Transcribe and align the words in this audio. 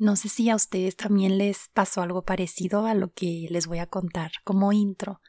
No 0.00 0.16
sé 0.16 0.30
si 0.30 0.48
a 0.48 0.56
ustedes 0.56 0.96
también 0.96 1.36
les 1.36 1.68
pasó 1.74 2.00
algo 2.00 2.22
parecido 2.22 2.86
a 2.86 2.94
lo 2.94 3.12
que 3.12 3.46
les 3.50 3.66
voy 3.66 3.80
a 3.80 3.86
contar 3.86 4.32
como 4.44 4.72
intro. 4.72 5.20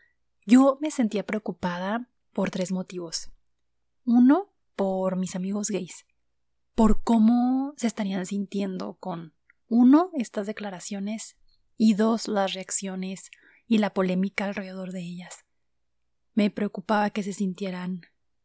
Yo 0.45 0.77
me 0.79 0.91
sentía 0.91 1.25
preocupada 1.25 2.09
por 2.31 2.51
tres 2.51 2.71
motivos. 2.71 3.31
Uno, 4.05 4.53
por 4.77 5.17
mis 5.17 5.35
amigos 5.35 5.67
gays, 5.67 6.05
por 6.73 7.03
cómo 7.03 7.73
se 7.75 7.87
estarían 7.87 8.25
sintiendo 8.25 8.93
con, 8.93 9.33
uno, 9.67 10.09
estas 10.13 10.47
declaraciones 10.47 11.35
y 11.75 11.95
dos, 11.95 12.29
las 12.29 12.53
reacciones 12.53 13.29
y 13.67 13.79
la 13.79 13.93
polémica 13.93 14.45
alrededor 14.45 14.93
de 14.93 15.01
ellas. 15.01 15.43
Me 16.33 16.49
preocupaba 16.49 17.09
que 17.09 17.23
se 17.23 17.33
sintieran 17.33 18.03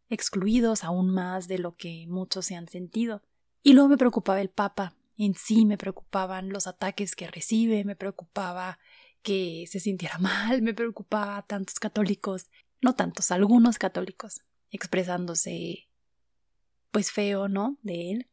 excluidos 0.08 0.82
aún 0.82 1.08
más 1.08 1.46
de 1.46 1.58
lo 1.58 1.76
que 1.76 2.06
muchos 2.08 2.46
se 2.46 2.56
han 2.56 2.66
sentido. 2.66 3.22
Y 3.62 3.74
luego 3.74 3.90
me 3.90 3.96
preocupaba 3.96 4.40
el 4.40 4.50
Papa, 4.50 4.96
en 5.16 5.34
sí 5.34 5.64
me 5.64 5.78
preocupaban 5.78 6.50
los 6.50 6.66
ataques 6.66 7.16
que 7.16 7.28
recibe, 7.28 7.84
me 7.84 7.96
preocupaba 7.96 8.78
que 9.22 9.64
se 9.68 9.80
sintiera 9.80 10.18
mal, 10.20 10.62
me 10.62 10.74
preocupaba 10.74 11.42
tantos 11.42 11.78
católicos, 11.78 12.48
no 12.80 12.95
tantos, 12.95 13.30
algunos 13.30 13.78
católicos, 13.78 14.42
expresándose 14.70 15.88
pues 16.90 17.10
feo, 17.10 17.48
¿no? 17.48 17.78
De 17.82 18.12
él. 18.12 18.30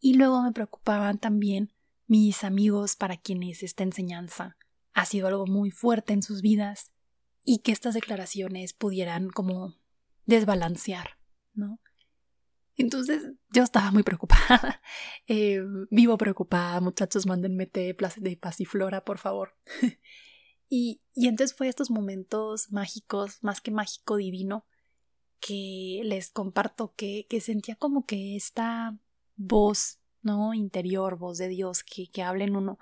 Y 0.00 0.14
luego 0.14 0.42
me 0.42 0.52
preocupaban 0.52 1.18
también 1.18 1.72
mis 2.06 2.44
amigos 2.44 2.96
para 2.96 3.16
quienes 3.16 3.62
esta 3.62 3.82
enseñanza 3.82 4.56
ha 4.92 5.04
sido 5.04 5.28
algo 5.28 5.46
muy 5.46 5.70
fuerte 5.70 6.12
en 6.12 6.22
sus 6.22 6.42
vidas 6.42 6.92
y 7.44 7.60
que 7.60 7.72
estas 7.72 7.94
declaraciones 7.94 8.72
pudieran 8.72 9.30
como 9.30 9.76
desbalancear, 10.26 11.18
¿no? 11.54 11.80
Entonces 12.78 13.32
yo 13.50 13.64
estaba 13.64 13.90
muy 13.90 14.02
preocupada. 14.02 14.80
Eh, 15.30 15.62
vivo 15.90 16.16
preocupada, 16.16 16.80
muchachos, 16.80 17.26
mándenme 17.26 17.66
té 17.66 17.94
de 18.16 18.36
pasiflora, 18.38 19.04
por 19.04 19.18
favor. 19.18 19.54
y, 20.70 21.02
y 21.14 21.28
entonces 21.28 21.54
fue 21.54 21.68
estos 21.68 21.90
momentos 21.90 22.72
mágicos, 22.72 23.36
más 23.42 23.60
que 23.60 23.70
mágico 23.70 24.16
divino, 24.16 24.64
que 25.38 26.00
les 26.02 26.30
comparto 26.30 26.94
que, 26.96 27.26
que 27.28 27.42
sentía 27.42 27.76
como 27.76 28.06
que 28.06 28.36
esta 28.36 28.96
voz, 29.36 29.98
¿no? 30.22 30.54
Interior, 30.54 31.18
voz 31.18 31.36
de 31.36 31.48
Dios 31.48 31.84
que, 31.84 32.10
que 32.10 32.22
habla 32.22 32.44
en 32.44 32.56
uno 32.56 32.78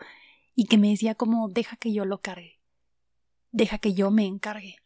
y 0.54 0.66
que 0.66 0.78
me 0.78 0.90
decía 0.90 1.16
como 1.16 1.48
deja 1.48 1.76
que 1.76 1.92
yo 1.92 2.04
lo 2.04 2.20
cargue, 2.20 2.60
deja 3.50 3.78
que 3.78 3.92
yo 3.92 4.12
me 4.12 4.26
encargue. 4.26 4.76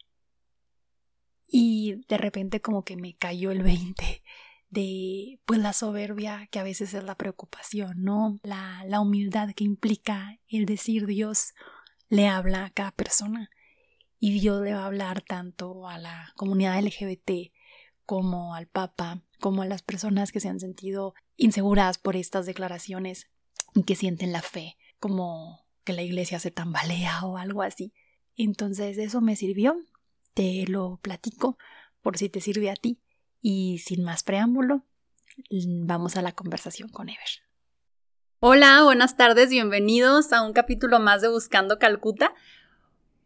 Y 1.47 2.03
de 2.07 2.17
repente 2.17 2.59
como 2.59 2.83
que 2.83 2.97
me 2.97 3.15
cayó 3.15 3.51
el 3.51 3.61
veinte 3.61 4.23
de 4.71 5.39
pues 5.45 5.59
la 5.59 5.73
soberbia 5.73 6.47
que 6.49 6.59
a 6.59 6.63
veces 6.63 6.93
es 6.93 7.03
la 7.03 7.15
preocupación, 7.15 8.03
¿no? 8.03 8.39
La, 8.43 8.83
la 8.87 9.01
humildad 9.01 9.51
que 9.53 9.63
implica 9.63 10.39
el 10.47 10.65
decir 10.65 11.05
Dios 11.05 11.53
le 12.09 12.27
habla 12.27 12.65
a 12.65 12.69
cada 12.71 12.91
persona 12.91 13.49
y 14.19 14.39
Dios 14.39 14.61
le 14.61 14.73
va 14.73 14.83
a 14.83 14.85
hablar 14.85 15.21
tanto 15.21 15.87
a 15.87 15.97
la 15.97 16.33
comunidad 16.35 16.79
LGBT 16.79 17.51
como 18.05 18.55
al 18.55 18.67
Papa, 18.67 19.23
como 19.39 19.61
a 19.61 19.65
las 19.65 19.81
personas 19.81 20.31
que 20.31 20.39
se 20.39 20.49
han 20.49 20.59
sentido 20.59 21.13
inseguras 21.37 21.97
por 21.97 22.15
estas 22.15 22.45
declaraciones 22.45 23.29
y 23.73 23.83
que 23.83 23.95
sienten 23.95 24.31
la 24.31 24.41
fe, 24.41 24.77
como 24.99 25.65
que 25.83 25.93
la 25.93 26.03
iglesia 26.03 26.39
se 26.39 26.51
tambalea 26.51 27.25
o 27.25 27.37
algo 27.37 27.61
así. 27.61 27.93
Entonces 28.35 28.97
eso 28.97 29.21
me 29.21 29.35
sirvió, 29.35 29.75
te 30.33 30.65
lo 30.67 30.97
platico 31.01 31.57
por 32.01 32.17
si 32.17 32.29
te 32.29 32.41
sirve 32.41 32.69
a 32.69 32.75
ti. 32.75 32.99
Y 33.41 33.79
sin 33.79 34.03
más 34.03 34.21
preámbulo, 34.21 34.83
vamos 35.49 36.15
a 36.15 36.21
la 36.21 36.31
conversación 36.31 36.89
con 36.89 37.09
Ever. 37.09 37.19
Hola, 38.39 38.83
buenas 38.83 39.17
tardes, 39.17 39.49
bienvenidos 39.49 40.31
a 40.31 40.43
un 40.43 40.53
capítulo 40.53 40.99
más 40.99 41.23
de 41.23 41.27
Buscando 41.27 41.79
Calcuta. 41.79 42.35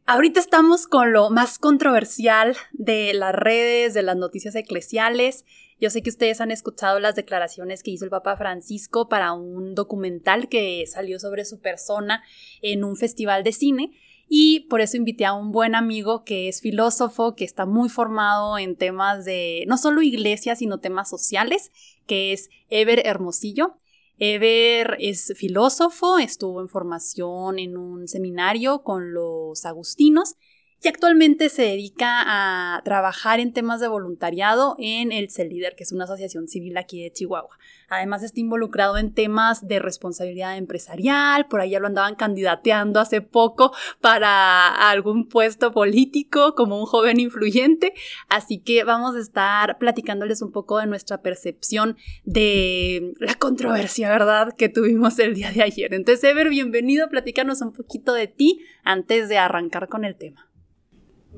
Ahorita 0.06 0.40
estamos 0.40 0.88
con 0.88 1.12
lo 1.12 1.30
más 1.32 1.60
controversial 1.60 2.56
de 2.72 3.14
las 3.14 3.36
redes, 3.36 3.94
de 3.94 4.04
las 4.04 4.16
noticias 4.16 4.56
eclesiales. 4.56 5.44
Yo 5.82 5.90
sé 5.90 6.02
que 6.02 6.12
ustedes 6.12 6.40
han 6.40 6.52
escuchado 6.52 7.00
las 7.00 7.16
declaraciones 7.16 7.84
que 7.84 7.92
hizo 7.92 8.06
el 8.06 8.12
Papa 8.12 8.38
Francisco 8.38 9.10
para 9.10 9.34
un 9.34 9.76
documental 9.76 10.48
que 10.48 10.86
salió 10.88 11.20
sobre 11.20 11.44
su 11.44 11.60
persona 11.60 12.24
en 12.62 12.86
un 12.86 12.96
festival 12.96 13.44
de 13.44 13.52
cine 13.52 13.92
y 14.28 14.62
por 14.62 14.82
eso 14.82 14.98
invité 14.98 15.26
a 15.26 15.34
un 15.34 15.52
buen 15.52 15.76
amigo 15.76 16.24
que 16.24 16.48
es 16.48 16.62
filósofo, 16.62 17.36
que 17.36 17.46
está 17.46 17.66
muy 17.66 17.90
formado 17.90 18.58
en 18.58 18.76
temas 18.76 19.26
de 19.26 19.66
no 19.68 19.78
solo 19.78 20.02
iglesia, 20.02 20.56
sino 20.56 20.80
temas 20.80 21.10
sociales, 21.10 21.72
que 22.08 22.34
es 22.34 22.50
Ever 22.70 23.06
Hermosillo. 23.06 23.76
Ever 24.18 24.96
es 25.00 25.34
filósofo, 25.36 26.18
estuvo 26.20 26.62
en 26.62 26.70
formación 26.70 27.60
en 27.60 27.78
un 27.78 28.08
seminario 28.08 28.82
con 28.82 29.14
los 29.14 29.66
agustinos 29.66 30.36
y 30.84 30.88
actualmente 30.88 31.50
se 31.50 31.64
dedica 31.64 32.24
a 32.26 32.82
trabajar 32.84 33.40
en 33.40 33.54
temas 33.54 33.80
de 33.80 33.88
voluntariado 33.88 34.76
en 34.78 35.12
el 35.12 35.32
CELIDER, 35.32 35.76
que 35.76 35.84
es 35.84 35.92
una 35.92 36.04
asociación 36.04 36.48
civil 36.48 36.78
aquí 36.78 37.02
de 37.02 37.12
Chihuahua. 37.12 37.58
Además 37.90 38.24
está 38.24 38.40
involucrado 38.40 38.98
en 38.98 39.14
temas 39.14 39.68
de 39.68 39.80
responsabilidad 39.80 40.58
empresarial, 40.58 41.48
por 41.48 41.62
ahí 41.62 41.72
ya 41.72 41.80
lo 41.80 41.88
andaban 41.88 42.16
candidateando 42.16 43.00
hace 43.00 43.22
poco 43.22 43.74
para 44.02 44.90
algún 44.90 45.28
puesto 45.28 45.72
político 45.72 46.56
como 46.56 46.80
un 46.80 46.86
joven 46.86 47.20
influyente, 47.20 47.94
así 48.28 48.60
que 48.60 48.84
vamos 48.84 49.16
a 49.16 49.20
estar 49.20 49.78
platicándoles 49.78 50.42
un 50.42 50.52
poco 50.52 50.80
de 50.80 50.88
nuestra 50.88 51.22
percepción 51.22 51.98
de 52.24 53.14
la 53.20 53.36
controversia, 53.36 54.10
¿verdad?, 54.10 54.54
que 54.56 54.70
tuvimos 54.70 55.18
el 55.20 55.36
día 55.36 55.52
de 55.52 55.64
ayer. 55.64 55.94
Entonces, 55.94 56.24
Ever, 56.24 56.50
bienvenido, 56.50 57.10
platícanos 57.10 57.62
un 57.62 57.72
poquito 57.72 58.14
de 58.14 58.28
ti 58.28 58.60
antes 58.84 59.30
de 59.30 59.38
arrancar 59.38 59.88
con 59.88 60.06
el 60.06 60.16
tema. 60.16 60.50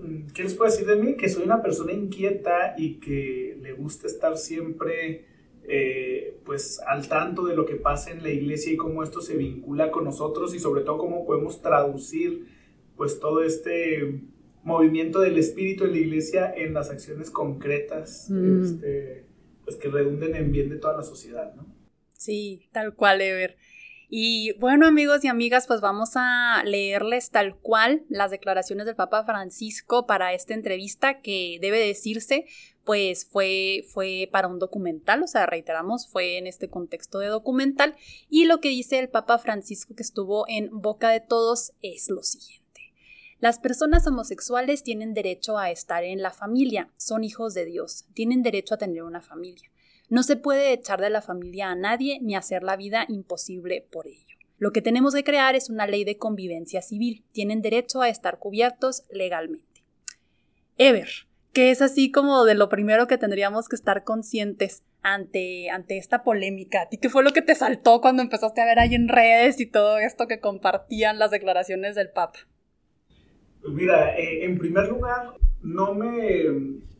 Mm, 0.02 0.28
¿Qué 0.34 0.44
les 0.44 0.54
puedo 0.54 0.72
decir 0.72 0.88
de 0.88 0.96
mí? 0.96 1.16
Que 1.16 1.30
soy 1.30 1.44
una 1.44 1.62
persona 1.62 1.92
inquieta 1.92 2.76
y 2.78 2.96
que 2.96 3.58
le 3.62 3.74
gusta 3.74 4.08
estar 4.08 4.38
siempre 4.38 5.26
eh, 5.68 6.38
pues 6.46 6.80
al 6.88 7.08
tanto 7.08 7.46
de 7.46 7.56
lo 7.56 7.66
que 7.66 7.76
pasa 7.76 8.12
en 8.12 8.24
la 8.24 8.30
iglesia 8.30 8.72
y 8.72 8.78
cómo 8.78 9.04
esto 9.04 9.22
se 9.22 9.36
vincula 9.36 9.92
con 9.92 10.06
nosotros 10.06 10.56
y 10.56 10.60
sobre 10.60 10.84
todo 10.84 10.98
cómo 10.98 11.26
podemos 11.26 11.62
traducir 11.62 12.48
pues 12.96 13.20
todo 13.20 13.44
este 13.44 14.22
movimiento 14.64 15.20
del 15.20 15.38
espíritu 15.38 15.84
en 15.84 15.92
la 15.92 15.98
iglesia 15.98 16.54
en 16.56 16.74
las 16.74 16.90
acciones 16.90 17.30
concretas 17.30 18.30
mm. 18.30 18.64
este, 18.64 19.26
pues 19.66 19.76
que 19.76 19.90
redunden 19.90 20.36
en 20.36 20.54
bien 20.54 20.70
de 20.70 20.78
toda 20.78 20.96
la 20.96 21.04
sociedad, 21.04 21.54
¿no? 21.56 21.66
Sí, 22.14 22.68
tal 22.72 22.96
cual, 22.96 23.22
Ever. 23.22 23.58
Y 24.10 24.54
bueno, 24.54 24.88
amigos 24.88 25.26
y 25.26 25.28
amigas, 25.28 25.68
pues 25.68 25.82
vamos 25.82 26.12
a 26.16 26.64
leerles 26.64 27.30
tal 27.30 27.58
cual 27.58 28.06
las 28.08 28.32
declaraciones 28.32 28.86
del 28.86 28.96
Papa 28.96 29.26
Francisco 29.26 30.08
para 30.08 30.34
esta 30.34 30.54
entrevista 30.54 31.20
que 31.20 31.58
debe 31.60 31.80
decirse, 31.80 32.46
pues 32.86 33.26
fue, 33.26 33.84
fue 33.92 34.30
para 34.32 34.48
un 34.48 34.60
documental, 34.60 35.24
o 35.24 35.28
sea, 35.28 35.46
reiteramos, 35.46 36.08
fue 36.08 36.38
en 36.38 36.48
este 36.48 36.70
contexto 36.70 37.20
de 37.20 37.28
documental. 37.28 37.98
Y 38.30 38.46
lo 38.46 38.62
que 38.62 38.70
dice 38.70 38.98
el 39.00 39.10
Papa 39.10 39.40
Francisco 39.40 39.94
que 39.94 40.04
estuvo 40.04 40.46
en 40.48 40.70
boca 40.72 41.10
de 41.10 41.20
todos 41.20 41.74
es 41.82 42.10
lo 42.10 42.24
siguiente. 42.24 42.64
Las 43.40 43.60
personas 43.60 44.08
homosexuales 44.08 44.84
tienen 44.84 45.14
derecho 45.14 45.58
a 45.58 45.70
estar 45.70 46.06
en 46.06 46.22
la 46.22 46.32
familia, 46.32 46.90
son 46.96 47.26
hijos 47.26 47.54
de 47.54 47.66
Dios, 47.66 48.06
tienen 48.14 48.42
derecho 48.42 48.76
a 48.76 48.78
tener 48.78 49.04
una 49.04 49.22
familia. 49.22 49.70
No 50.10 50.24
se 50.24 50.38
puede 50.38 50.72
echar 50.72 51.02
de 51.02 51.10
la 51.10 51.22
familia 51.22 51.70
a 51.70 51.76
nadie 51.76 52.20
ni 52.22 52.36
hacer 52.36 52.64
la 52.64 52.78
vida 52.78 53.06
imposible 53.10 53.86
por 53.92 54.08
ello. 54.08 54.38
Lo 54.58 54.72
que 54.72 54.82
tenemos 54.82 55.14
que 55.14 55.24
crear 55.24 55.56
es 55.56 55.70
una 55.70 55.86
ley 55.86 56.04
de 56.04 56.18
convivencia 56.18 56.82
civil. 56.82 57.24
Tienen 57.32 57.62
derecho 57.62 58.02
a 58.02 58.10
estar 58.10 58.40
cubiertos 58.40 59.04
legalmente. 59.12 59.84
Ever, 60.78 61.10
que 61.54 61.72
es 61.72 61.82
así 61.82 62.12
como 62.12 62.46
de 62.46 62.56
lo 62.56 62.70
primero 62.70 63.08
que 63.08 63.18
tendríamos 63.18 63.68
que 63.68 63.76
estar 63.76 64.04
conscientes 64.04 64.84
ante, 65.02 65.70
ante 65.70 65.98
esta 65.98 66.24
polémica. 66.24 66.84
¿A 66.84 66.90
ti 66.90 66.98
qué 66.98 67.10
fue 67.10 67.24
lo 67.24 67.34
que 67.34 67.42
te 67.42 67.56
saltó 67.56 68.02
cuando 68.02 68.22
empezaste 68.22 68.62
a 68.62 68.66
ver 68.66 68.80
ahí 68.80 68.96
en 68.96 69.10
redes 69.10 69.60
y 69.60 69.66
todo 69.66 69.98
esto 69.98 70.28
que 70.28 70.40
compartían 70.40 71.20
las 71.20 71.32
declaraciones 71.32 71.96
del 71.96 72.10
Papa? 72.10 72.40
Pues 73.62 73.74
mira, 73.74 74.18
eh, 74.18 74.46
en 74.46 74.58
primer 74.58 74.88
lugar, 74.88 75.34
no 75.62 75.94
me 75.94 76.46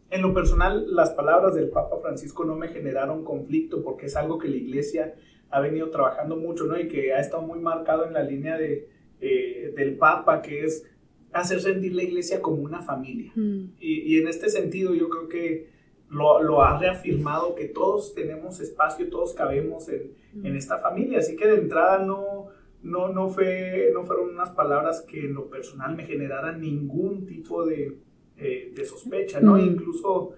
en 0.10 0.22
lo 0.22 0.34
personal, 0.34 0.96
las 0.96 1.12
palabras 1.12 1.56
del 1.56 1.70
Papa 1.70 1.98
Francisco 2.02 2.46
no 2.46 2.56
me 2.56 2.70
generaron 2.70 3.24
conflicto 3.24 3.84
porque 3.84 4.06
es 4.06 4.16
algo 4.16 4.38
que 4.38 4.48
la 4.48 4.58
Iglesia 4.58 5.16
ha 5.50 5.60
venido 5.60 5.90
trabajando 5.90 6.36
mucho, 6.36 6.66
¿no? 6.66 6.80
Y 6.80 6.88
que 6.88 7.14
ha 7.14 7.20
estado 7.20 7.44
muy 7.44 7.60
marcado 7.60 8.06
en 8.06 8.14
la 8.14 8.24
línea 8.24 8.58
de 8.58 8.90
eh, 9.20 9.74
del 9.76 9.98
Papa, 9.98 10.44
que 10.44 10.64
es 10.64 10.86
hacer 11.34 11.60
sentir 11.60 11.96
la 11.96 12.04
iglesia 12.04 12.40
como 12.40 12.62
una 12.62 12.84
familia. 12.84 13.32
Mm. 13.36 13.74
Y, 13.80 14.20
en 14.20 14.28
este 14.28 14.48
sentido 14.50 14.94
yo 14.94 15.10
creo 15.10 15.28
que 15.28 15.70
lo, 16.10 16.44
lo, 16.44 16.62
ha 16.62 16.78
reafirmado 16.78 17.56
que 17.56 17.66
todos 17.66 18.14
tenemos 18.14 18.60
espacio, 18.60 19.10
todos 19.10 19.34
cabemos 19.34 19.90
en, 19.90 20.12
mm. 20.34 20.46
en, 20.46 20.56
esta 20.56 20.78
familia. 20.78 21.18
Así 21.18 21.36
que 21.36 21.48
de 21.48 21.56
entrada 21.62 21.98
no, 22.06 22.50
no, 22.84 23.10
no, 23.10 23.30
fue, 23.30 23.90
no 23.92 24.06
fueron 24.06 24.30
unas 24.30 24.52
palabras 24.52 25.02
que 25.02 25.22
en 25.22 25.34
lo 25.34 25.50
personal 25.50 25.96
me 25.96 26.06
generaran 26.06 26.62
ningún 26.62 27.26
tipo 27.26 27.66
de, 27.66 27.98
eh, 28.38 28.72
de 28.76 28.86
sospecha, 28.86 29.40
¿no? 29.40 29.56
Mm. 29.56 29.62
Incluso 29.62 30.34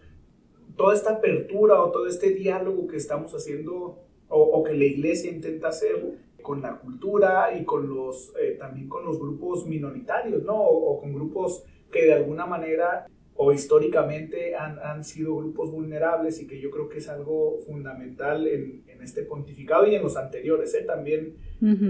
toda 0.75 0.93
esta 0.93 1.13
apertura 1.13 1.81
o 1.83 1.91
todo 1.91 2.07
este 2.07 2.31
diálogo 2.31 2.87
que 2.87 2.97
estamos 2.97 3.33
haciendo 3.33 3.99
o, 4.29 4.41
o 4.41 4.63
que 4.63 4.73
la 4.73 4.85
iglesia 4.85 5.31
intenta 5.31 5.69
hacer 5.69 6.17
con 6.41 6.61
la 6.61 6.79
cultura 6.79 7.55
y 7.55 7.63
con 7.63 7.87
los, 7.87 8.33
eh, 8.41 8.55
también 8.57 8.87
con 8.87 9.05
los 9.05 9.19
grupos 9.19 9.65
minoritarios, 9.65 10.43
¿no? 10.43 10.59
O, 10.59 10.99
con 10.99 11.13
grupos 11.13 11.63
que 11.91 12.05
de 12.05 12.13
alguna 12.13 12.45
manera 12.45 13.07
o 13.35 13.53
históricamente 13.53 14.55
han, 14.55 14.79
han, 14.79 15.03
sido 15.05 15.37
grupos 15.37 15.71
vulnerables 15.71 16.41
y 16.41 16.47
que 16.47 16.59
yo 16.59 16.69
creo 16.71 16.89
que 16.89 16.97
es 16.97 17.07
algo 17.07 17.59
fundamental 17.65 18.47
en, 18.47 18.83
en 18.87 19.01
este 19.01 19.21
pontificado 19.23 19.87
y 19.87 19.95
en 19.95 20.03
los 20.03 20.17
anteriores, 20.17 20.73
¿eh? 20.73 20.83
También 20.83 21.35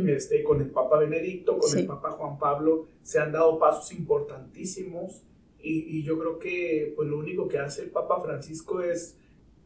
este, 0.07 0.43
con 0.43 0.61
el 0.61 0.69
Papa 0.69 0.99
Benedicto, 0.99 1.57
con 1.57 1.77
el 1.77 1.87
Papa 1.87 2.11
Juan 2.11 2.37
Pablo, 2.37 2.87
se 3.01 3.19
han 3.19 3.31
dado 3.31 3.57
pasos 3.57 3.91
importantísimos 3.93 5.23
y, 5.61 5.97
y, 5.97 6.03
yo 6.03 6.17
creo 6.17 6.39
que 6.39 6.93
pues 6.95 7.09
lo 7.09 7.17
único 7.17 7.47
que 7.47 7.59
hace 7.59 7.83
el 7.83 7.89
Papa 7.89 8.21
Francisco 8.21 8.81
es 8.81 9.17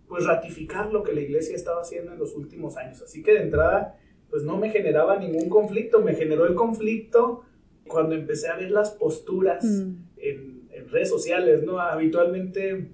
pues 0.07 0.25
ratificar 0.25 0.91
lo 0.91 1.03
que 1.03 1.13
la 1.13 1.21
iglesia 1.21 1.55
estaba 1.55 1.81
haciendo 1.81 2.13
en 2.13 2.19
los 2.19 2.35
últimos 2.35 2.77
años. 2.77 3.01
Así 3.01 3.23
que 3.23 3.33
de 3.33 3.41
entrada 3.41 3.97
pues 4.33 4.43
no 4.43 4.57
me 4.57 4.71
generaba 4.71 5.17
ningún 5.17 5.47
conflicto, 5.47 6.01
me 6.01 6.15
generó 6.15 6.47
el 6.47 6.55
conflicto 6.55 7.43
cuando 7.87 8.15
empecé 8.15 8.47
a 8.47 8.55
ver 8.55 8.71
las 8.71 8.89
posturas 8.89 9.63
mm. 9.63 9.93
en, 10.17 10.63
redes 10.89 11.09
sociales, 11.09 11.63
¿no? 11.63 11.79
Habitualmente 11.79 12.91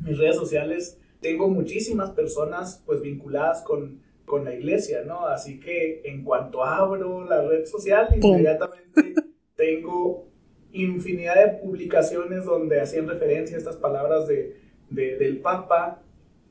mis 0.00 0.18
redes 0.18 0.36
sociales 0.36 0.98
tengo 1.20 1.48
muchísimas 1.48 2.10
personas 2.10 2.82
pues 2.84 3.00
vinculadas 3.00 3.62
con, 3.62 4.02
con 4.24 4.44
la 4.44 4.54
iglesia, 4.54 5.02
¿no? 5.04 5.26
Así 5.26 5.60
que 5.60 6.02
en 6.04 6.24
cuanto 6.24 6.64
abro 6.64 7.24
la 7.24 7.42
red 7.42 7.64
social, 7.64 8.08
inmediatamente 8.20 9.14
tengo 9.54 10.31
infinidad 10.72 11.34
de 11.34 11.58
publicaciones 11.58 12.44
donde 12.44 12.80
hacían 12.80 13.08
referencia 13.08 13.56
a 13.56 13.58
estas 13.58 13.76
palabras 13.76 14.26
de, 14.26 14.56
del 14.90 15.38
Papa 15.38 16.02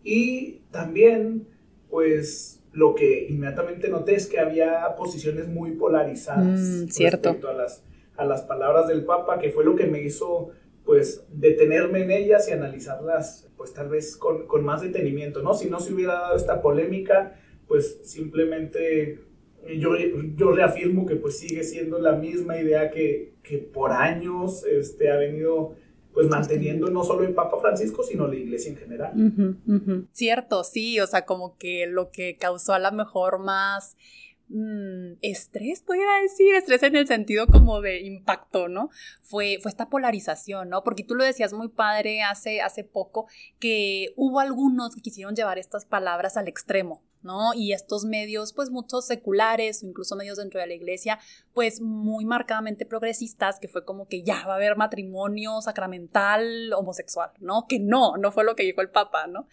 y 0.03 0.61
también 0.71 1.47
pues 1.89 2.61
lo 2.73 2.95
que 2.95 3.27
inmediatamente 3.27 3.89
noté 3.89 4.15
es 4.15 4.27
que 4.27 4.39
había 4.39 4.95
posiciones 4.95 5.47
muy 5.47 5.71
polarizadas 5.71 6.59
mm, 6.59 6.85
respecto 6.87 7.49
a 7.49 7.53
las, 7.53 7.83
a 8.15 8.25
las 8.25 8.43
palabras 8.43 8.87
del 8.87 9.03
Papa, 9.03 9.39
que 9.39 9.51
fue 9.51 9.65
lo 9.65 9.75
que 9.75 9.87
me 9.87 10.01
hizo 10.01 10.51
pues 10.85 11.25
detenerme 11.31 12.03
en 12.03 12.11
ellas 12.11 12.47
y 12.49 12.53
analizarlas 12.53 13.49
pues 13.57 13.73
tal 13.73 13.89
vez 13.89 14.17
con, 14.17 14.47
con 14.47 14.63
más 14.63 14.81
detenimiento, 14.81 15.43
¿no? 15.43 15.53
Si 15.53 15.69
no 15.69 15.79
se 15.79 15.93
hubiera 15.93 16.13
dado 16.13 16.35
esta 16.35 16.61
polémica, 16.61 17.35
pues 17.67 17.99
simplemente 18.03 19.19
yo, 19.77 19.95
yo 20.35 20.51
reafirmo 20.51 21.05
que 21.05 21.15
pues 21.15 21.37
sigue 21.37 21.63
siendo 21.63 21.99
la 21.99 22.13
misma 22.13 22.57
idea 22.57 22.89
que, 22.91 23.33
que 23.43 23.57
por 23.57 23.91
años 23.91 24.65
este, 24.65 25.11
ha 25.11 25.17
venido 25.17 25.75
pues 26.13 26.27
manteniendo 26.27 26.89
no 26.89 27.03
solo 27.03 27.23
el 27.23 27.33
Papa 27.33 27.57
Francisco, 27.59 28.03
sino 28.03 28.27
la 28.27 28.35
iglesia 28.35 28.71
en 28.71 28.77
general. 28.77 29.13
Cierto, 30.11 30.63
sí, 30.63 30.99
o 30.99 31.07
sea, 31.07 31.25
como 31.25 31.57
que 31.57 31.87
lo 31.87 32.11
que 32.11 32.37
causó 32.37 32.73
a 32.73 32.79
lo 32.79 32.91
mejor 32.91 33.39
más 33.39 33.95
mm, 34.49 35.13
estrés, 35.21 35.81
podría 35.81 36.05
decir, 36.21 36.53
estrés 36.55 36.83
en 36.83 36.97
el 36.97 37.07
sentido 37.07 37.47
como 37.47 37.79
de 37.81 38.01
impacto, 38.01 38.67
¿no? 38.67 38.89
Fue, 39.21 39.59
fue 39.61 39.69
esta 39.69 39.89
polarización, 39.89 40.69
¿no? 40.69 40.83
Porque 40.83 41.03
tú 41.03 41.15
lo 41.15 41.23
decías 41.23 41.53
muy 41.53 41.69
padre 41.69 42.23
hace, 42.23 42.61
hace 42.61 42.83
poco, 42.83 43.27
que 43.59 44.13
hubo 44.17 44.41
algunos 44.41 44.93
que 44.93 45.01
quisieron 45.01 45.35
llevar 45.35 45.59
estas 45.59 45.85
palabras 45.85 46.35
al 46.35 46.49
extremo, 46.49 47.01
¿no? 47.23 47.53
Y 47.53 47.73
estos 47.73 48.05
medios, 48.05 48.53
pues 48.53 48.69
muchos 48.69 49.05
seculares 49.05 49.83
o 49.83 49.87
incluso 49.87 50.15
medios 50.15 50.37
dentro 50.37 50.59
de 50.59 50.67
la 50.67 50.73
iglesia, 50.73 51.19
pues 51.53 51.81
muy 51.81 52.25
marcadamente 52.25 52.85
progresistas, 52.85 53.59
que 53.59 53.67
fue 53.67 53.85
como 53.85 54.07
que 54.07 54.23
ya 54.23 54.45
va 54.45 54.53
a 54.53 54.55
haber 54.57 54.75
matrimonio 54.75 55.61
sacramental 55.61 56.73
homosexual, 56.73 57.31
¿no? 57.39 57.65
Que 57.67 57.79
no, 57.79 58.17
no 58.17 58.31
fue 58.31 58.43
lo 58.43 58.55
que 58.55 58.63
dijo 58.63 58.81
el 58.81 58.89
Papa, 58.89 59.27
¿no? 59.27 59.47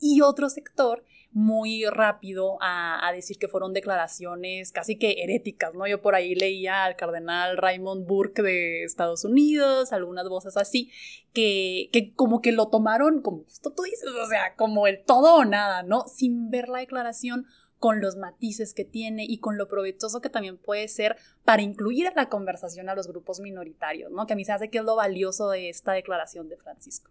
Y 0.00 0.20
otro 0.20 0.48
sector 0.48 1.04
muy 1.34 1.84
rápido 1.86 2.58
a, 2.60 3.10
decir 3.12 3.38
que 3.38 3.48
fueron 3.48 3.72
declaraciones 3.72 4.70
casi 4.70 4.96
que 4.96 5.16
heréticas, 5.18 5.74
¿no? 5.74 5.86
Yo 5.88 6.00
por 6.00 6.14
ahí 6.14 6.36
leía 6.36 6.84
al 6.84 6.94
cardenal 6.94 7.56
Raymond 7.56 8.06
Burke 8.06 8.40
de 8.40 8.84
Estados 8.84 9.24
Unidos, 9.24 9.92
algunas 9.92 10.28
voces 10.28 10.56
así, 10.56 10.92
que, 11.32 11.90
que 11.92 12.14
como 12.14 12.40
que 12.40 12.52
lo 12.52 12.68
tomaron 12.68 13.20
como 13.20 13.44
esto 13.48 13.72
tú 13.72 13.82
dices, 13.82 14.08
o 14.08 14.26
sea, 14.28 14.54
como 14.54 14.86
el 14.86 15.04
todo 15.04 15.34
o 15.34 15.44
nada, 15.44 15.82
¿no? 15.82 16.06
Sin 16.06 16.50
ver 16.50 16.68
la 16.68 16.78
declaración 16.78 17.46
con 17.80 18.00
los 18.00 18.14
matices 18.16 18.72
que 18.72 18.84
tiene 18.84 19.24
y 19.28 19.38
con 19.38 19.58
lo 19.58 19.66
provechoso 19.66 20.20
que 20.20 20.30
también 20.30 20.56
puede 20.56 20.86
ser 20.86 21.16
para 21.44 21.62
incluir 21.62 22.06
en 22.06 22.14
la 22.14 22.28
conversación 22.28 22.88
a 22.88 22.94
los 22.94 23.08
grupos 23.08 23.40
minoritarios, 23.40 24.12
¿no? 24.12 24.26
Que 24.26 24.34
a 24.34 24.36
mí 24.36 24.44
se 24.44 24.52
hace 24.52 24.70
que 24.70 24.78
es 24.78 24.84
lo 24.84 24.94
valioso 24.94 25.50
de 25.50 25.68
esta 25.68 25.94
declaración 25.94 26.48
de 26.48 26.56
Francisco. 26.58 27.10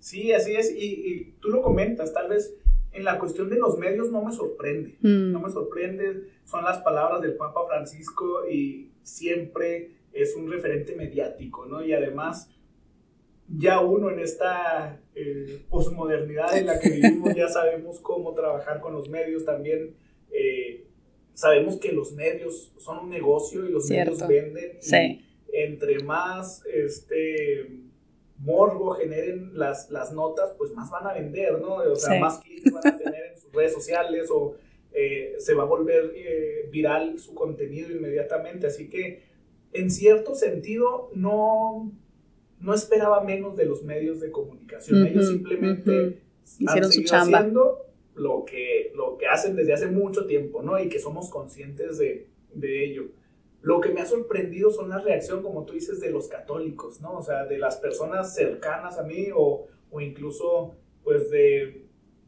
Sí, 0.00 0.32
así 0.32 0.54
es, 0.54 0.70
y, 0.70 0.84
y 0.84 1.32
tú 1.40 1.48
lo 1.48 1.62
comentas, 1.62 2.12
tal 2.12 2.28
vez 2.28 2.54
en 2.92 3.04
la 3.04 3.18
cuestión 3.18 3.48
de 3.50 3.56
los 3.56 3.78
medios 3.78 4.10
no 4.10 4.22
me 4.22 4.32
sorprende, 4.32 4.96
mm. 5.00 5.32
no 5.32 5.40
me 5.40 5.50
sorprende, 5.50 6.28
son 6.44 6.64
las 6.64 6.78
palabras 6.78 7.20
del 7.20 7.36
Papa 7.36 7.60
Francisco 7.68 8.48
y 8.48 8.90
siempre 9.02 9.90
es 10.12 10.34
un 10.34 10.50
referente 10.50 10.96
mediático, 10.96 11.66
¿no? 11.66 11.84
Y 11.84 11.92
además, 11.92 12.50
ya 13.48 13.80
uno 13.80 14.10
en 14.10 14.20
esta 14.20 15.00
eh, 15.14 15.62
posmodernidad 15.68 16.56
en 16.56 16.66
la 16.66 16.80
que 16.80 16.90
vivimos, 16.90 17.34
ya 17.34 17.48
sabemos 17.48 18.00
cómo 18.00 18.34
trabajar 18.34 18.80
con 18.80 18.94
los 18.94 19.08
medios 19.08 19.44
también. 19.44 19.94
Eh, 20.30 20.86
sabemos 21.34 21.76
que 21.76 21.92
los 21.92 22.12
medios 22.12 22.72
son 22.78 23.04
un 23.04 23.10
negocio 23.10 23.66
y 23.66 23.72
los 23.72 23.88
medios 23.88 24.26
venden. 24.26 24.78
Sí. 24.80 25.24
entre 25.52 26.02
más 26.04 26.64
este, 26.66 27.87
morbo 28.38 28.92
generen 28.92 29.50
las, 29.58 29.90
las 29.90 30.12
notas, 30.12 30.52
pues 30.56 30.72
más 30.72 30.90
van 30.90 31.06
a 31.06 31.12
vender, 31.12 31.58
¿no? 31.60 31.76
O 31.76 31.96
sea, 31.96 32.20
más 32.20 32.38
clics 32.38 32.72
van 32.72 32.86
a 32.86 32.96
tener 32.96 33.32
en 33.32 33.38
sus 33.38 33.52
redes 33.52 33.72
sociales 33.72 34.28
o 34.30 34.54
eh, 34.92 35.34
se 35.38 35.54
va 35.54 35.64
a 35.64 35.66
volver 35.66 36.12
eh, 36.14 36.68
viral 36.70 37.18
su 37.18 37.34
contenido 37.34 37.90
inmediatamente. 37.90 38.66
Así 38.66 38.88
que, 38.88 39.22
en 39.72 39.90
cierto 39.90 40.34
sentido, 40.34 41.10
no, 41.14 41.92
no 42.60 42.74
esperaba 42.74 43.22
menos 43.22 43.56
de 43.56 43.66
los 43.66 43.82
medios 43.82 44.20
de 44.20 44.30
comunicación. 44.30 45.06
Ellos 45.06 45.28
simplemente 45.28 46.20
hicieron 46.58 46.92
su 46.92 47.02
chamba. 47.02 47.38
haciendo 47.38 47.86
lo 48.14 48.44
que, 48.44 48.92
lo 48.94 49.16
que 49.18 49.26
hacen 49.26 49.56
desde 49.56 49.72
hace 49.72 49.86
mucho 49.86 50.26
tiempo, 50.26 50.62
¿no? 50.62 50.78
Y 50.78 50.88
que 50.88 50.98
somos 50.98 51.28
conscientes 51.28 51.98
de, 51.98 52.26
de 52.54 52.84
ello. 52.84 53.08
Lo 53.60 53.80
que 53.80 53.90
me 53.90 54.00
ha 54.00 54.06
sorprendido 54.06 54.70
son 54.70 54.88
las 54.88 55.04
reacciones, 55.04 55.44
como 55.44 55.64
tú 55.64 55.72
dices, 55.72 56.00
de 56.00 56.10
los 56.10 56.28
católicos, 56.28 57.00
¿no? 57.00 57.18
O 57.18 57.22
sea, 57.22 57.44
de 57.44 57.58
las 57.58 57.76
personas 57.76 58.34
cercanas 58.34 58.98
a 58.98 59.02
mí 59.02 59.28
o, 59.34 59.66
o 59.90 60.00
incluso, 60.00 60.76
pues, 61.02 61.30
de, 61.30 61.84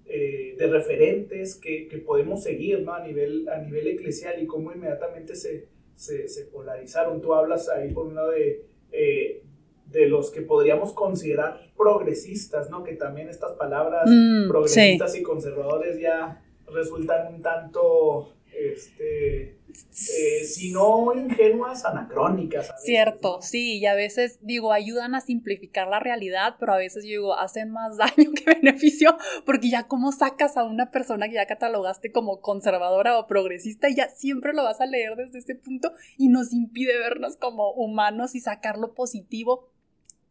eh, 0.06 0.56
de 0.58 0.66
referentes 0.66 1.54
que, 1.54 1.86
que, 1.86 1.98
podemos 1.98 2.42
seguir, 2.42 2.82
¿no? 2.82 2.94
A 2.94 3.00
nivel, 3.00 3.48
a 3.48 3.58
nivel 3.58 3.86
eclesial 3.86 4.42
y 4.42 4.46
cómo 4.46 4.72
inmediatamente 4.72 5.36
se, 5.36 5.68
se, 5.94 6.26
se 6.28 6.46
polarizaron. 6.46 7.20
Tú 7.20 7.32
hablas 7.32 7.68
ahí 7.68 7.92
por 7.92 8.06
un 8.06 8.16
lado 8.16 8.30
de, 8.32 8.64
eh, 8.90 9.42
de 9.86 10.06
los 10.06 10.30
que 10.30 10.42
podríamos 10.42 10.92
considerar 10.92 11.60
progresistas, 11.76 12.70
¿no? 12.70 12.82
Que 12.84 12.94
también 12.94 13.28
estas 13.28 13.52
palabras 13.52 14.08
mm, 14.08 14.48
progresistas 14.48 15.16
y 15.16 15.22
conservadores 15.22 15.98
ya 16.00 16.42
resultan 16.66 17.34
un 17.34 17.42
tanto 17.42 18.34
este, 18.52 19.56
eh, 19.72 20.44
si 20.44 20.72
no 20.72 21.14
ingenuas, 21.14 21.84
anacrónicas. 21.84 22.72
Cierto, 22.82 23.40
sí, 23.42 23.78
y 23.78 23.86
a 23.86 23.94
veces 23.94 24.38
digo, 24.42 24.72
ayudan 24.72 25.14
a 25.14 25.20
simplificar 25.20 25.88
la 25.88 26.00
realidad, 26.00 26.56
pero 26.58 26.72
a 26.72 26.78
veces 26.78 27.04
yo 27.04 27.10
digo, 27.10 27.34
hacen 27.34 27.70
más 27.70 27.96
daño 27.98 28.30
que 28.34 28.44
beneficio, 28.54 29.16
porque 29.44 29.70
ya 29.70 29.86
como 29.86 30.12
sacas 30.12 30.56
a 30.56 30.64
una 30.64 30.90
persona 30.90 31.28
que 31.28 31.34
ya 31.34 31.46
catalogaste 31.46 32.12
como 32.12 32.40
conservadora 32.40 33.18
o 33.18 33.26
progresista 33.26 33.88
y 33.88 33.96
ya 33.96 34.08
siempre 34.08 34.52
lo 34.52 34.64
vas 34.64 34.80
a 34.80 34.86
leer 34.86 35.16
desde 35.16 35.38
ese 35.38 35.54
punto 35.54 35.92
y 36.16 36.28
nos 36.28 36.52
impide 36.52 36.98
vernos 36.98 37.36
como 37.36 37.72
humanos 37.72 38.34
y 38.34 38.40
sacar 38.40 38.78
lo 38.78 38.94
positivo 38.94 39.70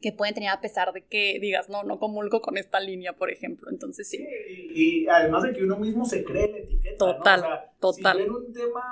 que 0.01 0.13
pueden 0.13 0.33
tener 0.33 0.49
a 0.49 0.61
pesar 0.61 0.93
de 0.93 1.03
que 1.03 1.39
digas, 1.41 1.69
no, 1.69 1.83
no 1.83 1.99
comulgo 1.99 2.41
con 2.41 2.57
esta 2.57 2.79
línea, 2.79 3.13
por 3.13 3.29
ejemplo. 3.29 3.69
Entonces 3.69 4.09
sí. 4.09 4.25
y, 4.73 5.07
además 5.07 5.43
de 5.43 5.53
que 5.53 5.63
uno 5.63 5.77
mismo 5.77 6.05
se 6.05 6.23
cree 6.23 6.49
la 6.49 6.57
etiqueta. 6.59 6.97
Total, 6.97 7.43
total. 7.79 8.17
Si 8.17 8.29
un 8.29 8.53
tema 8.53 8.83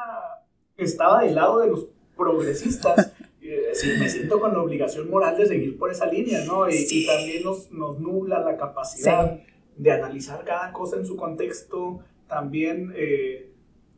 estaba 0.75 1.23
del 1.23 1.35
lado 1.35 1.59
de 1.59 1.67
los 1.67 1.87
progresistas, 2.15 3.13
eh, 3.41 3.71
me 3.99 4.09
siento 4.09 4.39
con 4.41 4.53
la 4.53 4.61
obligación 4.61 5.09
moral 5.09 5.37
de 5.37 5.45
seguir 5.45 5.77
por 5.77 5.91
esa 5.91 6.07
línea, 6.07 6.43
¿no? 6.45 6.69
Y, 6.69 7.05
también 7.05 7.43
nos, 7.43 7.71
nos, 7.71 7.99
nubla 7.99 8.39
la 8.39 8.57
capacidad 8.57 9.39
de 9.77 9.91
analizar 9.91 10.43
cada 10.43 10.73
cosa 10.73 10.97
en 10.97 11.05
su 11.05 11.15
contexto, 11.15 12.01
también... 12.27 12.93
Eh, 12.95 13.46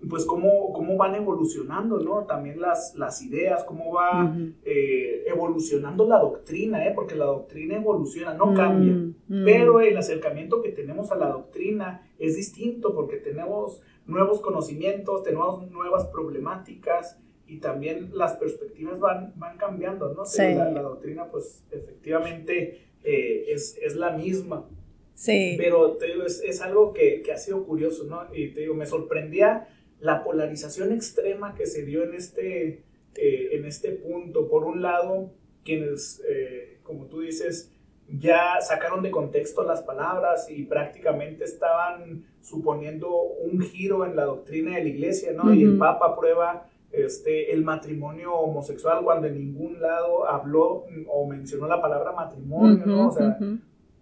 pues 0.08 0.24
cómo, 0.26 0.72
cómo 0.72 0.96
van 0.96 1.16
evolucionando, 1.16 2.00
¿no? 2.00 2.26
También 2.26 2.62
las, 2.62 2.96
las 2.96 3.22
ideas, 3.22 3.66
cómo 3.66 3.94
va 3.94 4.34
eh, 4.64 5.26
evolucionando 5.28 6.08
la 6.08 6.20
doctrina, 6.20 6.86
¿eh? 6.88 6.94
Porque 6.96 7.16
la 7.16 7.26
doctrina 7.26 7.76
evoluciona, 7.76 8.34
no 8.34 8.54
cambia. 8.54 8.94
Mm, 8.94 9.16
mm. 9.28 9.46
Pero 9.46 9.82
el 9.82 9.98
acercamiento 9.98 10.62
que 10.62 10.70
tenemos 10.70 11.12
a 11.12 11.16
la 11.16 11.28
doctrina 11.28 12.08
es 12.18 12.38
distinto 12.38 12.96
porque 12.96 13.18
tenemos 13.18 13.82
nuevos 14.06 14.40
conocimientos, 14.40 15.24
tenemos 15.24 15.70
nuevas 15.70 16.06
problemáticas 16.06 17.20
y 17.46 17.58
también 17.58 18.12
las 18.14 18.34
perspectivas 18.34 19.00
van, 19.00 19.34
van 19.36 19.58
cambiando, 19.58 20.14
¿no? 20.14 20.26
Sí. 20.26 20.54
La, 20.54 20.82
doctrina, 20.82 21.26
pues, 21.30 21.66
efectivamente 21.72 22.88
eh, 23.04 23.46
es, 23.50 23.78
es 23.82 23.96
la 23.96 24.12
misma. 24.12 24.66
Sí. 25.14 25.56
Pero 25.58 25.98
te 25.98 26.08
digo, 26.08 26.24
es, 26.24 26.42
es 26.42 26.62
algo 26.62 26.94
que, 26.94 27.22
que, 27.22 27.34
ha 27.34 27.38
sido 27.38 27.66
curioso, 27.66 28.06
¿no? 28.06 28.22
Y 28.34 28.54
te 28.54 28.62
digo, 28.62 28.74
me 28.76 28.86
sorprendía 28.86 29.68
la 30.00 30.24
polarización 30.24 30.92
extrema 30.92 31.56
que 31.56 31.66
se 31.66 31.84
dio 31.84 32.04
en 32.04 32.14
este, 32.14 32.84
eh, 33.16 33.50
en 33.52 33.66
este 33.66 33.92
punto. 33.92 34.48
Por 34.48 34.64
un 34.64 34.82
lado, 34.82 35.32
quienes, 35.64 36.24
eh, 36.28 36.80
como 36.84 37.06
tú 37.06 37.22
dices, 37.22 37.72
ya 38.18 38.60
sacaron 38.62 39.04
de 39.04 39.12
contexto 39.12 39.64
las 39.64 39.82
palabras 39.82 40.50
y 40.50 40.64
prácticamente 40.64 41.44
estaban 41.44 42.26
suponiendo 42.42 43.14
un 43.14 43.62
giro 43.62 44.06
en 44.06 44.16
la 44.16 44.26
doctrina 44.26 44.76
de 44.76 44.84
la 44.84 44.90
iglesia, 44.90 45.32
¿no? 45.34 45.54
Y 45.54 45.64
el 45.64 45.78
Papa 45.78 46.08
aprueba 46.08 46.68
este, 46.92 47.54
el 47.54 47.64
matrimonio 47.64 48.34
homosexual 48.34 49.04
cuando 49.04 49.28
en 49.28 49.36
ningún 49.36 49.80
lado 49.80 50.28
habló 50.28 50.86
o 51.08 51.28
mencionó 51.28 51.68
la 51.68 51.80
palabra 51.80 52.12
matrimonio, 52.14 52.84
¿no? 52.86 53.10
O 53.10 53.12
sea, 53.12 53.38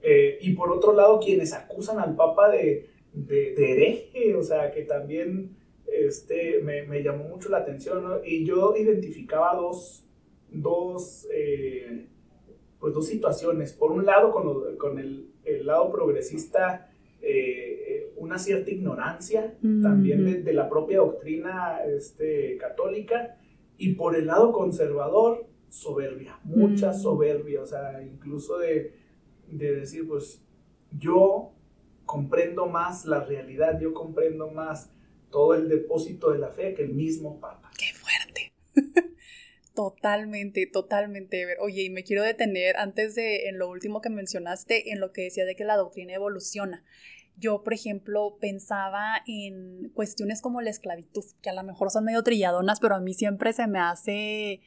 eh, 0.01 0.37
y 0.39 0.53
por 0.53 0.71
otro 0.71 0.93
lado, 0.93 1.19
quienes 1.19 1.53
acusan 1.53 1.99
al 1.99 2.15
Papa 2.15 2.49
de, 2.49 2.89
de, 3.11 3.53
de 3.55 3.71
hereje, 3.71 4.35
o 4.35 4.43
sea, 4.43 4.71
que 4.71 4.83
también 4.83 5.57
este, 6.05 6.61
me, 6.61 6.83
me, 6.83 7.03
llamó 7.03 7.25
mucho 7.25 7.49
la 7.49 7.57
atención, 7.57 8.21
Y 8.25 8.45
yo 8.45 8.75
identificaba 8.75 9.55
dos, 9.55 10.05
dos, 10.49 11.27
eh, 11.33 12.07
pues 12.79 12.93
dos 12.93 13.07
situaciones. 13.07 13.73
Por 13.73 13.91
un 13.91 14.05
lado, 14.05 14.31
con, 14.31 14.77
con 14.77 14.99
el, 14.99 15.29
el, 15.43 15.65
lado 15.65 15.91
progresista, 15.91 16.89
eh, 17.21 18.13
una 18.17 18.37
cierta 18.37 18.71
ignorancia 18.71 19.55
también 19.81 20.43
de, 20.43 20.53
la 20.53 20.69
propia 20.69 20.99
doctrina 20.99 21.83
este, 21.85 22.57
católica, 22.57 23.37
y 23.77 23.93
por 23.93 24.15
el 24.15 24.27
lado 24.27 24.51
conservador, 24.51 25.45
soberbia, 25.69 26.39
mucha 26.43 26.93
soberbia, 26.93 27.61
o 27.61 27.65
sea, 27.65 28.01
incluso 28.01 28.57
de, 28.57 28.93
de 29.51 29.75
decir, 29.75 30.07
pues 30.07 30.41
yo 30.97 31.51
comprendo 32.05 32.67
más 32.67 33.05
la 33.05 33.23
realidad, 33.23 33.79
yo 33.79 33.93
comprendo 33.93 34.49
más 34.49 34.91
todo 35.37 35.53
el 35.53 35.69
depósito 35.69 36.31
de 36.31 36.39
la 36.39 36.49
fe 36.49 36.73
que 36.73 36.81
el 36.81 36.95
mismo 36.95 37.39
Papa. 37.39 37.69
¡Qué 37.77 37.93
fuerte! 37.93 38.53
Totalmente, 39.75 40.65
totalmente. 40.65 41.55
Oye, 41.59 41.83
y 41.83 41.91
me 41.91 42.03
quiero 42.03 42.23
detener 42.23 42.77
antes 42.77 43.13
de, 43.13 43.47
en 43.47 43.59
lo 43.59 43.69
último 43.69 44.01
que 44.01 44.09
mencionaste, 44.09 44.91
en 44.91 44.99
lo 44.99 45.11
que 45.11 45.21
decía 45.21 45.45
de 45.45 45.55
que 45.55 45.65
la 45.65 45.75
doctrina 45.75 46.15
evoluciona. 46.15 46.83
Yo, 47.35 47.61
por 47.63 47.75
ejemplo, 47.75 48.39
pensaba 48.41 49.21
en 49.27 49.89
cuestiones 49.93 50.41
como 50.41 50.61
la 50.61 50.71
esclavitud, 50.71 51.25
que 51.43 51.51
a 51.51 51.53
lo 51.53 51.61
mejor 51.61 51.91
son 51.91 52.05
medio 52.05 52.23
trilladonas, 52.23 52.79
pero 52.79 52.95
a 52.95 52.99
mí 52.99 53.13
siempre 53.13 53.53
se 53.53 53.67
me 53.67 53.77
hace 53.77 54.61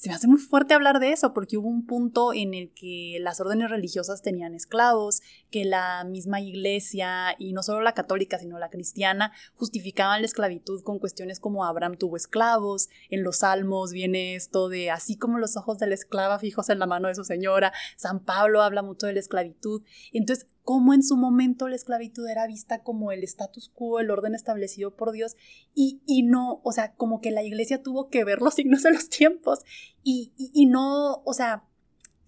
se 0.00 0.08
me 0.08 0.14
hace 0.14 0.28
muy 0.28 0.38
fuerte 0.38 0.72
hablar 0.72 0.98
de 0.98 1.12
eso 1.12 1.34
porque 1.34 1.58
hubo 1.58 1.68
un 1.68 1.84
punto 1.84 2.32
en 2.32 2.54
el 2.54 2.72
que 2.72 3.18
las 3.20 3.38
órdenes 3.38 3.68
religiosas 3.68 4.22
tenían 4.22 4.54
esclavos, 4.54 5.20
que 5.50 5.66
la 5.66 6.04
misma 6.04 6.40
iglesia, 6.40 7.36
y 7.38 7.52
no 7.52 7.62
solo 7.62 7.82
la 7.82 7.92
católica, 7.92 8.38
sino 8.38 8.58
la 8.58 8.70
cristiana, 8.70 9.34
justificaban 9.56 10.22
la 10.22 10.26
esclavitud 10.26 10.82
con 10.84 11.00
cuestiones 11.00 11.38
como 11.38 11.66
Abraham 11.66 11.98
tuvo 11.98 12.16
esclavos, 12.16 12.88
en 13.10 13.22
los 13.22 13.40
salmos 13.40 13.92
viene 13.92 14.36
esto 14.36 14.70
de 14.70 14.90
así 14.90 15.18
como 15.18 15.36
los 15.36 15.58
ojos 15.58 15.78
de 15.78 15.88
la 15.88 15.96
esclava 15.96 16.38
fijos 16.38 16.70
en 16.70 16.78
la 16.78 16.86
mano 16.86 17.08
de 17.08 17.14
su 17.14 17.24
señora, 17.24 17.74
San 17.98 18.24
Pablo 18.24 18.62
habla 18.62 18.80
mucho 18.80 19.06
de 19.06 19.12
la 19.12 19.20
esclavitud, 19.20 19.82
entonces 20.14 20.46
cómo 20.70 20.94
en 20.94 21.02
su 21.02 21.16
momento 21.16 21.66
la 21.66 21.74
esclavitud 21.74 22.28
era 22.28 22.46
vista 22.46 22.84
como 22.84 23.10
el 23.10 23.24
status 23.24 23.72
quo, 23.74 23.98
el 23.98 24.08
orden 24.08 24.36
establecido 24.36 24.94
por 24.94 25.10
Dios, 25.10 25.34
y, 25.74 26.00
y 26.06 26.22
no, 26.22 26.60
o 26.62 26.70
sea, 26.70 26.92
como 26.94 27.20
que 27.20 27.32
la 27.32 27.42
iglesia 27.42 27.82
tuvo 27.82 28.08
que 28.08 28.22
ver 28.22 28.40
los 28.40 28.54
signos 28.54 28.84
de 28.84 28.92
los 28.92 29.08
tiempos 29.08 29.64
y, 30.04 30.32
y, 30.36 30.52
y 30.54 30.66
no, 30.66 31.22
o 31.24 31.34
sea, 31.34 31.64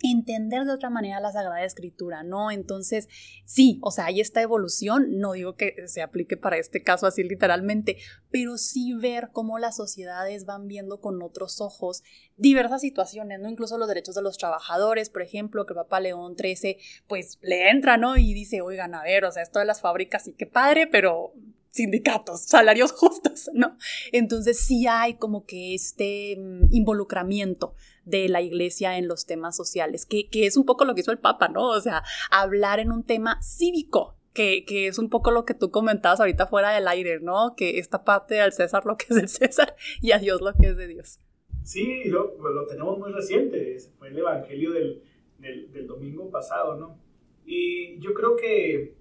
entender 0.03 0.65
de 0.65 0.73
otra 0.73 0.91
manera 0.91 1.21
la 1.21 1.33
Sagrada 1.33 1.65
Escritura, 1.65 2.23
¿no? 2.23 2.51
Entonces, 2.51 3.09
sí, 3.45 3.79
o 3.83 3.91
sea, 3.91 4.07
hay 4.07 4.21
esta 4.21 4.43
evolución, 4.43 5.19
no 5.19 5.33
digo 5.33 5.55
que 5.55 5.87
se 5.87 6.03
aplique 6.03 6.37
para 6.37 6.59
este 6.59 6.83
caso 6.83 7.07
así 7.07 7.23
literalmente, 7.23 7.97
pero 8.31 8.59
sí 8.59 8.95
ver 8.95 9.31
cómo 9.33 9.59
las 9.59 9.77
sociedades 9.77 10.45
van 10.45 10.67
viendo 10.67 11.01
con 11.01 11.23
otros 11.23 11.61
ojos 11.61 12.03
diversas 12.37 12.81
situaciones, 12.81 13.41
¿no? 13.41 13.49
Incluso 13.49 13.79
los 13.79 13.89
derechos 13.89 14.15
de 14.15 14.23
los 14.23 14.39
trabajadores, 14.39 15.11
por 15.11 15.23
ejemplo, 15.23 15.67
que 15.67 15.75
Papa 15.75 16.01
León 16.01 16.37
XIII, 16.37 16.79
pues 17.07 17.39
le 17.43 17.71
entra, 17.71 17.97
¿no? 17.97 18.17
Y 18.17 18.35
dice, 18.35 18.61
oigan, 18.61 18.95
a 18.95 19.03
ver, 19.03 19.25
o 19.25 19.33
sea, 19.33 19.43
esto 19.43 19.59
de 19.59 19.65
las 19.65 19.81
fábricas 19.81 20.25
sí 20.25 20.33
que 20.33 20.47
padre, 20.47 20.87
pero 20.87 21.33
sindicatos, 21.73 22.43
salarios 22.43 22.93
justos, 22.97 23.51
¿no? 23.53 23.77
Entonces 24.13 24.61
sí 24.61 24.87
hay 24.87 25.15
como 25.15 25.45
que 25.45 25.75
este 25.75 26.37
mm, 26.39 26.67
involucramiento 26.71 27.75
de 28.05 28.29
la 28.29 28.43
iglesia 28.43 28.99
en 28.99 29.09
los 29.09 29.27
temas 29.27 29.57
sociales, 29.57 30.07
que, 30.07 30.29
que, 30.29 30.47
es 30.47 30.57
un 30.57 30.65
poco 30.65 30.85
lo 30.85 30.95
que 30.95 31.01
hizo 31.01 31.13
el 31.13 31.19
Papa, 31.19 31.49
¿no? 31.49 31.69
O 31.69 31.81
sea, 31.81 32.05
hablar 32.31 32.79
en 32.79 32.93
un 32.93 33.05
tema 33.05 33.41
cívico, 33.43 34.17
que, 34.35 34.65
que, 34.65 34.87
es 34.87 34.99
un 34.99 35.09
poco 35.09 35.31
lo 35.31 35.45
que 35.45 35.55
tú 35.55 35.71
comentabas 35.71 36.21
ahorita 36.21 36.47
fuera 36.47 36.71
del 36.71 36.89
aire, 36.89 37.21
¿no? 37.21 37.55
Que 37.57 37.79
esta 37.79 38.05
parte 38.05 38.41
al 38.41 38.53
César 38.53 38.87
lo 38.87 38.97
que 38.97 39.07
es 39.11 39.17
del 39.17 39.29
César 39.29 39.75
y 40.01 40.13
a 40.13 40.19
Dios 40.19 40.41
lo 40.41 40.53
que 40.55 40.69
es 40.69 40.77
de 40.77 40.87
Dios. 40.87 41.21
Sí, 41.63 42.05
lo, 42.05 42.37
lo 42.39 42.67
tenemos 42.67 42.99
muy 42.99 43.13
reciente, 43.13 43.79
fue 43.99 44.09
el 44.09 44.19
Evangelio 44.19 44.73
del, 44.73 45.03
del, 45.39 45.87
domingo 45.87 46.29
pasado, 46.31 46.77
¿no? 46.77 46.99
Y 47.47 47.99
yo 48.01 48.15
creo 48.15 48.37
que 48.37 48.95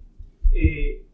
eh, 0.54 1.04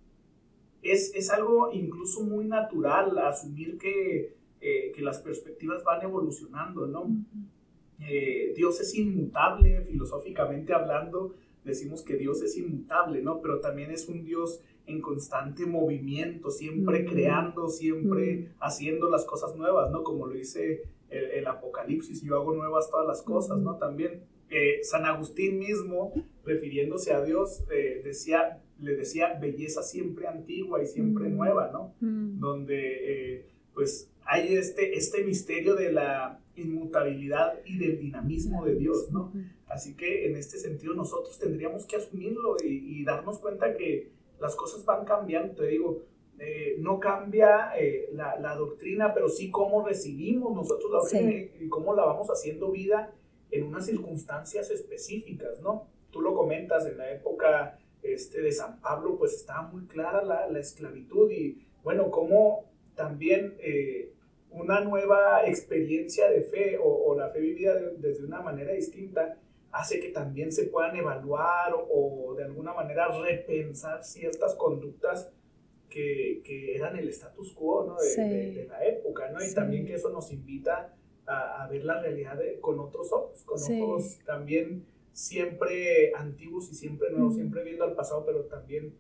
es, 0.91 1.15
es, 1.15 1.31
algo 1.31 1.71
incluso 1.73 2.23
muy 2.23 2.47
natural 2.47 3.19
asumir 3.19 3.79
que, 3.79 4.37
eh, 4.61 4.93
que 4.95 5.03
las 5.03 5.19
perspectivas 5.19 5.85
van 5.85 6.03
evolucionando, 6.03 6.87
¿no? 6.87 7.09
Eh, 8.01 8.53
Dios 8.57 8.81
es 8.81 8.95
inmutable, 8.95 9.83
filosóficamente 9.83 10.73
hablando, 10.73 11.35
decimos 11.65 12.03
que 12.03 12.17
Dios 12.17 12.43
es 12.43 12.57
inmutable, 12.57 13.23
¿no? 13.23 13.41
Pero 13.41 13.61
también 13.61 13.91
es 13.91 14.09
un 14.09 14.25
Dios 14.25 14.63
en 14.87 15.01
constante 15.01 15.67
movimiento, 15.67 16.51
siempre 16.51 17.05
creando, 17.05 17.69
siempre 17.69 18.53
haciendo 18.59 19.11
las 19.11 19.25
cosas 19.25 19.55
nuevas, 19.57 19.91
¿no? 19.91 20.03
Como 20.03 20.27
lo 20.27 20.35
dice 20.35 20.83
el, 21.11 21.47
Apocalipsis, 21.47 22.23
yo 22.23 22.37
hago 22.37 22.55
nuevas 22.55 22.91
todas 22.91 23.07
las 23.07 23.23
cosas, 23.23 23.59
¿no? 23.59 23.77
También 23.77 24.23
eh, 24.51 24.81
San 24.83 25.05
Agustín 25.05 25.59
mismo, 25.59 26.13
refiriéndose 26.45 27.13
a 27.13 27.23
Dios, 27.23 27.65
eh, 27.71 28.01
decía, 28.05 28.61
le 28.81 28.97
decía 28.97 29.39
belleza 29.41 29.83
siempre 29.83 30.27
antigua 30.27 30.83
y 30.83 30.87
siempre 30.87 31.29
nueva, 31.29 31.71
¿no? 31.73 31.95
Donde, 32.01 33.45
pues, 33.75 34.11
hay 34.25 34.55
este, 34.55 34.97
este 34.97 35.25
misterio 35.25 35.75
de 35.75 35.93
la 35.93 36.41
inmutabilidad 36.57 37.61
y 37.65 37.79
del 37.79 37.99
dinamismo 37.99 38.65
de 38.65 38.75
Dios, 38.75 39.11
¿no? 39.11 39.33
Así 39.69 39.95
que 39.95 40.27
en 40.27 40.37
este 40.37 40.59
sentido 40.59 40.95
nosotros 40.95 41.39
tendríamos 41.39 41.87
que 41.87 41.97
asumirlo 41.97 42.57
y, 42.63 43.05
darnos 43.05 43.39
cuenta 43.39 43.77
que 43.77 44.11
las 44.41 44.55
cosas 44.57 44.85
van 44.85 45.05
cambiando, 45.05 45.55
te 45.55 45.67
digo, 45.67 46.03
eh, 46.39 46.77
no 46.79 47.01
cambia 47.01 47.73
eh, 47.79 48.09
la, 48.13 48.55
doctrina, 48.55 49.13
pero 49.13 49.29
sí 49.29 49.51
cómo 49.51 49.87
recibimos 49.87 50.55
nosotros 50.55 50.91
la 50.91 50.99
doctrina 50.99 51.51
y 51.61 51.69
cómo 51.69 51.95
la 51.95 52.05
vamos 52.05 52.29
haciendo 52.29 52.71
vida 52.71 53.13
en 53.51 53.65
unas 53.65 53.87
circunstancias 53.87 54.71
específicas, 54.71 55.61
¿no? 55.61 55.87
Tú 56.11 56.21
lo 56.21 56.35
comentas, 56.35 56.87
en 56.87 56.99
la 56.99 57.11
época 57.11 57.79
este, 58.03 58.41
de 58.41 58.53
San 58.53 58.81
Pablo, 58.81 59.17
pues 59.19 59.35
estaba 59.35 59.63
muy 59.63 59.87
clara 59.87 60.23
la, 60.23 60.49
la 60.49 60.59
esclavitud 60.59 61.31
y, 61.31 61.67
bueno, 61.83 62.11
cómo 62.11 62.65
también 62.95 63.55
eh, 63.61 64.13
una 64.51 64.81
nueva 64.81 65.47
experiencia 65.47 66.29
de 66.31 66.43
fe 66.43 66.79
o, 66.83 67.15
la 67.15 67.31
fe 67.31 67.41
vivida 67.41 67.75
desde 67.99 68.25
una 68.25 68.41
manera 68.41 68.73
distinta 68.73 69.37
hace 69.71 70.01
que 70.01 70.09
también 70.09 70.51
se 70.53 70.65
puedan 70.65 70.97
evaluar 70.97 71.75
o, 71.75 72.35
de 72.37 72.45
alguna 72.45 72.73
manera 72.73 73.09
repensar 73.09 74.05
ciertas 74.05 74.55
conductas 74.55 75.31
que, 75.91 76.43
que 76.45 76.75
eran 76.77 76.97
el 76.97 77.09
status 77.09 77.53
quo 77.53 77.85
¿no? 77.85 77.97
de, 77.97 78.67
la 78.69 78.85
época, 78.85 79.31
¿no? 79.31 79.45
Y 79.45 79.55
también 79.55 79.87
que 79.87 79.95
eso 79.95 80.11
nos 80.11 80.33
invita 80.33 80.95
a, 81.29 81.67
ver 81.69 81.85
la 81.85 82.01
realidad 82.01 82.39
con 82.61 82.81
otros 82.81 83.13
ojos, 83.13 83.43
con 83.45 83.59
ojos 83.83 84.19
también 84.25 84.85
siempre 85.13 86.13
antiguos 86.15 86.71
y 86.71 86.75
siempre 86.75 87.11
nuevos, 87.11 87.35
siempre 87.35 87.65
viendo 87.65 87.85
al 87.85 87.95
pasado, 87.95 88.25
pero 88.25 88.43
también 88.45 88.95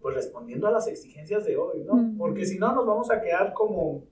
pues 0.00 0.14
respondiendo 0.14 0.66
a 0.68 0.70
las 0.70 0.86
exigencias 0.86 1.44
de 1.44 1.56
hoy, 1.56 1.82
¿no? 1.82 2.14
Porque 2.16 2.46
si 2.46 2.58
no 2.58 2.72
nos 2.74 2.86
vamos 2.86 3.10
a 3.10 3.20
quedar 3.20 3.52
como 3.52 4.04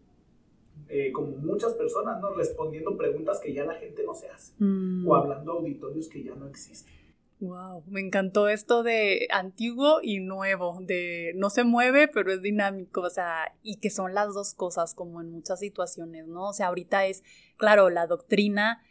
eh, 0.89 1.13
como 1.13 1.37
muchas 1.39 1.73
personas, 1.75 2.21
¿no? 2.21 2.35
Respondiendo 2.35 2.97
preguntas 2.97 3.41
que 3.41 3.53
ya 3.53 3.65
la 3.65 3.75
gente 3.75 4.05
no 4.05 4.15
se 4.15 4.29
hace 4.29 4.53
mm. 4.59 5.07
o 5.07 5.15
hablando 5.15 5.53
auditorios 5.53 6.09
que 6.09 6.23
ya 6.23 6.35
no 6.35 6.47
existen. 6.47 6.93
Wow, 7.41 7.85
me 7.89 8.01
encantó 8.01 8.49
esto 8.49 8.83
de 8.83 9.27
antiguo 9.31 9.99
y 10.03 10.21
nuevo, 10.21 10.79
de 10.81 11.33
no 11.35 11.51
se 11.51 11.65
mueve, 11.65 12.09
pero 12.09 12.33
es 12.33 12.41
dinámico, 12.41 13.03
o 13.03 13.11
sea, 13.11 13.53
y 13.63 13.81
que 13.81 13.91
son 13.91 14.15
las 14.15 14.33
dos 14.33 14.55
cosas 14.55 14.95
como 14.95 15.21
en 15.21 15.31
muchas 15.31 15.61
situaciones, 15.61 16.27
¿no? 16.27 16.49
O 16.49 16.53
sea, 16.53 16.69
ahorita 16.69 17.07
es, 17.07 17.23
claro, 17.57 17.91
la 17.91 18.07
doctrina, 18.07 18.83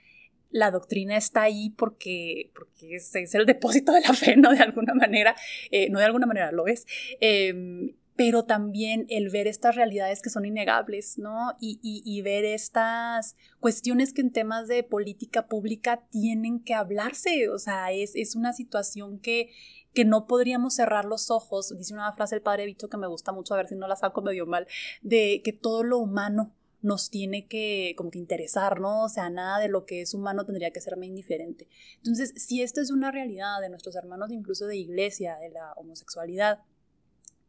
la 0.51 0.71
doctrina 0.71 1.17
está 1.17 1.43
ahí 1.43 1.71
porque, 1.71 2.51
porque 2.53 2.95
es, 2.95 3.15
el 3.33 3.45
depósito 3.45 3.91
de 3.93 4.01
la 4.01 4.13
fe, 4.13 4.35
¿no? 4.35 4.51
De 4.51 4.59
alguna 4.59 4.93
manera, 4.93 5.35
eh, 5.71 5.89
no 5.89 5.99
de 5.99 6.05
alguna 6.05 6.27
manera 6.27 6.51
lo 6.51 6.67
es. 6.67 6.85
Em, 7.21 7.95
pero 8.15 8.45
también 8.45 9.05
el 9.09 9.29
ver 9.29 9.47
estas 9.47 9.75
realidades 9.75 10.21
que 10.21 10.29
son 10.29 10.45
innegables, 10.45 11.17
¿no? 11.17 11.55
Y, 11.59 11.79
y, 11.81 12.21
ver 12.21 12.45
estas 12.45 13.35
cuestiones 13.59 14.13
que 14.13 14.21
en 14.21 14.31
temas 14.31 14.67
de 14.67 14.83
política 14.83 15.47
pública 15.47 16.03
tienen 16.11 16.59
que 16.59 16.73
hablarse, 16.73 17.49
o 17.49 17.57
sea, 17.57 17.91
es, 17.91 18.15
es 18.15 18.35
una 18.35 18.53
situación 18.53 19.19
que, 19.19 19.49
que 19.93 20.05
no 20.05 20.27
podríamos 20.27 20.75
cerrar 20.75 21.05
los 21.05 21.31
ojos, 21.31 21.73
dice 21.77 21.93
una 21.93 22.13
frase 22.13 22.35
del 22.35 22.43
padre 22.43 22.65
Bicho 22.65 22.89
que 22.89 22.97
me 22.97 23.07
gusta 23.07 23.31
mucho, 23.31 23.53
a 23.53 23.57
ver 23.57 23.67
si 23.67 23.75
no 23.75 23.87
la 23.87 23.95
saco 23.95 24.21
medio 24.21 24.45
mal, 24.45 24.67
de 25.01 25.41
que 25.43 25.53
todo 25.53 25.83
lo 25.83 25.97
humano 25.97 26.53
nos 26.83 27.09
tiene 27.09 27.47
que 27.47 27.95
como 27.97 28.11
que 28.11 28.19
interesar, 28.19 28.79
¿no? 28.79 29.03
O 29.03 29.09
sea, 29.09 29.29
nada 29.29 29.59
de 29.59 29.69
lo 29.69 29.85
que 29.85 30.01
es 30.01 30.13
humano 30.13 30.45
tendría 30.45 30.71
que 30.71 30.81
serme 30.81 31.07
indiferente. 31.07 31.67
Entonces, 31.97 32.33
si 32.35 32.61
esta 32.61 32.81
es 32.81 32.91
una 32.91 33.09
realidad 33.09 33.61
de 33.61 33.69
nuestros 33.69 33.95
hermanos 33.95 34.31
incluso 34.31 34.67
de 34.67 34.75
iglesia, 34.75 35.37
de 35.37 35.49
la 35.49 35.71
homosexualidad, 35.73 36.59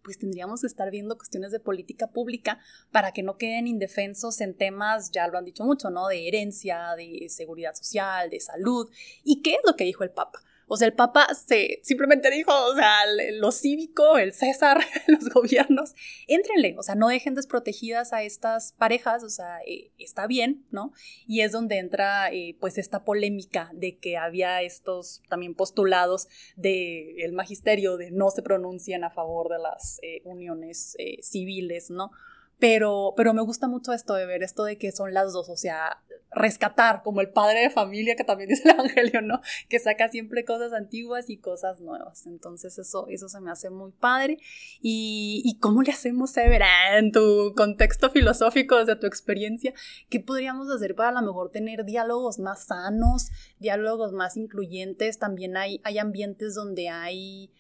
pues 0.05 0.19
tendríamos 0.19 0.61
que 0.61 0.67
estar 0.67 0.91
viendo 0.91 1.17
cuestiones 1.17 1.51
de 1.51 1.59
política 1.59 2.09
pública 2.09 2.61
para 2.93 3.13
que 3.13 3.23
no 3.23 3.39
queden 3.39 3.67
indefensos 3.67 4.41
en 4.41 4.55
temas, 4.55 5.11
ya 5.11 5.27
lo 5.27 5.39
han 5.39 5.47
dicho 5.47 5.65
mucho, 5.65 5.91
¿no? 5.91 6.07
De 6.07 6.29
herencia, 6.29 6.95
de 6.97 7.27
seguridad 7.31 7.75
social, 7.75 8.31
de 8.31 8.39
salud. 8.39 8.89
¿Y 9.25 9.43
qué 9.43 9.55
es 9.55 9.61
lo 9.67 9.75
que 9.75 9.85
dijo 9.85 10.05
el 10.05 10.11
Papa? 10.11 10.41
O 10.67 10.77
sea, 10.77 10.87
el 10.87 10.95
Papa 10.95 11.27
se 11.35 11.81
simplemente 11.83 12.31
dijo, 12.31 12.53
o 12.53 12.75
sea, 12.75 13.01
lo 13.33 13.53
cívico, 13.53 14.19
el 14.19 14.33
César, 14.33 14.81
los 15.07 15.29
gobiernos, 15.31 15.95
éntrenle, 16.27 16.75
o 16.79 16.83
sea, 16.83 16.95
no 16.95 17.09
dejen 17.09 17.35
desprotegidas 17.35 18.13
a 18.13 18.23
estas 18.23 18.73
parejas, 18.73 19.23
o 19.25 19.29
sea, 19.29 19.59
eh, 19.67 19.93
está 19.99 20.27
bien, 20.27 20.65
¿no? 20.71 20.93
Y 21.27 21.41
es 21.41 21.53
donde 21.53 21.79
entra, 21.79 22.31
eh, 22.33 22.57
pues, 22.61 22.79
esta 22.79 23.05
polémica 23.05 23.71
de 23.75 23.99
que 23.99 24.17
había 24.17 24.63
estos 24.63 25.23
también 25.29 25.55
postulados 25.55 26.29
del 26.57 27.21
el 27.21 27.33
magisterio 27.33 27.97
de 27.97 28.11
no 28.11 28.31
se 28.31 28.43
pronuncian 28.43 29.05
a 29.05 29.11
favor 29.11 29.49
de 29.49 29.59
las 29.59 29.99
eh, 30.03 30.21
uniones 30.25 30.97
civiles, 31.21 31.91
¿no? 31.91 32.11
Pero, 32.59 33.15
pero 33.17 33.35
me 33.35 33.43
gusta 33.43 33.69
mucho 33.69 33.93
esto 33.93 34.15
de 34.15 34.27
ver 34.27 34.43
esto 34.43 34.65
de 34.65 34.79
que 34.79 34.93
son 34.93 35.13
las 35.13 35.33
dos, 35.33 35.49
o 35.49 35.57
sea, 35.57 36.03
rescatar 36.35 37.03
como 37.03 37.21
el 37.21 37.31
padre 37.31 37.61
de 37.61 37.71
familia 37.71 38.17
que 38.17 38.25
también 38.25 38.49
dice 38.51 38.69
el 38.69 38.75
Evangelio, 38.75 39.23
¿no? 39.23 39.41
Que 39.69 39.79
saca 39.79 40.09
siempre 40.09 40.45
cosas 40.45 40.73
antiguas 40.73 41.31
y 41.31 41.39
cosas 41.39 41.81
nuevas. 41.81 42.27
Entonces 42.27 42.79
eso, 42.79 43.07
eso 43.09 43.29
se 43.29 43.41
me 43.41 43.51
hace 43.51 43.71
muy 43.71 43.93
padre. 43.93 44.39
¿Y, 44.81 45.43
y 45.45 45.59
cómo 45.59 45.83
le 45.83 45.93
hacemos, 45.93 46.37
Evera, 46.37 46.99
en 46.99 47.13
tu 47.13 47.55
contexto 47.57 48.11
filosófico, 48.11 48.79
desde 48.79 48.97
tu 48.97 49.07
experiencia? 49.07 49.73
¿Qué 50.09 50.21
podríamos 50.21 50.71
hacer 50.71 50.95
para 50.95 51.11
a 51.11 51.21
lo 51.21 51.23
mejor 51.23 51.51
tener 51.51 51.85
diálogos 51.85 52.39
más 52.39 52.67
sanos, 52.67 53.31
diálogos 53.59 54.13
más 54.13 54.37
incluyentes? 54.37 55.19
También 55.19 55.57
hay, 55.57 55.81
hay 55.85 55.99
ambientes 55.99 56.55
donde 56.55 56.89
hay 56.89 57.53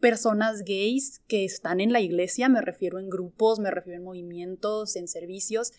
personas 0.00 0.64
gays 0.64 1.20
que 1.26 1.44
están 1.44 1.80
en 1.80 1.92
la 1.92 2.00
iglesia, 2.00 2.48
me 2.48 2.60
refiero 2.60 2.98
en 2.98 3.08
grupos, 3.08 3.58
me 3.58 3.70
refiero 3.70 3.98
en 3.98 4.04
movimientos, 4.04 4.96
en 4.96 5.08
servicios, 5.08 5.72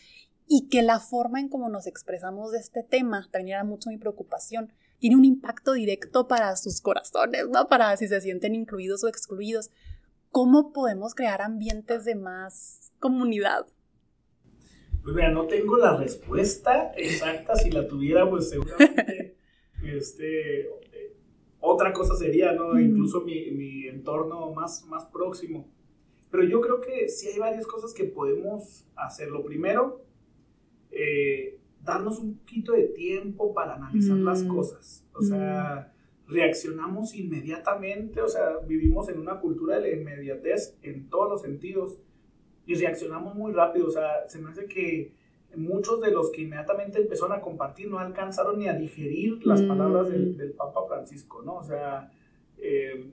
y 0.48 0.68
que 0.70 0.82
la 0.82 1.00
forma 1.00 1.40
en 1.40 1.50
cómo 1.50 1.70
nos 1.70 1.88
expresamos 1.88 2.52
de 2.52 2.60
este 2.60 2.84
tema 2.84 3.28
también 3.32 3.56
era 3.56 3.64
mucho 3.64 3.90
mi 3.90 3.98
preocupación. 3.98 4.72
Tiene 5.00 5.16
un 5.16 5.26
impacto 5.26 5.74
directo 5.74 6.28
para 6.28 6.56
sus 6.56 6.82
corazones, 6.82 7.50
¿no? 7.50 7.68
Para 7.68 7.96
si 7.98 8.08
se 8.08 8.22
sienten 8.22 8.56
incluidos 8.56 9.04
o 9.04 9.08
excluidos. 9.08 9.72
¿Cómo 10.32 10.74
podemos 10.74 11.16
crear 11.16 11.42
ambientes 11.42 12.06
de 12.06 12.16
más 12.16 12.92
comunidad? 13.00 13.66
Pues 15.04 15.16
mira, 15.16 15.30
no 15.30 15.46
tengo 15.46 15.78
la 15.78 15.98
respuesta 15.98 16.92
exacta. 16.96 17.56
Si 17.56 17.70
la 17.70 17.88
tuviera, 17.88 18.30
pues 18.30 18.50
seguramente 18.50 19.38
este, 19.84 20.68
otra 21.66 21.94
cosa 21.94 22.16
sería, 22.16 22.52
¿no? 22.54 22.80
Incluso 22.80 23.22
mi, 23.22 23.52
mi, 23.52 23.88
entorno 23.88 24.52
más, 24.54 24.86
más 24.86 25.06
próximo. 25.06 25.68
Pero 26.30 26.44
yo 26.44 26.62
creo 26.62 26.82
que 26.82 27.10
sí 27.10 27.28
hay 27.28 27.40
varias 27.40 27.66
cosas 27.66 27.94
que 27.94 28.04
podemos 28.04 28.86
hacer. 28.96 29.30
Lo 29.30 29.44
primero, 29.44 30.02
eh, 30.92 31.60
darnos 31.82 32.20
un 32.20 32.38
poquito 32.38 32.74
de 32.74 32.84
tiempo 32.84 33.54
para 33.54 33.76
analizar 33.76 34.18
las 34.18 34.44
mm. 34.44 34.48
cosas. 34.48 35.06
O 35.14 35.22
sea, 35.22 35.94
mm. 36.28 36.34
reaccionamos 36.34 37.16
inmediatamente, 37.16 38.22
o 38.22 38.28
sea, 38.28 38.58
vivimos 38.68 39.10
en 39.10 39.20
una 39.20 39.40
cultura 39.40 39.80
de 39.80 39.82
la 39.82 39.98
inmediatez 39.98 40.78
en 40.82 41.10
todos 41.10 41.30
los 41.30 41.42
sentidos 41.42 42.00
y 42.66 42.76
reaccionamos 42.76 43.36
muy 43.36 43.54
rápido. 43.54 43.88
O 43.88 43.92
sea, 43.92 44.28
se 44.28 44.40
me 44.40 44.52
hace 44.52 44.68
que 44.68 45.14
muchos 45.58 46.02
de 46.02 46.12
los 46.12 46.32
que 46.32 46.42
inmediatamente 46.42 47.00
empezaron 47.00 47.38
a 47.38 47.42
compartir 47.42 47.90
no 47.90 48.00
alcanzaron 48.00 48.60
ni 48.60 48.68
a 48.68 48.74
digerir 48.74 49.46
las 49.46 49.62
palabras 49.62 50.10
del, 50.10 50.34
mm. 50.34 50.38
del, 50.38 50.52
Papa 50.52 50.82
Francisco, 50.88 51.42
¿no? 51.42 51.56
O 51.58 51.64
sea, 51.64 52.12
eh, 52.58 53.12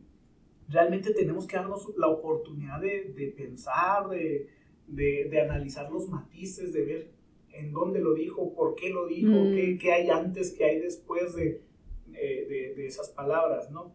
realmente 0.69 1.13
tenemos 1.13 1.47
que 1.47 1.57
darnos 1.57 1.93
la 1.97 2.09
oportunidad 2.09 2.81
de, 2.81 3.13
de 3.17 3.29
pensar, 3.29 4.09
de, 4.09 4.49
de, 4.87 5.29
de, 5.31 5.41
analizar 5.41 5.91
los 5.91 6.09
matices, 6.09 6.73
de 6.73 6.85
ver 6.85 7.11
en 7.53 7.73
dónde 7.73 8.01
lo 8.01 8.15
dijo, 8.15 8.55
por 8.55 8.75
qué 8.75 8.91
lo 8.91 9.07
dijo, 9.07 9.31
mm. 9.31 9.55
qué, 9.55 9.79
qué, 9.81 9.93
hay 9.93 10.11
antes, 10.11 10.53
qué 10.53 10.65
hay 10.65 10.81
después 10.81 11.35
de, 11.35 11.63
de, 12.07 12.87
esas 12.87 13.11
palabras, 13.11 13.71
¿no? 13.71 13.95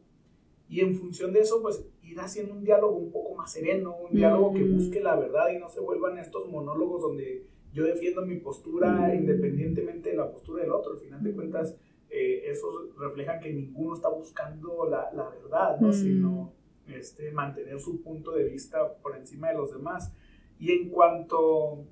Y 0.69 0.81
en 0.81 0.95
función 0.95 1.31
de 1.33 1.41
eso, 1.41 1.61
pues 1.61 1.85
ir 2.03 2.19
haciendo 2.19 2.53
un 2.53 2.63
diálogo 2.63 2.97
un 2.97 3.11
poco 3.11 3.35
más 3.35 3.51
sereno, 3.51 3.95
un 3.95 4.15
diálogo 4.15 4.53
que 4.53 4.63
mm. 4.63 4.75
busque 4.75 5.01
la 5.01 5.15
verdad 5.15 5.49
y 5.53 5.59
no 5.59 5.69
se 5.69 5.79
vuelvan 5.79 6.17
estos 6.17 6.47
monólogos 6.49 7.01
donde 7.01 7.45
yo 7.77 7.83
defiendo 7.83 8.25
mi 8.25 8.37
postura 8.37 9.13
independientemente 9.13 10.09
de 10.09 10.15
la 10.15 10.31
postura 10.31 10.63
del 10.63 10.71
otro. 10.71 10.93
Al 10.93 10.99
final 10.99 11.23
de 11.23 11.31
cuentas, 11.31 11.75
eh, 12.09 12.41
eso 12.45 12.89
refleja 12.97 13.39
que 13.39 13.53
ninguno 13.53 13.93
está 13.93 14.09
buscando 14.09 14.89
la, 14.89 15.11
la 15.13 15.29
verdad, 15.29 15.79
¿no? 15.79 15.93
sino 15.93 16.53
este, 16.87 17.31
mantener 17.31 17.79
su 17.79 18.01
punto 18.01 18.31
de 18.31 18.45
vista 18.45 18.95
por 18.95 19.15
encima 19.15 19.49
de 19.49 19.53
los 19.53 19.71
demás. 19.71 20.11
Y 20.57 20.71
en 20.71 20.89
cuanto 20.89 21.85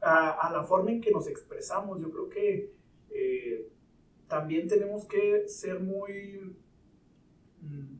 a, 0.00 0.30
a 0.30 0.50
la 0.50 0.64
forma 0.64 0.92
en 0.92 1.02
que 1.02 1.10
nos 1.10 1.28
expresamos, 1.28 2.00
yo 2.00 2.10
creo 2.10 2.28
que 2.30 2.72
eh, 3.10 3.68
también 4.28 4.66
tenemos 4.66 5.06
que 5.06 5.46
ser 5.46 5.78
muy... 5.78 6.56
Mm, 7.60 7.98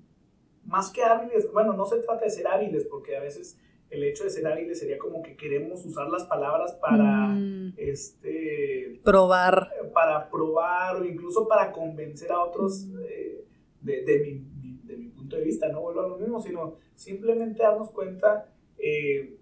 más 0.64 0.90
que 0.90 1.02
hábiles, 1.02 1.50
bueno, 1.52 1.74
no 1.74 1.84
se 1.84 1.98
trata 1.98 2.24
de 2.24 2.30
ser 2.30 2.46
hábiles, 2.46 2.86
porque 2.86 3.16
a 3.16 3.20
veces 3.20 3.58
el 3.90 4.04
hecho 4.04 4.24
de 4.24 4.30
ser 4.30 4.46
hábiles 4.46 4.78
sería 4.78 4.98
como 4.98 5.22
que 5.22 5.36
queremos 5.36 5.84
usar 5.84 6.08
las 6.08 6.24
palabras 6.24 6.72
para 6.74 7.28
mm. 7.28 7.74
este 7.76 9.00
probar 9.02 9.70
para 9.94 10.28
probar 10.28 10.96
o 10.96 11.04
incluso 11.04 11.48
para 11.48 11.72
convencer 11.72 12.30
a 12.30 12.42
otros 12.42 12.86
mm. 12.86 12.98
eh, 13.08 13.44
de, 13.80 14.04
de, 14.04 14.18
mi, 14.20 14.78
de, 14.84 14.96
mi, 14.96 15.08
punto 15.08 15.36
de 15.36 15.44
vista 15.44 15.68
no 15.68 15.80
vuelvo 15.80 16.00
a 16.00 16.08
lo 16.08 16.18
mismo 16.18 16.40
sino 16.40 16.76
simplemente 16.94 17.62
darnos 17.62 17.90
cuenta 17.90 18.52
eh, 18.78 19.36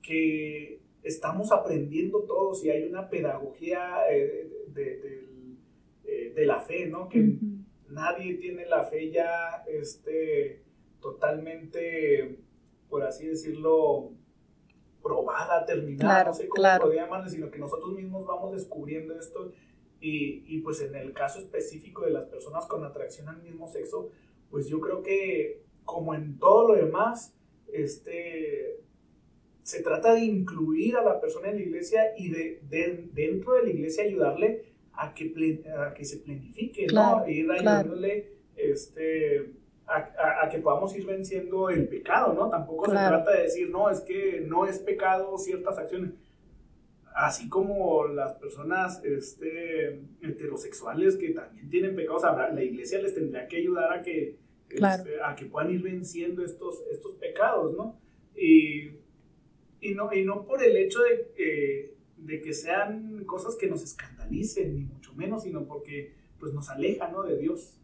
que 0.00 0.80
estamos 1.02 1.50
aprendiendo 1.50 2.20
todos 2.20 2.64
y 2.64 2.70
hay 2.70 2.84
una 2.84 3.08
pedagogía 3.08 4.02
eh, 4.10 4.48
de, 4.68 5.22
de, 6.34 6.46
la 6.46 6.60
fe 6.60 6.86
no 6.86 7.08
que 7.08 7.36
nadie 7.88 8.34
tiene 8.34 8.66
la 8.66 8.84
fe 8.84 9.10
ya 9.10 9.64
este 9.66 10.62
totalmente 11.00 12.38
por 12.92 13.04
así 13.04 13.26
decirlo, 13.26 14.10
probada, 15.02 15.64
terminada, 15.64 16.24
no 16.24 16.34
sé 16.34 16.46
cómo 16.46 16.68
podría 16.78 17.04
llamarle, 17.04 17.30
sino 17.30 17.50
que 17.50 17.58
nosotros 17.58 17.94
mismos 17.94 18.26
vamos 18.26 18.52
descubriendo 18.52 19.18
esto 19.18 19.50
y, 19.98 20.44
y, 20.46 20.58
pues 20.58 20.82
en 20.82 20.94
el 20.94 21.14
caso 21.14 21.38
específico 21.38 22.04
de 22.04 22.10
las 22.10 22.24
personas 22.24 22.66
con 22.66 22.84
atracción 22.84 23.30
al 23.30 23.42
mismo 23.42 23.66
sexo, 23.66 24.10
pues 24.50 24.66
yo 24.66 24.78
creo 24.78 25.02
que 25.02 25.62
como 25.86 26.14
en 26.14 26.38
todo 26.38 26.68
lo 26.68 26.74
demás, 26.74 27.34
este, 27.72 28.80
se 29.62 29.82
trata 29.82 30.12
de 30.12 30.24
incluir 30.24 30.98
a 30.98 31.02
la 31.02 31.18
persona 31.18 31.48
en 31.48 31.56
la 31.56 31.62
iglesia 31.62 32.12
y 32.18 32.28
de, 32.28 32.60
de 32.68 33.08
dentro 33.14 33.54
de 33.54 33.62
la 33.62 33.70
iglesia 33.70 34.04
ayudarle 34.04 34.66
a 34.92 35.14
que, 35.14 35.64
a 35.78 35.94
que 35.94 36.04
se 36.04 36.18
planifique, 36.18 36.88
¿no? 36.88 37.26
Ir 37.26 37.50
ayudándole, 37.50 38.34
este 38.54 39.61
a, 39.86 40.48
que 40.48 40.58
podamos 40.58 40.96
ir 40.96 41.04
venciendo 41.04 41.68
el 41.68 41.88
pecado, 41.88 42.32
¿no? 42.32 42.48
Tampoco 42.48 42.86
se 42.86 42.92
trata 42.92 43.30
de 43.32 43.42
decir, 43.42 43.70
no, 43.70 43.90
es 43.90 44.00
que 44.00 44.42
no 44.46 44.66
es 44.66 44.78
pecado 44.78 45.36
ciertas 45.38 45.78
acciones. 45.78 46.12
Así 47.14 47.48
como 47.48 48.06
las 48.06 48.32
personas 48.34 49.04
este, 49.04 50.00
heterosexuales 50.22 51.16
que 51.16 51.30
también 51.30 51.68
tienen 51.68 51.94
pecados, 51.94 52.22
la 52.22 52.62
iglesia 52.62 53.02
les 53.02 53.14
tendría 53.14 53.46
que 53.46 53.58
ayudar 53.58 53.92
a 53.92 54.02
que, 54.02 54.38
este, 54.70 55.22
a 55.22 55.34
que 55.34 55.44
puedan 55.44 55.70
ir 55.72 55.82
venciendo 55.82 56.42
estos, 56.42 56.82
estos 56.90 57.12
pecados, 57.14 57.76
¿no? 57.76 58.00
Y, 58.34 58.92
y 59.80 59.94
no, 59.94 60.10
y 60.12 60.24
no 60.24 60.46
por 60.46 60.62
el 60.62 60.74
hecho 60.76 61.00
de, 61.02 61.92
de 62.16 62.40
que 62.40 62.52
sean 62.54 63.24
cosas 63.24 63.56
que 63.56 63.66
nos 63.66 63.82
escandalicen, 63.82 64.74
ni 64.74 64.84
mucho 64.84 65.12
menos, 65.14 65.42
sino 65.42 65.64
porque 65.66 66.14
pues, 66.38 66.52
nos 66.52 66.70
alejan 66.70 67.12
¿no? 67.12 67.22
de 67.22 67.36
Dios. 67.36 67.78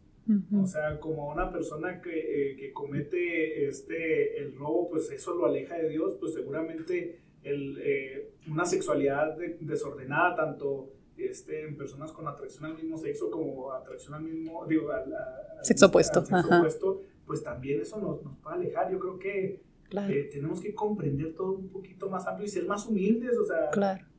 O 0.61 0.67
sea, 0.67 0.99
como 0.99 1.31
una 1.31 1.51
persona 1.51 2.01
que, 2.01 2.51
eh, 2.51 2.55
que, 2.55 2.71
comete 2.71 3.67
este, 3.67 4.37
el 4.39 4.55
robo, 4.55 4.89
pues 4.89 5.09
eso 5.11 5.33
lo 5.33 5.45
aleja 5.45 5.75
de 5.75 5.89
Dios, 5.89 6.17
pues 6.19 6.33
seguramente 6.33 7.19
el, 7.43 7.79
eh, 7.81 8.31
una 8.47 8.65
sexualidad 8.65 9.35
desordenada, 9.59 10.35
tanto 10.35 10.91
este, 11.17 11.63
en 11.63 11.75
personas 11.75 12.11
con 12.11 12.27
atracción 12.27 12.65
al 12.65 12.75
mismo 12.75 12.97
sexo 12.97 13.31
como 13.31 13.73
atracción 13.73 14.13
al 14.13 14.23
mismo, 14.23 14.65
digo, 14.67 14.91
al, 14.91 15.13
sexo 15.63 15.87
opuesto. 15.87 16.23
sexo 16.23 16.57
opuesto, 16.57 17.01
pues 17.25 17.43
también 17.43 17.81
eso 17.81 17.99
nos, 17.99 18.23
nos 18.23 18.37
puede 18.37 18.55
alejar. 18.57 18.91
Yo 18.91 18.99
creo 18.99 19.17
que 19.17 19.61
eh, 19.91 20.29
tenemos 20.31 20.61
que 20.61 20.73
comprender 20.73 21.33
todo 21.33 21.53
un 21.53 21.69
poquito 21.69 22.09
más 22.09 22.27
amplio 22.27 22.45
y 22.45 22.49
ser 22.49 22.65
más 22.65 22.85
humildes, 22.85 23.35
o 23.37 23.45
sea, 23.45 23.71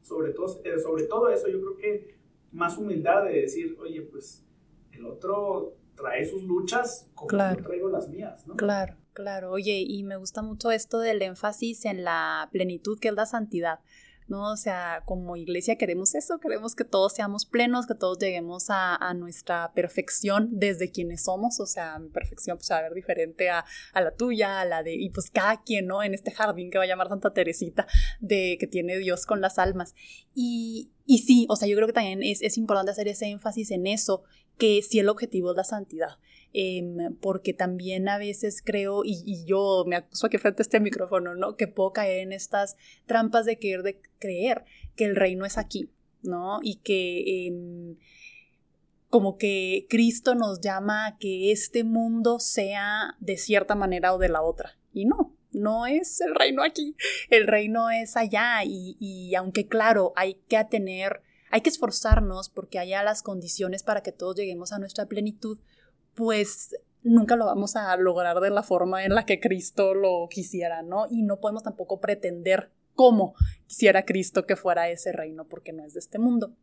sobre, 0.02 0.32
todo, 0.32 0.60
eh, 0.64 0.78
sobre 0.80 1.04
todo 1.04 1.28
eso, 1.30 1.48
yo 1.48 1.60
creo 1.60 1.76
que 1.76 2.14
más 2.50 2.76
humildad 2.76 3.24
de 3.24 3.42
decir, 3.42 3.76
oye, 3.80 4.02
pues 4.02 4.44
el 4.90 5.06
otro 5.06 5.76
trae 6.00 6.24
sus 6.24 6.42
luchas 6.42 7.08
como 7.14 7.30
yo 7.30 7.62
traigo 7.62 7.88
las 7.88 8.08
mías, 8.08 8.46
¿no? 8.46 8.56
Claro, 8.56 8.96
claro. 9.12 9.50
Oye, 9.50 9.84
y 9.86 10.02
me 10.02 10.16
gusta 10.16 10.42
mucho 10.42 10.70
esto 10.70 11.00
del 11.00 11.22
énfasis 11.22 11.84
en 11.84 12.04
la 12.04 12.48
plenitud 12.52 12.98
que 12.98 13.08
es 13.08 13.14
la 13.14 13.26
santidad. 13.26 13.80
¿no? 14.30 14.52
O 14.52 14.56
sea, 14.56 15.02
como 15.04 15.36
iglesia 15.36 15.76
queremos 15.76 16.14
eso, 16.14 16.38
queremos 16.38 16.76
que 16.76 16.84
todos 16.84 17.12
seamos 17.12 17.44
plenos, 17.44 17.86
que 17.86 17.96
todos 17.96 18.18
lleguemos 18.18 18.66
a, 18.68 18.98
nuestra 19.14 19.72
perfección 19.74 20.48
desde 20.52 20.92
quienes 20.92 21.24
somos, 21.24 21.58
o 21.58 21.66
sea, 21.66 21.98
mi 21.98 22.10
perfección 22.10 22.56
pues 22.56 22.70
va 22.70 22.78
a 22.78 22.82
ver 22.82 22.94
diferente 22.94 23.50
a, 23.50 23.64
la 23.92 24.14
tuya, 24.14 24.60
a 24.60 24.64
la 24.64 24.84
de, 24.84 24.94
y 24.94 25.10
pues 25.10 25.30
cada 25.30 25.60
quien, 25.62 25.88
¿no? 25.88 26.02
En 26.04 26.14
este 26.14 26.30
jardín 26.30 26.70
que 26.70 26.78
va 26.78 26.84
a 26.84 26.86
llamar 26.86 27.08
Santa 27.08 27.32
Teresita, 27.32 27.88
de 28.20 28.56
que 28.60 28.68
tiene 28.68 28.98
Dios 28.98 29.26
con 29.26 29.40
las 29.40 29.58
almas. 29.58 29.96
Y, 30.32 30.92
y 31.06 31.18
sí, 31.18 31.46
o 31.50 31.56
sea, 31.56 31.66
yo 31.66 31.74
creo 31.74 31.88
que 31.88 31.92
también 31.92 32.22
es, 32.22 32.40
es 32.40 32.56
importante 32.56 32.92
hacer 32.92 33.08
ese 33.08 33.26
énfasis 33.26 33.72
en 33.72 33.88
eso, 33.88 34.22
que 34.60 34.82
si 34.82 34.98
el 35.00 35.08
objetivo 35.08 35.50
es 35.50 35.56
la 35.56 35.64
santidad. 35.64 36.18
Em, 36.52 37.16
porque 37.20 37.54
también 37.54 38.08
a 38.08 38.18
veces 38.18 38.60
creo, 38.64 39.02
y, 39.04 39.44
yo 39.46 39.84
me 39.86 39.96
acuso 39.96 40.26
aquí 40.26 40.36
frente 40.36 40.62
a 40.62 40.64
este 40.64 40.80
micrófono, 40.80 41.34
¿no? 41.36 41.56
Que 41.56 41.68
puedo 41.68 41.92
caer 41.92 42.20
en 42.20 42.32
estas 42.32 42.76
trampas 43.06 43.46
de 43.46 43.56
de 43.56 44.00
creer 44.18 44.64
que 44.96 45.04
el 45.04 45.14
reino 45.14 45.46
es 45.46 45.58
aquí, 45.58 45.90
¿no? 46.22 46.58
Y 46.62 46.76
que 46.76 47.46
em, 47.46 47.96
como 49.08 49.38
que 49.38 49.86
Cristo 49.88 50.34
nos 50.34 50.60
llama 50.60 51.06
a 51.06 51.18
que 51.18 51.52
este 51.52 51.84
mundo 51.84 52.40
sea 52.40 53.16
de 53.20 53.36
cierta 53.36 53.76
manera 53.76 54.12
o 54.12 54.18
de 54.18 54.28
la 54.28 54.42
otra. 54.42 54.76
Y 54.92 55.04
no, 55.04 55.36
no 55.52 55.86
es 55.86 56.20
el 56.20 56.34
reino 56.34 56.64
aquí, 56.64 56.96
el 57.28 57.46
reino 57.46 57.90
es 57.90 58.16
allá 58.16 58.64
y, 58.64 58.96
y 58.98 59.36
aunque 59.36 59.68
claro, 59.68 60.12
hay 60.16 60.34
que 60.48 60.64
tener, 60.68 61.22
hay 61.50 61.60
que 61.60 61.70
esforzarnos 61.70 62.48
porque 62.48 62.78
haya 62.78 63.02
las 63.02 63.22
condiciones 63.22 63.82
para 63.82 64.02
que 64.02 64.12
todos 64.12 64.36
lleguemos 64.36 64.72
a 64.72 64.78
nuestra 64.78 65.06
plenitud, 65.06 65.58
pues 66.14 66.76
nunca 67.02 67.36
lo 67.36 67.46
vamos 67.46 67.76
a 67.76 67.96
lograr 67.96 68.40
de 68.40 68.50
la 68.50 68.62
forma 68.62 69.04
en 69.04 69.14
la 69.14 69.26
que 69.26 69.40
Cristo 69.40 69.94
lo 69.94 70.28
quisiera, 70.28 70.82
¿no? 70.82 71.06
Y 71.10 71.22
no 71.22 71.40
podemos 71.40 71.62
tampoco 71.62 72.00
pretender 72.00 72.70
cómo 72.94 73.34
quisiera 73.66 74.04
Cristo 74.04 74.46
que 74.46 74.56
fuera 74.56 74.88
ese 74.90 75.12
reino, 75.12 75.46
porque 75.46 75.72
no 75.72 75.84
es 75.84 75.94
de 75.94 76.00
este 76.00 76.18
mundo. 76.18 76.54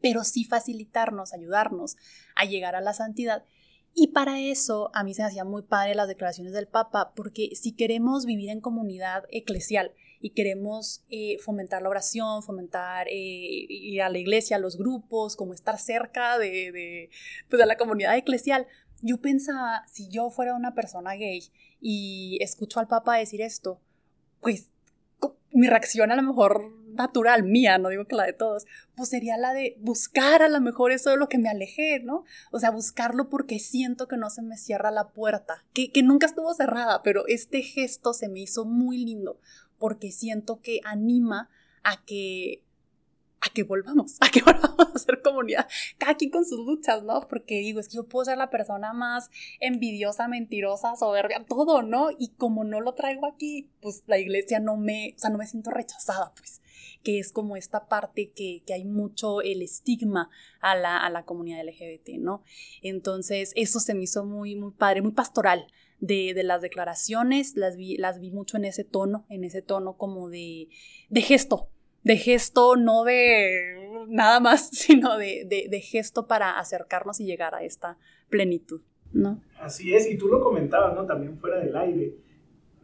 Pero 0.00 0.24
sí 0.24 0.44
facilitarnos, 0.44 1.32
ayudarnos 1.32 1.96
a 2.34 2.44
llegar 2.44 2.74
a 2.74 2.80
la 2.80 2.92
santidad. 2.92 3.44
Y 3.94 4.08
para 4.08 4.40
eso 4.40 4.90
a 4.94 5.04
mí 5.04 5.14
se 5.14 5.22
me 5.22 5.28
hacían 5.28 5.48
muy 5.48 5.62
padre 5.62 5.94
las 5.94 6.08
declaraciones 6.08 6.52
del 6.52 6.66
Papa, 6.66 7.12
porque 7.14 7.50
si 7.54 7.72
queremos 7.72 8.26
vivir 8.26 8.50
en 8.50 8.60
comunidad 8.60 9.24
eclesial 9.30 9.92
y 10.22 10.30
queremos 10.30 11.04
eh, 11.10 11.36
fomentar 11.40 11.82
la 11.82 11.88
oración, 11.88 12.42
fomentar 12.42 13.08
eh, 13.08 13.12
ir 13.12 14.00
a 14.00 14.08
la 14.08 14.18
iglesia, 14.18 14.56
a 14.56 14.60
los 14.60 14.78
grupos, 14.78 15.36
como 15.36 15.52
estar 15.52 15.78
cerca 15.78 16.38
de, 16.38 16.70
de, 16.72 17.10
pues, 17.50 17.58
de 17.60 17.66
la 17.66 17.76
comunidad 17.76 18.16
eclesial, 18.16 18.66
yo 19.02 19.20
pensaba, 19.20 19.84
si 19.88 20.08
yo 20.08 20.30
fuera 20.30 20.54
una 20.54 20.74
persona 20.74 21.14
gay 21.14 21.42
y 21.80 22.38
escucho 22.40 22.78
al 22.78 22.86
Papa 22.86 23.18
decir 23.18 23.42
esto, 23.42 23.80
pues 24.40 24.68
mi 25.50 25.68
reacción 25.68 26.10
a 26.10 26.16
lo 26.16 26.22
mejor 26.22 26.72
natural 26.94 27.42
mía, 27.42 27.78
no 27.78 27.88
digo 27.88 28.06
que 28.06 28.16
la 28.16 28.24
de 28.24 28.32
todos, 28.32 28.66
pues 28.94 29.08
sería 29.08 29.36
la 29.36 29.52
de 29.52 29.76
buscar 29.80 30.42
a 30.42 30.48
lo 30.48 30.60
mejor 30.60 30.92
eso 30.92 31.10
de 31.10 31.16
lo 31.16 31.28
que 31.28 31.38
me 31.38 31.48
alejé, 31.48 32.00
¿no? 32.00 32.24
O 32.50 32.58
sea, 32.58 32.70
buscarlo 32.70 33.28
porque 33.28 33.58
siento 33.58 34.08
que 34.08 34.16
no 34.16 34.30
se 34.30 34.42
me 34.42 34.56
cierra 34.56 34.90
la 34.90 35.08
puerta, 35.08 35.64
que, 35.72 35.90
que 35.90 36.02
nunca 36.02 36.26
estuvo 36.26 36.54
cerrada, 36.54 37.02
pero 37.02 37.26
este 37.26 37.62
gesto 37.62 38.12
se 38.12 38.28
me 38.28 38.40
hizo 38.40 38.64
muy 38.64 39.04
lindo 39.04 39.40
porque 39.82 40.12
siento 40.12 40.60
que 40.60 40.78
anima 40.84 41.50
a 41.82 42.04
que 42.04 42.62
a 43.40 43.52
que 43.52 43.64
volvamos, 43.64 44.16
a 44.20 44.30
que 44.30 44.40
volvamos 44.40 44.94
a 44.94 44.96
ser 44.96 45.20
comunidad, 45.22 45.66
cada 45.98 46.14
quien 46.14 46.30
con 46.30 46.44
sus 46.44 46.64
luchas, 46.64 47.02
¿no? 47.02 47.26
Porque 47.26 47.58
digo, 47.58 47.80
es 47.80 47.88
que 47.88 47.96
yo 47.96 48.06
puedo 48.06 48.24
ser 48.24 48.38
la 48.38 48.48
persona 48.48 48.92
más 48.92 49.28
envidiosa, 49.58 50.28
mentirosa, 50.28 50.94
soberbia, 50.94 51.44
todo, 51.48 51.82
¿no? 51.82 52.10
Y 52.16 52.28
como 52.36 52.62
no 52.62 52.80
lo 52.80 52.94
traigo 52.94 53.26
aquí, 53.26 53.72
pues 53.80 54.04
la 54.06 54.18
iglesia 54.18 54.60
no 54.60 54.76
me, 54.76 55.14
o 55.16 55.18
sea, 55.18 55.30
no 55.30 55.38
me 55.38 55.48
siento 55.48 55.72
rechazada, 55.72 56.32
pues, 56.36 56.62
que 57.02 57.18
es 57.18 57.32
como 57.32 57.56
esta 57.56 57.88
parte 57.88 58.30
que, 58.30 58.62
que 58.64 58.74
hay 58.74 58.84
mucho 58.84 59.40
el 59.42 59.62
estigma 59.62 60.30
a 60.60 60.76
la, 60.76 60.96
a 60.96 61.10
la 61.10 61.24
comunidad 61.24 61.66
LGBT, 61.66 62.20
¿no? 62.20 62.44
Entonces, 62.82 63.50
eso 63.56 63.80
se 63.80 63.94
me 63.94 64.04
hizo 64.04 64.24
muy, 64.24 64.54
muy 64.54 64.70
padre, 64.70 65.02
muy 65.02 65.10
pastoral, 65.10 65.66
de, 66.02 66.34
de, 66.34 66.42
las 66.42 66.60
declaraciones, 66.60 67.56
las 67.56 67.76
vi, 67.76 67.96
las 67.96 68.18
vi 68.18 68.32
mucho 68.32 68.56
en 68.56 68.64
ese 68.64 68.82
tono, 68.82 69.24
en 69.30 69.44
ese 69.44 69.62
tono 69.62 69.96
como 69.96 70.28
de, 70.28 70.68
de 71.08 71.20
gesto, 71.22 71.68
de 72.02 72.16
gesto, 72.16 72.74
no 72.74 73.04
de 73.04 74.04
nada 74.08 74.40
más, 74.40 74.68
sino 74.72 75.16
de, 75.16 75.46
de, 75.48 75.80
gesto 75.80 76.26
para 76.26 76.58
acercarnos 76.58 77.20
y 77.20 77.24
llegar 77.24 77.54
a 77.54 77.62
esta 77.62 77.98
plenitud, 78.28 78.80
¿no? 79.12 79.40
Así 79.60 79.94
es, 79.94 80.10
y 80.10 80.18
tú 80.18 80.26
lo 80.26 80.42
comentabas, 80.42 80.92
¿no? 80.94 81.06
También 81.06 81.38
fuera 81.38 81.60
del 81.60 81.76
aire, 81.76 82.16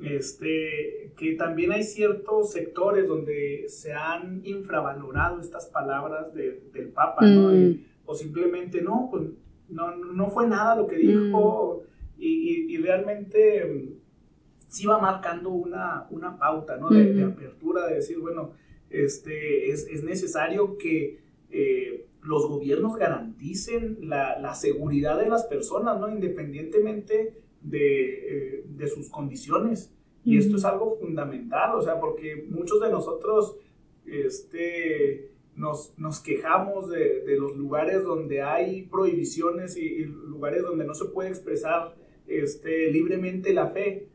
este, 0.00 1.12
que 1.18 1.34
también 1.36 1.72
hay 1.72 1.82
ciertos 1.82 2.52
sectores 2.52 3.08
donde 3.08 3.64
se 3.66 3.92
han 3.92 4.42
infravalorado 4.44 5.40
estas 5.40 5.66
palabras 5.66 6.32
del 6.32 6.92
Papa, 6.94 7.26
¿no? 7.26 7.50
Mm. 7.50 7.84
o 8.06 8.14
simplemente, 8.14 8.80
no, 8.80 9.08
pues 9.10 9.24
no, 9.68 9.96
no 9.96 10.28
fue 10.28 10.46
nada 10.46 10.76
lo 10.76 10.86
que 10.86 10.98
dijo, 10.98 11.82
mm. 11.84 11.88
Y, 12.18 12.74
y, 12.74 12.76
realmente 12.78 13.64
mm, 13.64 14.68
sí 14.68 14.86
va 14.86 14.98
marcando 14.98 15.50
una, 15.50 16.06
una 16.10 16.36
pauta, 16.36 16.76
¿no? 16.76 16.88
De, 16.88 17.12
de 17.12 17.24
apertura, 17.24 17.86
de 17.86 17.94
decir, 17.96 18.18
bueno, 18.18 18.52
este, 18.90 19.70
es, 19.70 19.86
es 19.88 20.02
necesario 20.02 20.76
que 20.78 21.20
eh, 21.50 22.06
los 22.22 22.48
gobiernos 22.48 22.96
garanticen 22.96 23.98
la, 24.02 24.38
la, 24.38 24.54
seguridad 24.54 25.18
de 25.18 25.28
las 25.28 25.44
personas, 25.44 25.98
¿no? 26.00 26.10
independientemente 26.10 27.34
de, 27.62 28.56
eh, 28.58 28.64
de 28.66 28.88
sus 28.88 29.08
condiciones. 29.08 29.94
Y 30.24 30.36
esto 30.36 30.56
es 30.56 30.64
algo 30.64 30.96
fundamental, 31.00 31.74
o 31.74 31.80
sea, 31.80 32.00
porque 32.00 32.44
muchos 32.50 32.80
de 32.82 32.90
nosotros 32.90 33.56
este, 34.04 35.30
nos, 35.56 35.94
nos 35.96 36.20
quejamos 36.20 36.90
de, 36.90 37.20
de, 37.20 37.36
los 37.36 37.56
lugares 37.56 38.04
donde 38.04 38.42
hay 38.42 38.82
prohibiciones 38.82 39.76
y, 39.78 39.86
y, 39.86 40.04
lugares 40.04 40.62
donde 40.62 40.84
no 40.84 40.92
se 40.92 41.06
puede 41.06 41.30
expresar 41.30 41.94
este, 42.28 42.90
libremente 42.90 43.52
la 43.52 43.68
fe. 43.68 44.08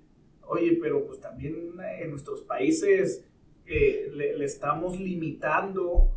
Oye, 0.47 0.77
pero 0.81 1.05
pues 1.05 1.19
también 1.19 1.73
en 1.99 2.11
nuestros 2.11 2.41
países 2.41 3.25
le, 3.65 4.43
estamos 4.43 4.99
limitando 4.99 6.11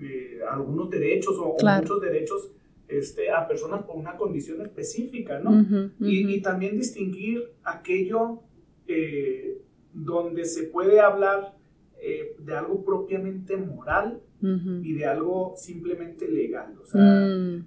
eh, 0.00 0.40
algunos 0.50 0.90
derechos 0.90 1.36
o, 1.38 1.56
muchos 1.58 2.00
derechos 2.02 2.50
este, 2.88 3.30
a 3.30 3.48
personas 3.48 3.82
por 3.84 3.96
una 3.96 4.16
condición 4.16 4.60
específica, 4.60 5.40
¿no? 5.40 5.66
Y, 6.00 6.40
también 6.42 6.76
distinguir 6.76 7.50
aquello 7.64 8.40
eh, 8.86 9.62
donde 9.92 10.44
se 10.44 10.64
puede 10.64 11.00
hablar 11.00 11.56
eh, 12.00 12.36
de 12.38 12.54
algo 12.54 12.84
propiamente 12.84 13.56
moral 13.56 14.20
y 14.40 14.92
de 14.92 15.06
algo 15.06 15.54
simplemente 15.56 16.28
legal. 16.28 16.76
O 16.82 16.86
sea, 16.86 17.00
mm. 17.00 17.66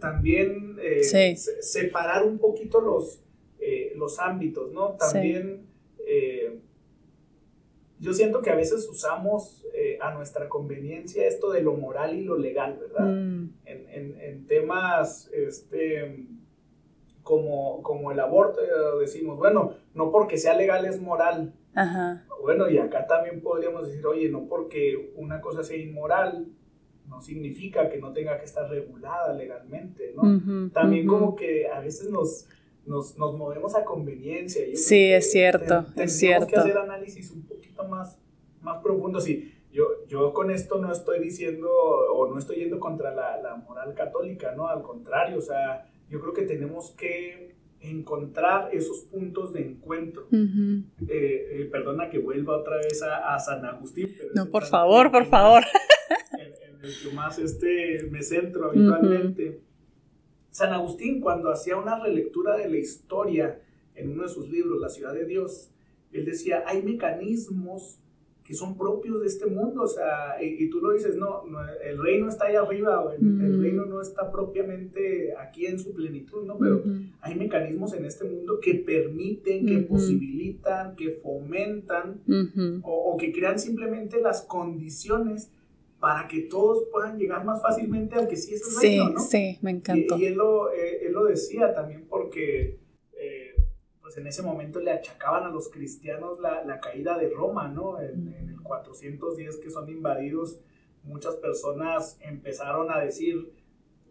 también 0.00 0.76
separar 1.60 2.24
un 2.24 2.38
poquito 2.38 2.80
los, 2.80 3.20
los 3.96 4.18
ámbitos, 4.18 4.72
¿no? 4.72 4.92
También 4.92 5.66
yo 8.04 8.12
siento 8.12 8.42
que 8.42 8.50
a 8.50 8.54
veces 8.54 8.86
usamos 8.88 9.64
eh, 9.72 9.98
a 10.00 10.12
nuestra 10.12 10.48
conveniencia 10.48 11.26
esto 11.26 11.50
de 11.50 11.62
lo 11.62 11.74
moral 11.74 12.14
y 12.14 12.22
lo 12.22 12.36
legal, 12.36 12.78
¿verdad? 12.78 13.06
Mm. 13.06 13.50
En, 13.64 13.88
en, 13.88 14.20
en, 14.20 14.46
temas 14.46 15.30
este, 15.32 16.26
como, 17.22 17.82
como 17.82 18.12
el 18.12 18.20
aborto, 18.20 18.60
eh, 18.60 19.00
decimos, 19.00 19.38
bueno, 19.38 19.74
no 19.94 20.10
porque 20.10 20.36
sea 20.36 20.54
legal 20.54 20.84
es 20.84 21.00
moral. 21.00 21.54
Ajá. 21.74 22.24
Bueno, 22.42 22.68
y 22.68 22.78
acá 22.78 23.06
también 23.06 23.40
podríamos 23.40 23.88
decir, 23.88 24.06
oye, 24.06 24.28
no 24.28 24.46
porque 24.46 25.12
una 25.16 25.40
cosa 25.40 25.62
sea 25.62 25.76
inmoral, 25.76 26.46
no 27.08 27.20
significa 27.20 27.88
que 27.88 27.98
no 27.98 28.12
tenga 28.12 28.38
que 28.38 28.44
estar 28.44 28.68
regulada 28.68 29.32
legalmente, 29.34 30.14
¿no? 30.14 30.70
también 30.70 31.06
como 31.06 31.36
que 31.36 31.68
a 31.68 31.80
veces 31.80 32.10
nos, 32.10 32.46
nos, 32.86 33.16
nos 33.18 33.36
movemos 33.36 33.74
a 33.74 33.84
conveniencia. 33.84 34.64
sí, 34.74 35.12
es 35.12 35.30
cierto, 35.30 35.86
es 35.96 36.18
cierto. 36.18 36.46
Tenemos 36.46 36.64
que 36.64 36.70
hacer 36.70 36.78
análisis 36.78 37.30
un 37.30 37.42
poquito 37.42 37.84
más, 37.84 38.18
más 38.62 38.82
profundo. 38.82 39.20
Sí, 39.20 39.52
yo, 39.72 40.06
yo 40.06 40.32
con 40.32 40.50
esto 40.50 40.78
no 40.78 40.92
estoy 40.92 41.20
diciendo 41.20 41.68
o 41.70 42.26
no 42.28 42.38
estoy 42.38 42.56
yendo 42.56 42.80
contra 42.80 43.14
la, 43.14 43.40
la 43.42 43.56
moral 43.56 43.94
católica, 43.94 44.52
¿no? 44.52 44.68
Al 44.68 44.82
contrario, 44.82 45.38
o 45.38 45.42
sea, 45.42 45.90
yo 46.08 46.20
creo 46.20 46.32
que 46.32 46.42
tenemos 46.42 46.90
que 46.92 47.53
encontrar 47.84 48.70
esos 48.72 49.00
puntos 49.00 49.52
de 49.52 49.62
encuentro. 49.62 50.26
Eh, 50.32 50.88
eh, 51.08 51.68
perdona 51.70 52.10
que 52.10 52.18
vuelva 52.18 52.56
otra 52.56 52.76
vez 52.76 53.02
a, 53.02 53.38
San 53.38 53.64
Agustín. 53.64 54.14
no, 54.34 54.46
por 54.50 54.64
favor, 54.64 55.10
por 55.10 55.26
favor. 55.26 55.62
En, 56.38 56.80
el 56.82 56.92
que 57.02 57.14
más 57.14 57.38
este, 57.38 58.08
me 58.10 58.22
centro 58.22 58.66
habitualmente. 58.66 59.60
San 60.50 60.72
Agustín, 60.72 61.20
cuando 61.20 61.50
hacía 61.50 61.76
una 61.76 61.98
relectura 61.98 62.56
de 62.56 62.68
la 62.68 62.76
historia 62.76 63.60
en 63.94 64.10
uno 64.10 64.24
de 64.24 64.28
sus 64.28 64.48
libros, 64.48 64.80
La 64.80 64.88
ciudad 64.88 65.12
de 65.12 65.24
Dios, 65.24 65.70
él 66.12 66.24
decía, 66.24 66.62
hay 66.66 66.82
mecanismos 66.82 67.98
que 68.44 68.52
son 68.54 68.76
propios 68.76 69.22
de 69.22 69.26
este 69.26 69.46
mundo, 69.46 69.82
o 69.82 69.88
sea, 69.88 70.36
y, 70.40 70.68
tú 70.68 70.78
lo 70.78 70.92
dices, 70.92 71.16
no, 71.16 71.44
el 71.82 72.02
reino 72.02 72.28
está 72.28 72.44
ahí 72.44 72.56
arriba, 72.56 73.00
o 73.00 73.10
el, 73.10 73.62
reino 73.62 73.86
no 73.86 74.02
está 74.02 74.30
propiamente 74.30 75.34
aquí 75.34 75.64
en 75.64 75.78
su 75.78 75.94
plenitud, 75.94 76.44
¿no? 76.44 76.58
Pero 76.58 76.84
hay 77.22 77.36
mecanismos 77.36 77.94
en 77.94 78.04
este 78.04 78.24
mundo 78.24 78.60
que 78.60 78.74
permiten, 78.74 79.64
que 79.64 79.78
posibilitan, 79.78 80.94
que 80.94 81.12
fomentan, 81.12 82.20
o, 82.82 83.16
que 83.18 83.32
crean 83.32 83.58
simplemente 83.58 84.20
las 84.20 84.42
condiciones 84.42 85.50
para 85.98 86.28
que 86.28 86.40
todos 86.42 86.84
puedan 86.92 87.16
llegar 87.16 87.46
más 87.46 87.62
fácilmente 87.62 88.14
al 88.14 88.28
que 88.28 88.36
sí 88.36 88.52
es 88.52 88.76
el 88.76 88.82
reino, 88.82 89.08
¿no? 89.08 89.20
Sí, 89.20 89.58
me 89.62 89.70
encantó. 89.70 90.18
Y, 90.18 90.26
él, 90.26 90.34
lo, 90.34 90.70
eh, 90.70 91.06
él, 91.06 91.14
lo, 91.14 91.24
decía 91.24 91.72
también 91.72 92.04
porque 92.10 92.76
pues 94.14 94.22
en 94.22 94.28
ese 94.28 94.42
momento 94.42 94.78
le 94.78 94.92
achacaban 94.92 95.42
a 95.42 95.50
los 95.50 95.68
cristianos 95.68 96.38
la, 96.38 96.62
la 96.64 96.78
caída 96.78 97.18
de 97.18 97.30
Roma, 97.30 97.66
¿no? 97.68 98.00
En, 98.00 98.28
el 98.48 98.62
410 98.62 99.56
que 99.58 99.70
son 99.70 99.88
invadidos, 99.88 100.60
muchas 101.02 101.34
personas 101.36 102.16
empezaron 102.20 102.92
a 102.92 103.00
decir 103.00 103.52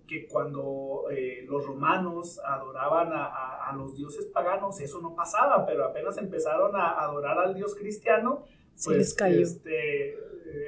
que 0.05 0.27
cuando 0.27 1.05
eh, 1.09 1.45
los 1.47 1.65
romanos 1.65 2.41
adoraban 2.45 3.13
a, 3.13 3.69
a, 3.69 3.73
los 3.77 3.95
dioses 3.95 4.25
paganos, 4.25 4.81
eso 4.81 4.99
no 4.99 5.15
pasaba, 5.15 5.65
pero 5.65 5.85
apenas 5.85 6.17
empezaron 6.17 6.75
a 6.75 6.99
adorar 6.99 7.39
al 7.39 7.55
dios 7.55 7.73
cristiano, 7.73 8.43
pues 8.83 9.15
Este, 9.21 10.17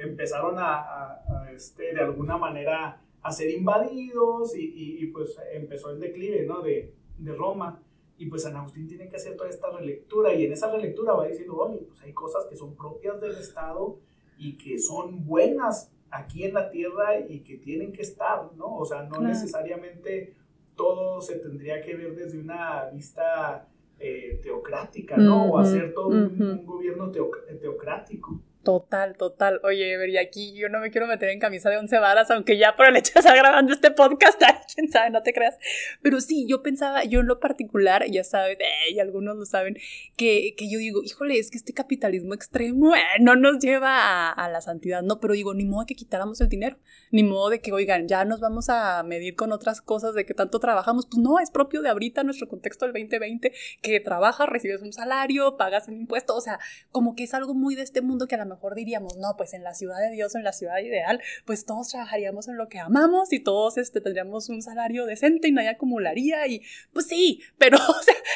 empezaron 0.02 0.54
a, 0.58 1.20
este, 1.54 1.94
de 1.94 2.00
alguna 2.00 2.38
manera 2.38 3.02
a 3.22 3.32
ser 3.32 3.50
invadidos 3.50 4.56
y, 4.56 5.02
y, 5.02 5.06
pues 5.08 5.36
empezó 5.52 5.90
el 5.90 6.00
declive 6.00 6.46
¿no? 6.46 6.62
de, 6.62 6.94
de 7.18 7.34
Roma. 7.34 7.82
Y 8.18 8.26
pues 8.26 8.42
San 8.42 8.56
Agustín 8.56 8.88
tiene 8.88 9.08
que 9.08 9.16
hacer 9.16 9.36
toda 9.36 9.50
esta 9.50 9.70
relectura 9.70 10.32
y 10.32 10.44
en 10.46 10.52
esa 10.52 10.70
relectura 10.70 11.12
va 11.12 11.26
diciendo, 11.26 11.56
oye, 11.56 11.78
pues 11.86 12.00
hay 12.02 12.12
cosas 12.12 12.46
que 12.46 12.56
son 12.56 12.74
propias 12.74 13.20
del 13.20 13.36
Estado 13.36 13.98
y 14.38 14.56
que 14.56 14.78
son 14.78 15.26
buenas 15.26 15.92
aquí 16.10 16.44
en 16.44 16.54
la 16.54 16.70
tierra 16.70 17.18
y 17.20 17.40
que 17.40 17.58
tienen 17.58 17.92
que 17.92 18.02
estar, 18.02 18.50
¿no? 18.56 18.78
O 18.78 18.84
sea, 18.84 19.02
no 19.02 19.20
necesariamente 19.20 20.34
todo 20.76 21.20
se 21.20 21.38
tendría 21.38 21.82
que 21.82 21.94
ver 21.94 22.14
desde 22.14 22.38
una 22.38 22.88
vista 22.90 23.68
eh, 23.98 24.40
teocrática, 24.42 25.16
¿no? 25.16 25.46
o 25.46 25.58
hacer 25.58 25.94
todo 25.94 26.08
un, 26.08 26.66
gobierno 26.66 27.10
teocrático. 27.10 28.40
Total, 28.66 29.16
total. 29.16 29.60
Oye, 29.62 29.96
vería 29.96 30.20
aquí 30.22 30.52
yo 30.56 30.68
no 30.68 30.80
me 30.80 30.90
quiero 30.90 31.06
meter 31.06 31.28
en 31.28 31.38
camisa 31.38 31.70
de 31.70 31.78
once 31.78 32.00
varas, 32.00 32.32
aunque 32.32 32.58
ya 32.58 32.74
por 32.74 32.86
el 32.86 32.96
hecho 32.96 33.12
de 33.14 33.20
estar 33.20 33.36
grabando 33.36 33.72
este 33.72 33.92
podcast, 33.92 34.42
quién 34.74 34.90
sabe, 34.90 35.10
no 35.10 35.22
te 35.22 35.32
creas. 35.32 35.56
Pero 36.02 36.20
sí, 36.20 36.46
yo 36.48 36.64
pensaba, 36.64 37.04
yo 37.04 37.20
en 37.20 37.28
lo 37.28 37.38
particular, 37.38 38.04
ya 38.10 38.24
sabes, 38.24 38.58
eh, 38.58 38.92
y 38.92 38.98
algunos 38.98 39.36
lo 39.36 39.46
saben, 39.46 39.76
que, 40.16 40.56
que, 40.56 40.68
yo 40.68 40.80
digo, 40.80 41.00
híjole, 41.04 41.38
es 41.38 41.52
que 41.52 41.58
este 41.58 41.74
capitalismo 41.74 42.34
extremo 42.34 42.96
eh, 42.96 42.98
no 43.20 43.36
nos 43.36 43.60
lleva 43.60 44.30
a, 44.30 44.50
la 44.50 44.60
santidad, 44.60 45.00
no, 45.02 45.20
pero 45.20 45.34
digo, 45.34 45.54
ni 45.54 45.64
modo 45.64 45.82
de 45.82 45.86
que 45.86 45.94
quitáramos 45.94 46.40
el 46.40 46.48
dinero, 46.48 46.76
ni 47.12 47.22
modo 47.22 47.50
de 47.50 47.60
que, 47.60 47.72
oigan, 47.72 48.08
ya 48.08 48.24
nos 48.24 48.40
vamos 48.40 48.68
a 48.68 49.00
medir 49.04 49.36
con 49.36 49.52
otras 49.52 49.80
cosas 49.80 50.14
de 50.14 50.26
que 50.26 50.34
tanto 50.34 50.58
trabajamos, 50.58 51.06
pues 51.06 51.22
no, 51.22 51.38
es 51.38 51.52
propio 51.52 51.82
de 51.82 51.90
ahorita 51.90 52.24
nuestro 52.24 52.48
contexto 52.48 52.84
del 52.84 52.94
2020, 52.94 53.52
que 53.80 54.00
trabajas, 54.00 54.48
recibes 54.48 54.82
un 54.82 54.92
salario, 54.92 55.56
pagas 55.56 55.86
un 55.86 55.94
impuesto, 55.94 56.34
o 56.34 56.40
sea, 56.40 56.58
como 56.90 57.14
que 57.14 57.22
es 57.22 57.32
algo 57.32 57.54
muy 57.54 57.76
de 57.76 57.82
este 57.82 58.02
mundo 58.02 58.26
que 58.26 58.34
a 58.34 58.38
lo 58.38 58.46
mejor 58.46 58.55
mejor 58.56 58.74
diríamos, 58.74 59.16
no, 59.18 59.36
pues 59.36 59.52
en 59.54 59.62
la 59.62 59.74
ciudad 59.74 59.98
de 60.00 60.10
Dios, 60.10 60.34
en 60.34 60.42
la 60.42 60.52
ciudad 60.52 60.78
ideal, 60.78 61.20
pues 61.44 61.66
todos 61.66 61.88
trabajaríamos 61.90 62.48
en 62.48 62.56
lo 62.56 62.68
que 62.68 62.78
amamos 62.78 63.32
y 63.32 63.40
todos 63.40 63.76
este, 63.76 64.00
tendríamos 64.00 64.48
un 64.48 64.62
salario 64.62 65.04
decente 65.04 65.48
y 65.48 65.52
nadie 65.52 65.68
acumularía 65.68 66.46
y 66.46 66.62
pues 66.92 67.06
sí, 67.06 67.42
pero 67.58 67.78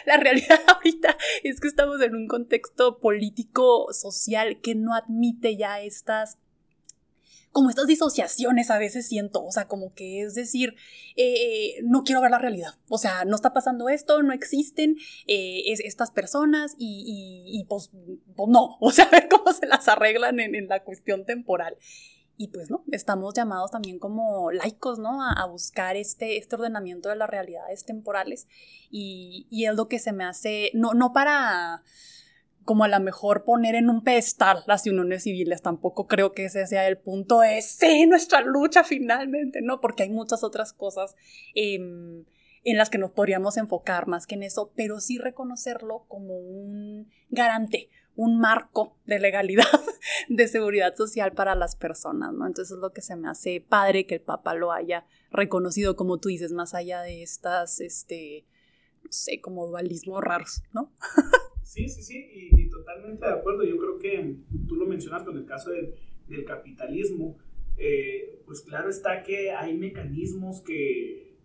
la 0.04 0.18
realidad 0.18 0.60
ahorita 0.68 1.16
es 1.42 1.60
que 1.60 1.68
estamos 1.68 2.00
en 2.02 2.14
un 2.14 2.28
contexto 2.28 3.00
político, 3.00 3.92
social 3.92 4.60
que 4.60 4.74
no 4.74 4.94
admite 4.94 5.56
ya 5.56 5.80
estas 5.80 6.38
como 7.52 7.70
estas 7.70 7.86
disociaciones 7.86 8.70
a 8.70 8.78
veces 8.78 9.06
siento, 9.06 9.44
o 9.44 9.50
sea, 9.50 9.66
como 9.66 9.92
que 9.94 10.22
es 10.22 10.34
decir, 10.34 10.76
eh, 11.16 11.80
no 11.82 12.04
quiero 12.04 12.20
ver 12.20 12.30
la 12.30 12.38
realidad, 12.38 12.74
o 12.88 12.98
sea, 12.98 13.24
no 13.24 13.34
está 13.34 13.52
pasando 13.52 13.88
esto, 13.88 14.22
no 14.22 14.32
existen 14.32 14.96
eh, 15.26 15.62
estas 15.66 16.10
personas 16.10 16.74
y, 16.78 17.64
pues, 17.68 17.90
pues, 18.36 18.48
no, 18.48 18.76
o 18.80 18.92
sea, 18.92 19.06
a 19.06 19.10
ver 19.10 19.28
cómo 19.28 19.52
se 19.52 19.66
las 19.66 19.88
arreglan 19.88 20.38
en, 20.40 20.68
la 20.68 20.84
cuestión 20.84 21.24
temporal. 21.24 21.76
Y 22.36 22.48
pues 22.48 22.70
no, 22.70 22.84
estamos 22.90 23.34
llamados 23.34 23.70
también 23.70 23.98
como 23.98 24.50
laicos, 24.50 24.98
¿no? 24.98 25.22
A, 25.22 25.44
buscar 25.44 25.96
este, 25.96 26.38
este 26.38 26.56
ordenamiento 26.56 27.10
de 27.10 27.16
las 27.16 27.28
realidades 27.28 27.84
temporales 27.84 28.46
y, 28.90 29.46
y 29.50 29.66
es 29.66 29.74
lo 29.74 29.88
que 29.88 29.98
se 29.98 30.12
me 30.12 30.24
hace, 30.24 30.70
no, 30.72 30.94
no 30.94 31.12
para 31.12 31.82
como 32.70 32.84
a 32.84 32.88
lo 32.88 33.00
mejor 33.00 33.42
poner 33.42 33.74
en 33.74 33.90
un 33.90 34.04
pedestal 34.04 34.62
las 34.68 34.86
uniones 34.86 35.24
civiles. 35.24 35.60
Tampoco 35.60 36.06
creo 36.06 36.30
que 36.30 36.44
ese 36.44 36.68
sea 36.68 36.86
el 36.86 36.98
punto 36.98 37.40
de, 37.40 37.60
sí, 37.62 38.06
nuestra 38.06 38.42
lucha 38.42 38.84
finalmente, 38.84 39.60
¿no? 39.60 39.80
Porque 39.80 40.04
hay 40.04 40.10
muchas 40.10 40.44
otras 40.44 40.72
cosas 40.72 41.16
em, 41.56 42.24
en 42.62 42.76
las 42.76 42.88
que 42.88 42.98
nos 42.98 43.10
podríamos 43.10 43.56
enfocar 43.56 44.06
más 44.06 44.28
que 44.28 44.36
en 44.36 44.44
eso, 44.44 44.70
pero 44.76 45.00
sí 45.00 45.18
reconocerlo 45.18 46.04
como 46.06 46.38
un 46.38 47.10
garante, 47.28 47.90
un 48.14 48.38
marco 48.38 48.96
de 49.04 49.18
legalidad, 49.18 49.64
de 50.28 50.46
seguridad 50.46 50.94
social 50.94 51.32
para 51.32 51.56
las 51.56 51.74
personas, 51.74 52.32
¿no? 52.32 52.46
Entonces 52.46 52.76
es 52.76 52.80
lo 52.80 52.92
que 52.92 53.02
se 53.02 53.16
me 53.16 53.28
hace 53.28 53.60
padre 53.60 54.06
que 54.06 54.14
el 54.14 54.20
Papa 54.20 54.54
lo 54.54 54.70
haya 54.70 55.06
reconocido, 55.32 55.96
como 55.96 56.18
tú 56.18 56.28
dices, 56.28 56.52
más 56.52 56.72
allá 56.74 57.02
de 57.02 57.24
estas, 57.24 57.80
este, 57.80 58.46
no 59.02 59.10
sé, 59.10 59.40
como 59.40 59.66
dualismos 59.66 60.22
raros, 60.22 60.62
¿no? 60.72 60.92
Sí, 61.70 61.88
sí, 61.88 62.02
sí, 62.02 62.28
y, 62.32 62.68
totalmente 62.68 63.24
de 63.24 63.32
acuerdo. 63.32 63.62
Yo 63.62 63.78
creo 63.78 63.96
que 64.00 64.34
tú 64.66 64.74
lo 64.74 64.86
mencionas 64.86 65.22
con 65.22 65.36
el 65.36 65.46
caso 65.46 65.70
del, 65.70 65.94
del 66.26 66.44
capitalismo. 66.44 67.38
Eh, 67.78 68.42
pues 68.44 68.62
claro 68.62 68.90
está 68.90 69.22
que 69.22 69.52
hay 69.52 69.78
mecanismos 69.78 70.62
que, 70.62 71.36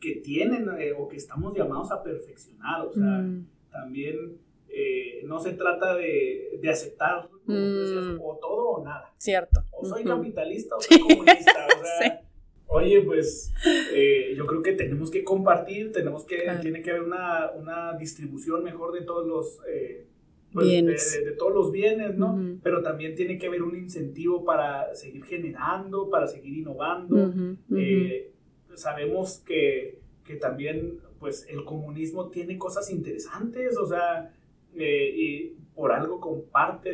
que 0.00 0.16
tienen 0.16 0.68
eh, 0.80 0.92
o 0.98 1.06
que 1.06 1.16
estamos 1.16 1.56
llamados 1.56 1.92
a 1.92 2.02
perfeccionar. 2.02 2.80
O 2.80 2.92
sea, 2.92 3.04
mm. 3.04 3.46
también 3.70 4.40
eh, 4.70 5.22
no 5.24 5.38
se 5.38 5.52
trata 5.52 5.94
de, 5.94 6.58
de 6.60 6.70
aceptar, 6.70 7.30
mm. 7.46 8.18
o 8.20 8.36
todo 8.40 8.70
o 8.70 8.84
nada. 8.84 9.14
Cierto. 9.18 9.62
O 9.70 9.84
soy 9.84 10.02
capitalista 10.02 10.74
o 10.74 10.80
soy 10.80 10.98
comunista. 11.08 11.66
O 11.80 11.84
sea, 12.00 12.22
Oye, 12.66 13.02
pues 13.02 13.52
eh, 13.94 14.34
yo 14.36 14.46
creo 14.46 14.62
que 14.62 14.72
tenemos 14.72 15.10
que 15.10 15.22
compartir, 15.22 15.92
tenemos 15.92 16.24
que, 16.24 16.44
tiene 16.62 16.82
que 16.82 16.90
haber 16.90 17.02
una, 17.02 17.50
una, 17.52 17.96
distribución 17.96 18.64
mejor 18.64 18.92
de 18.92 19.02
todos 19.02 19.26
los, 19.26 19.60
eh, 19.68 20.06
pues, 20.52 20.66
bienes. 20.66 21.24
De, 21.24 21.32
todos 21.32 21.54
los 21.54 21.70
bienes, 21.70 22.16
¿no? 22.16 22.58
Pero 22.62 22.82
también 22.82 23.14
tiene 23.14 23.38
que 23.38 23.46
haber 23.46 23.62
un 23.62 23.76
incentivo 23.76 24.44
para 24.44 24.94
seguir 24.94 25.24
generando, 25.24 26.08
para 26.08 26.26
seguir 26.26 26.58
innovando. 26.58 27.32
Eh, 27.76 28.32
sabemos 28.74 29.42
que, 29.46 30.00
que, 30.24 30.36
también, 30.36 31.00
pues, 31.20 31.46
el 31.48 31.64
comunismo 31.64 32.28
tiene 32.28 32.58
cosas 32.58 32.90
interesantes, 32.90 33.76
o 33.76 33.86
sea, 33.86 34.32
y 34.74 35.54
por 35.74 35.92
algo 35.92 36.20
comparte 36.20 36.90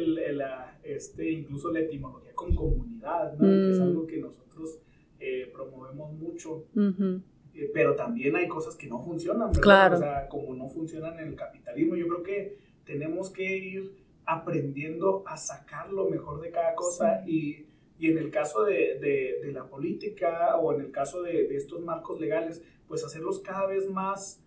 este, 0.82 1.30
incluso 1.30 1.70
la 1.70 1.80
etimología 1.80 2.32
con 2.34 2.54
comunidad, 2.54 3.34
¿no? 3.34 3.46
Que 3.46 3.70
es 3.70 3.78
mm. 3.78 3.82
algo 3.82 4.06
que 4.06 4.16
nosotros 4.18 4.78
eh, 5.20 5.50
promovemos 5.52 6.12
mucho, 6.14 6.64
eh, 6.74 7.70
pero 7.74 7.94
también 7.94 8.34
hay 8.36 8.48
cosas 8.48 8.74
que 8.74 8.86
no 8.86 9.02
funcionan, 9.02 9.52
¿verdad? 9.52 9.94
O 9.94 9.98
sea, 9.98 10.28
como 10.28 10.54
no 10.54 10.66
funcionan 10.68 11.18
en 11.20 11.28
el 11.28 11.36
capitalismo, 11.36 11.94
yo 11.94 12.08
creo 12.08 12.22
que 12.22 12.58
tenemos 12.84 13.30
que 13.30 13.58
ir 13.58 13.92
aprendiendo 14.24 15.22
a 15.26 15.36
sacar 15.36 15.92
lo 15.92 16.08
mejor 16.08 16.40
de 16.40 16.50
cada 16.50 16.74
cosa 16.74 17.22
y, 17.26 17.66
y, 17.98 18.10
en 18.10 18.18
el 18.18 18.30
caso 18.30 18.64
de, 18.64 18.98
de, 19.42 19.52
la 19.52 19.64
política 19.64 20.56
o 20.56 20.72
en 20.72 20.80
el 20.80 20.90
caso 20.90 21.22
de, 21.22 21.48
de, 21.48 21.56
estos 21.56 21.82
marcos 21.82 22.20
legales, 22.20 22.62
pues 22.88 23.04
hacerlos 23.04 23.40
cada 23.40 23.66
vez 23.66 23.88
más... 23.90 24.42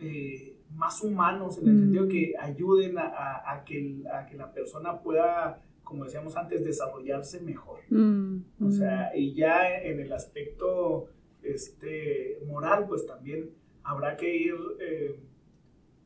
Eh, 0.00 0.56
más 0.74 1.02
humanos 1.02 1.58
en 1.58 1.68
el 1.68 1.78
sentido 1.80 2.08
que 2.08 2.32
ayuden 2.40 2.96
a, 2.96 3.02
a, 3.02 3.52
a, 3.52 3.64
que, 3.64 4.02
a 4.10 4.24
que 4.24 4.36
la 4.38 4.50
persona 4.50 5.00
pueda 5.02 5.62
como 5.92 6.06
decíamos 6.06 6.34
antes, 6.36 6.64
desarrollarse 6.64 7.38
mejor. 7.42 7.80
Mm, 7.90 8.44
o 8.66 8.70
sea, 8.70 9.12
mm. 9.14 9.18
y 9.18 9.34
ya 9.34 9.78
en 9.78 10.00
el 10.00 10.10
aspecto 10.10 11.08
este, 11.42 12.38
moral, 12.46 12.86
pues 12.88 13.06
también 13.06 13.50
habrá 13.84 14.16
que 14.16 14.34
ir, 14.34 14.54
eh, 14.80 15.20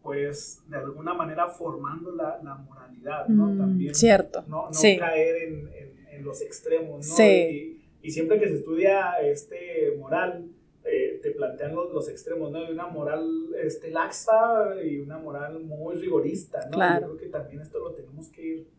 pues, 0.03 0.61
de 0.67 0.77
alguna 0.77 1.15
manera 1.15 1.47
formando 1.47 2.11
la, 2.17 2.41
la 2.43 2.57
moralidad, 2.57 3.29
¿no? 3.29 3.47
Mm, 3.47 3.59
también. 3.59 3.95
Cierto. 3.95 4.43
No, 4.49 4.69
no 4.71 4.99
caer 4.99 5.37
en, 5.45 5.71
en, 6.11 6.25
los 6.25 6.43
extremos, 6.43 7.07
¿no? 7.09 7.15
Sí. 7.15 7.79
Y, 8.03 8.09
y, 8.09 8.11
siempre 8.11 8.41
que 8.41 8.49
se 8.49 8.55
estudia 8.57 9.21
este 9.23 9.95
moral, 10.01 10.51
eh, 10.83 11.21
te, 11.23 11.31
te 11.31 11.37
plantean 11.37 11.77
los, 11.77 11.93
los, 11.93 12.09
extremos, 12.09 12.51
¿no? 12.51 12.65
De 12.65 12.73
una 12.73 12.89
moral 12.89 13.55
este, 13.63 13.93
laxa 13.93 14.83
y 14.85 14.99
una 14.99 15.19
moral 15.19 15.61
muy 15.61 15.95
rigorista, 15.95 16.65
¿no? 16.65 16.73
Claro. 16.73 17.07
Yo 17.07 17.07
creo 17.07 17.19
que 17.19 17.29
también 17.29 17.61
esto 17.61 17.79
lo 17.79 17.93
tenemos 17.93 18.29
que 18.31 18.43
ir. 18.45 18.76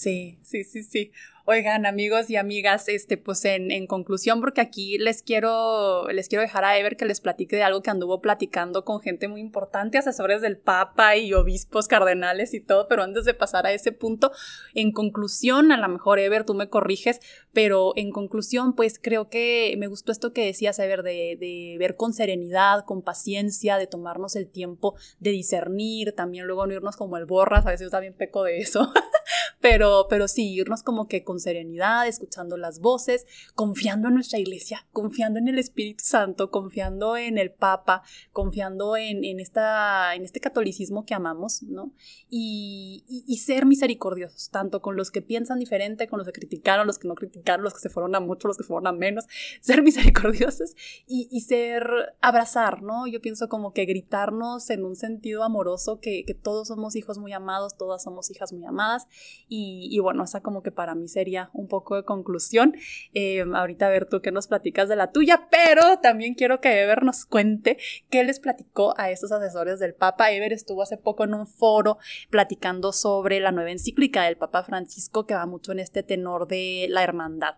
Sí, 0.00 0.38
sí, 0.40 0.64
sí, 0.64 0.82
sí. 0.82 1.12
Oigan, 1.44 1.84
amigos 1.84 2.30
y 2.30 2.36
amigas, 2.36 2.88
este, 2.88 3.18
pues 3.18 3.44
en, 3.44 3.70
en, 3.70 3.86
conclusión, 3.86 4.40
porque 4.40 4.60
aquí 4.60 4.96
les 4.98 5.22
quiero, 5.22 6.06
les 6.12 6.28
quiero 6.28 6.40
dejar 6.40 6.64
a 6.64 6.78
Ever 6.78 6.96
que 6.96 7.04
les 7.04 7.20
platique 7.20 7.56
de 7.56 7.64
algo 7.64 7.82
que 7.82 7.90
anduvo 7.90 8.20
platicando 8.20 8.84
con 8.84 9.00
gente 9.00 9.26
muy 9.26 9.40
importante, 9.40 9.98
asesores 9.98 10.40
del 10.42 10.56
Papa 10.56 11.16
y 11.16 11.34
obispos, 11.34 11.88
cardenales 11.88 12.54
y 12.54 12.60
todo, 12.60 12.88
pero 12.88 13.02
antes 13.02 13.24
de 13.24 13.34
pasar 13.34 13.66
a 13.66 13.72
ese 13.72 13.92
punto, 13.92 14.32
en 14.74 14.92
conclusión, 14.92 15.72
a 15.72 15.76
lo 15.76 15.88
mejor 15.88 16.18
Ever, 16.18 16.44
tú 16.44 16.54
me 16.54 16.70
corriges, 16.70 17.20
pero 17.52 17.94
en 17.96 18.10
conclusión, 18.10 18.74
pues 18.74 18.98
creo 19.02 19.28
que 19.28 19.74
me 19.76 19.88
gustó 19.88 20.12
esto 20.12 20.32
que 20.32 20.46
decías, 20.46 20.78
Ever, 20.78 21.02
de, 21.02 21.36
de 21.38 21.76
ver 21.78 21.96
con 21.96 22.14
serenidad, 22.14 22.84
con 22.84 23.02
paciencia, 23.02 23.76
de 23.76 23.86
tomarnos 23.86 24.36
el 24.36 24.48
tiempo 24.48 24.94
de 25.18 25.30
discernir, 25.30 26.12
también 26.12 26.46
luego 26.46 26.66
no 26.66 26.74
irnos 26.74 26.96
como 26.96 27.16
el 27.16 27.26
borras, 27.26 27.66
a 27.66 27.70
veces 27.70 27.86
yo 27.86 27.90
también 27.90 28.14
peco 28.14 28.44
de 28.44 28.58
eso, 28.58 28.92
pero, 29.60 30.06
pero 30.08 30.26
sí, 30.26 30.54
irnos 30.54 30.82
como 30.82 31.06
que 31.06 31.22
con 31.22 31.38
serenidad, 31.38 32.06
escuchando 32.08 32.56
las 32.56 32.80
voces, 32.80 33.26
confiando 33.54 34.08
en 34.08 34.14
nuestra 34.14 34.38
iglesia, 34.38 34.86
confiando 34.92 35.38
en 35.38 35.48
el 35.48 35.58
Espíritu 35.58 36.02
Santo, 36.02 36.50
confiando 36.50 37.16
en 37.16 37.36
el 37.36 37.50
Papa, 37.52 38.02
confiando 38.32 38.96
en, 38.96 39.22
en, 39.22 39.38
esta, 39.38 40.14
en 40.14 40.24
este 40.24 40.40
catolicismo 40.40 41.04
que 41.04 41.14
amamos, 41.14 41.62
¿no? 41.62 41.92
Y, 42.30 43.04
y, 43.06 43.36
ser 43.38 43.66
misericordiosos, 43.66 44.50
tanto 44.50 44.80
con 44.80 44.96
los 44.96 45.10
que 45.10 45.20
piensan 45.20 45.58
diferente, 45.58 46.08
con 46.08 46.18
los 46.18 46.26
que 46.26 46.32
criticaron, 46.32 46.86
los 46.86 46.98
que 46.98 47.08
no 47.08 47.14
criticaron, 47.14 47.62
los 47.62 47.74
que 47.74 47.80
se 47.80 47.90
fueron 47.90 48.14
a 48.14 48.20
mucho, 48.20 48.48
los 48.48 48.56
que 48.56 48.64
fueron 48.64 48.86
a 48.86 48.92
menos, 48.92 49.26
ser 49.60 49.82
misericordiosos 49.82 50.74
y, 51.06 51.28
y 51.30 51.42
ser 51.42 51.86
abrazar, 52.22 52.82
¿no? 52.82 53.06
Yo 53.06 53.20
pienso 53.20 53.48
como 53.48 53.74
que 53.74 53.84
gritarnos 53.84 54.70
en 54.70 54.84
un 54.84 54.96
sentido 54.96 55.42
amoroso 55.42 56.00
que, 56.00 56.24
que 56.24 56.34
todos 56.34 56.68
somos 56.68 56.96
hijos 56.96 57.18
muy 57.18 57.32
amados, 57.34 57.76
todas 57.76 58.02
somos 58.02 58.30
hijas 58.30 58.52
muy 58.54 58.64
amadas 58.64 59.06
y, 59.50 59.88
y 59.90 59.98
bueno, 59.98 60.24
esa 60.24 60.40
como 60.40 60.62
que 60.62 60.70
para 60.70 60.94
mí 60.94 61.08
sería 61.08 61.50
un 61.52 61.68
poco 61.68 61.96
de 61.96 62.04
conclusión. 62.04 62.76
Eh, 63.12 63.44
ahorita 63.54 63.88
ver 63.88 64.06
tú 64.06 64.22
qué 64.22 64.30
nos 64.30 64.46
platicas 64.46 64.88
de 64.88 64.96
la 64.96 65.10
tuya, 65.10 65.48
pero 65.50 65.98
también 65.98 66.34
quiero 66.34 66.60
que 66.60 66.80
Ever 66.80 67.02
nos 67.02 67.26
cuente 67.26 67.76
qué 68.08 68.22
les 68.24 68.38
platicó 68.40 68.94
a 68.96 69.10
estos 69.10 69.32
asesores 69.32 69.80
del 69.80 69.94
Papa. 69.94 70.30
Ever 70.30 70.52
estuvo 70.52 70.82
hace 70.82 70.96
poco 70.96 71.24
en 71.24 71.34
un 71.34 71.46
foro 71.46 71.98
platicando 72.30 72.92
sobre 72.92 73.40
la 73.40 73.50
nueva 73.52 73.72
encíclica 73.72 74.22
del 74.22 74.36
Papa 74.36 74.62
Francisco 74.62 75.26
que 75.26 75.34
va 75.34 75.46
mucho 75.46 75.72
en 75.72 75.80
este 75.80 76.02
tenor 76.02 76.46
de 76.46 76.86
la 76.88 77.02
hermandad 77.02 77.56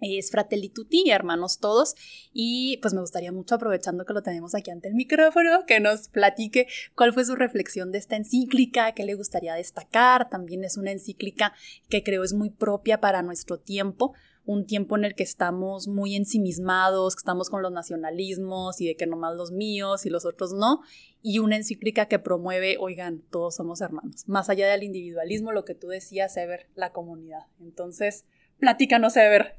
es 0.00 0.30
Fratelli 0.30 0.68
Tutti, 0.68 1.10
hermanos 1.10 1.58
todos, 1.58 1.94
y 2.32 2.78
pues 2.82 2.94
me 2.94 3.00
gustaría 3.00 3.32
mucho, 3.32 3.54
aprovechando 3.54 4.04
que 4.04 4.12
lo 4.12 4.22
tenemos 4.22 4.54
aquí 4.54 4.70
ante 4.70 4.88
el 4.88 4.94
micrófono, 4.94 5.64
que 5.66 5.80
nos 5.80 6.08
platique 6.08 6.66
cuál 6.94 7.12
fue 7.12 7.24
su 7.24 7.36
reflexión 7.36 7.92
de 7.92 7.98
esta 7.98 8.16
encíclica, 8.16 8.92
qué 8.92 9.04
le 9.04 9.14
gustaría 9.14 9.54
destacar, 9.54 10.28
también 10.28 10.64
es 10.64 10.76
una 10.76 10.92
encíclica 10.92 11.52
que 11.88 12.02
creo 12.02 12.24
es 12.24 12.34
muy 12.34 12.50
propia 12.50 13.00
para 13.00 13.22
nuestro 13.22 13.58
tiempo, 13.58 14.14
un 14.46 14.64
tiempo 14.64 14.96
en 14.96 15.04
el 15.04 15.14
que 15.14 15.24
estamos 15.24 15.88
muy 15.88 16.14
ensimismados, 16.14 17.16
que 17.16 17.20
estamos 17.20 17.50
con 17.50 17.62
los 17.62 17.72
nacionalismos 17.72 18.80
y 18.80 18.86
de 18.86 18.96
que 18.96 19.06
nomás 19.06 19.36
los 19.36 19.50
míos 19.50 20.06
y 20.06 20.10
los 20.10 20.24
otros 20.24 20.52
no, 20.52 20.82
y 21.20 21.40
una 21.40 21.56
encíclica 21.56 22.06
que 22.06 22.20
promueve, 22.20 22.76
oigan, 22.78 23.22
todos 23.30 23.56
somos 23.56 23.80
hermanos, 23.80 24.28
más 24.28 24.48
allá 24.48 24.68
del 24.68 24.84
individualismo, 24.84 25.50
lo 25.50 25.64
que 25.64 25.74
tú 25.74 25.88
decías, 25.88 26.36
Ever, 26.36 26.68
la 26.76 26.92
comunidad. 26.92 27.46
Entonces, 27.60 28.24
Platícanos, 28.58 29.16
Ever. 29.16 29.54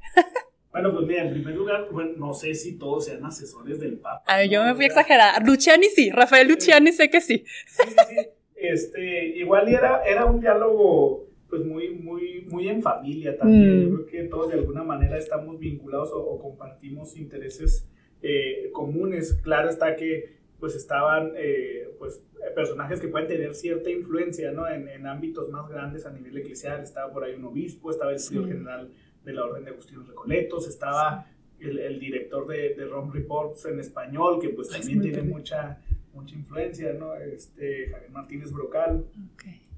Bueno, 0.70 0.92
pues 0.92 1.06
mira, 1.06 1.24
en 1.24 1.32
primer 1.32 1.54
lugar, 1.54 1.88
bueno, 1.90 2.12
no 2.18 2.34
sé 2.34 2.54
si 2.54 2.78
todos 2.78 3.06
sean 3.06 3.24
asesores 3.24 3.80
del 3.80 3.96
Papa. 3.96 4.22
A 4.26 4.38
ver, 4.38 4.50
yo 4.50 4.62
me 4.62 4.74
fui 4.74 4.84
a 4.84 4.88
exagerar. 4.88 5.42
Luciani 5.44 5.86
sí, 5.86 6.10
Rafael 6.10 6.46
Luciani 6.46 6.92
sé 6.92 7.08
que 7.10 7.20
sí. 7.20 7.44
Sí, 7.66 7.82
sí, 7.88 7.96
sí. 8.08 8.28
Este, 8.54 9.26
igual 9.38 9.68
era, 9.68 10.02
era 10.04 10.26
un 10.26 10.40
diálogo 10.40 11.28
pues 11.48 11.64
muy, 11.64 11.90
muy, 11.90 12.46
muy 12.50 12.68
en 12.68 12.82
familia 12.82 13.36
también. 13.36 13.82
Yo 13.82 13.88
mm. 13.88 13.94
creo 13.94 14.06
que 14.06 14.28
todos 14.28 14.50
de 14.50 14.58
alguna 14.58 14.82
manera 14.82 15.16
estamos 15.16 15.58
vinculados 15.58 16.10
o, 16.12 16.38
compartimos 16.40 17.16
intereses 17.16 17.88
eh, 18.22 18.70
comunes. 18.72 19.34
Claro 19.42 19.70
está 19.70 19.96
que 19.96 20.37
pues 20.58 20.74
estaban 20.74 21.32
eh, 21.36 21.88
pues 21.98 22.22
personajes 22.54 23.00
que 23.00 23.08
pueden 23.08 23.28
tener 23.28 23.54
cierta 23.54 23.90
influencia 23.90 24.50
¿no? 24.52 24.68
en, 24.68 24.88
en, 24.88 25.06
ámbitos 25.06 25.50
más 25.50 25.68
grandes 25.68 26.06
a 26.06 26.10
nivel 26.10 26.36
eclesial. 26.38 26.82
Estaba 26.82 27.12
por 27.12 27.24
ahí 27.24 27.34
un 27.34 27.44
obispo, 27.44 27.90
estaba 27.90 28.12
el 28.12 28.18
señor 28.18 28.48
general 28.48 28.90
de 29.24 29.32
la 29.32 29.44
Orden 29.44 29.64
de 29.64 29.70
Agustinos 29.70 30.08
Recoletos, 30.08 30.68
estaba 30.68 31.26
el, 31.60 31.78
el, 31.78 32.00
director 32.00 32.46
de, 32.46 32.74
de 32.74 32.86
Rome 32.86 33.12
Reports 33.12 33.66
en 33.66 33.80
español, 33.80 34.40
que 34.40 34.50
pues 34.50 34.70
también 34.70 35.00
tiene 35.00 35.22
mucha, 35.22 35.80
mucha 36.12 36.34
influencia, 36.34 36.92
¿no? 36.94 37.14
Este, 37.14 37.88
Javier 37.90 38.10
Martínez 38.10 38.52
Brocal. 38.52 39.04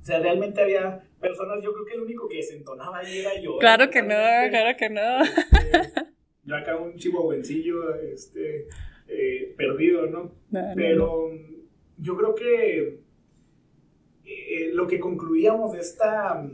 O 0.00 0.04
sea, 0.04 0.18
realmente 0.20 0.60
había 0.60 1.02
personas, 1.20 1.62
yo 1.62 1.72
creo 1.74 1.84
que 1.84 1.94
el 1.94 2.00
único 2.00 2.28
que 2.28 2.42
se 2.42 2.56
entonaba 2.56 2.98
ahí 2.98 3.18
era 3.18 3.38
yo. 3.40 3.58
Claro 3.58 3.90
que 3.90 4.02
no, 4.02 4.08
claro 4.08 4.76
que 4.78 4.88
no. 4.88 5.22
Este, 5.22 6.06
yo 6.44 6.56
acá 6.56 6.76
un 6.76 6.96
chihuahuencillo, 6.96 7.94
este, 7.96 8.66
eh, 9.10 9.54
perdido, 9.56 10.06
¿no? 10.06 10.32
Pero 10.74 11.32
yo 11.98 12.16
creo 12.16 12.34
que 12.34 13.00
eh, 14.24 14.70
lo 14.72 14.86
que 14.86 15.00
concluíamos 15.00 15.72
de 15.72 15.80
esta, 15.80 16.48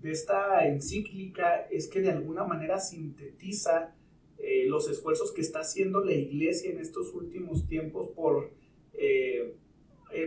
de 0.00 0.10
esta 0.10 0.66
encíclica 0.66 1.66
es 1.70 1.88
que 1.88 2.00
de 2.00 2.10
alguna 2.10 2.44
manera 2.44 2.78
sintetiza 2.78 3.94
eh, 4.38 4.66
los 4.66 4.88
esfuerzos 4.88 5.32
que 5.32 5.40
está 5.40 5.60
haciendo 5.60 6.04
la 6.04 6.12
iglesia 6.12 6.70
en 6.70 6.78
estos 6.78 7.12
últimos 7.14 7.66
tiempos 7.66 8.08
por, 8.08 8.52
eh, 8.94 9.56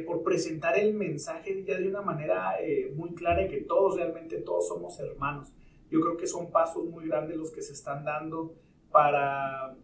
por 0.06 0.24
presentar 0.24 0.78
el 0.78 0.94
mensaje 0.94 1.64
ya 1.66 1.80
de 1.80 1.88
una 1.88 2.02
manera 2.02 2.58
muy 2.96 3.14
clara 3.16 3.44
de 3.44 3.48
que 3.48 3.62
todos, 3.62 3.96
realmente 3.96 4.38
todos 4.38 4.68
somos 4.68 5.00
hermanos. 5.00 5.54
Yo 5.90 6.02
creo 6.02 6.18
que 6.18 6.28
son 6.28 6.52
pasos 6.52 6.86
muy 6.86 7.08
grandes 7.08 7.38
los 7.38 7.52
que 7.52 7.62
se 7.62 7.74
están 7.74 8.04
dando 8.04 8.54
para 8.92 9.76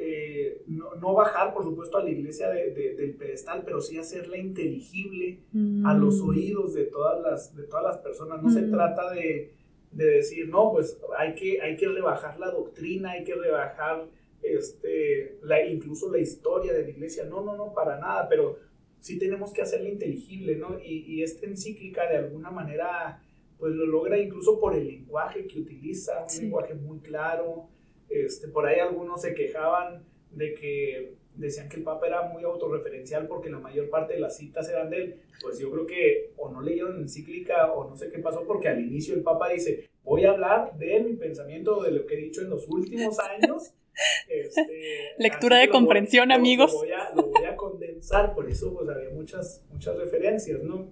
eh, 0.00 0.62
no, 0.68 1.12
bajar, 1.12 1.52
por 1.52 1.64
supuesto, 1.64 1.98
a 1.98 2.04
la 2.04 2.10
iglesia 2.10 2.48
del 2.50 3.16
pedestal, 3.16 3.62
pero 3.64 3.80
sí 3.80 3.98
hacerla 3.98 4.38
inteligible 4.38 5.40
a 5.84 5.92
los 5.92 6.22
mm. 6.22 6.28
oídos 6.28 6.74
de 6.74 6.84
todas 6.84 7.20
las, 7.20 7.56
de 7.56 7.64
todas 7.64 7.82
las 7.82 7.98
personas. 7.98 8.40
No 8.40 8.48
se 8.48 8.62
mm. 8.62 8.70
trata 8.70 9.10
de, 9.10 9.54
decir, 9.90 10.48
no, 10.48 10.70
pues 10.70 11.00
hay 11.18 11.34
que, 11.34 11.60
hay 11.60 11.76
que 11.76 11.88
rebajar 11.88 12.38
la 12.38 12.52
doctrina, 12.52 13.10
hay 13.10 13.24
que 13.24 13.34
rebajar 13.34 14.06
este, 14.40 15.40
la, 15.42 15.66
incluso 15.66 16.12
la 16.12 16.18
historia 16.18 16.72
de 16.72 16.84
la 16.84 16.90
iglesia. 16.90 17.24
No, 17.24 17.42
no, 17.42 17.56
no, 17.56 17.74
para 17.74 17.98
nada, 17.98 18.28
pero 18.28 18.56
sí 19.00 19.18
tenemos 19.18 19.52
que 19.52 19.62
hacerla 19.62 19.88
inteligible, 19.88 20.54
¿no? 20.54 20.78
Y, 20.78 21.06
y 21.08 21.24
esta 21.24 21.44
encíclica 21.44 22.08
de 22.08 22.18
alguna 22.18 22.52
manera, 22.52 23.20
pues 23.58 23.74
lo 23.74 23.84
logra 23.84 24.16
incluso 24.16 24.60
por 24.60 24.76
el 24.76 24.86
lenguaje 24.86 25.48
que 25.48 25.58
utiliza, 25.58 26.24
un 26.24 26.40
lenguaje 26.40 26.74
muy 26.74 27.00
claro, 27.00 27.68
este, 28.08 28.48
por 28.48 28.66
ahí 28.66 28.80
algunos 28.80 29.22
se 29.22 29.34
quejaban 29.34 30.04
de 30.32 30.54
que 30.54 31.14
decían 31.38 31.68
que 31.68 31.76
el 31.76 31.84
Papa 31.84 32.06
era 32.06 32.22
muy 32.22 32.42
autorreferencial 32.42 33.26
porque 33.26 33.48
la 33.48 33.58
mayor 33.58 33.88
parte 33.88 34.14
de 34.14 34.20
las 34.20 34.36
citas 34.36 34.68
eran 34.68 34.90
de 34.90 34.96
él. 34.96 35.20
Pues 35.40 35.58
yo 35.58 35.70
creo 35.70 35.86
que 35.86 36.32
o 36.36 36.50
no 36.50 36.60
leyeron 36.60 37.00
encíclica 37.00 37.72
o 37.72 37.88
no 37.88 37.96
sé 37.96 38.10
qué 38.10 38.18
pasó 38.18 38.44
porque 38.46 38.68
al 38.68 38.80
inicio 38.80 39.14
el 39.14 39.22
Papa 39.22 39.48
dice, 39.48 39.88
voy 40.02 40.24
a 40.24 40.30
hablar 40.30 40.76
de 40.76 41.00
mi 41.00 41.14
pensamiento, 41.14 41.82
de 41.82 41.92
lo 41.92 42.06
que 42.06 42.14
he 42.14 42.18
dicho 42.18 42.42
en 42.42 42.50
los 42.50 42.68
últimos 42.68 43.18
años. 43.18 43.72
Este, 44.28 45.16
Lectura 45.18 45.58
de 45.58 45.70
comprensión, 45.70 46.30
amigos. 46.30 46.72
Lo 46.72 46.78
voy, 46.78 46.92
a, 46.92 47.12
lo 47.16 47.22
voy, 47.26 47.44
a, 47.44 47.56
condensar, 47.56 48.32
por 48.32 48.48
eso 48.48 48.72
pues 48.72 48.88
había 48.88 49.10
muchas, 49.10 49.64
muchas 49.72 49.96
referencias, 49.96 50.62
¿no? 50.62 50.86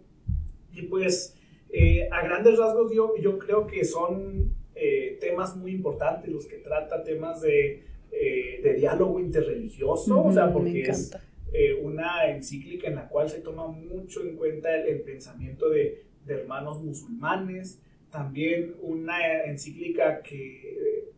Y 0.72 0.82
pues 0.82 1.36
eh, 1.70 2.08
a 2.10 2.24
grandes 2.24 2.58
rasgos 2.58 2.92
yo, 2.92 3.14
yo 3.16 3.38
creo 3.38 3.68
que 3.68 3.84
son 3.84 4.52
eh, 4.78 5.16
temas 5.22 5.56
muy 5.56 5.72
importantes, 5.72 6.30
los 6.30 6.44
que 6.44 6.58
trata 6.58 7.02
temas 7.02 7.40
de, 7.40 7.82
eh, 8.12 8.60
de 8.62 8.74
diálogo 8.74 9.18
interreligioso, 9.18 10.22
o 10.22 10.30
sea, 10.30 10.52
porque 10.52 10.82
es 10.82 11.16
eh, 11.54 11.80
una 11.82 12.28
encíclica 12.28 12.86
en 12.88 12.96
la 12.96 13.08
cual 13.08 13.30
se 13.30 13.40
toma 13.40 13.66
mucho 13.68 14.20
en 14.20 14.36
cuenta 14.36 14.76
el, 14.76 15.00
pensamiento 15.00 15.70
de, 15.70 16.04
de, 16.26 16.34
hermanos 16.34 16.82
musulmanes, 16.82 17.80
también 18.10 18.74
una 18.82 19.44
encíclica 19.44 20.20
que 20.20 21.08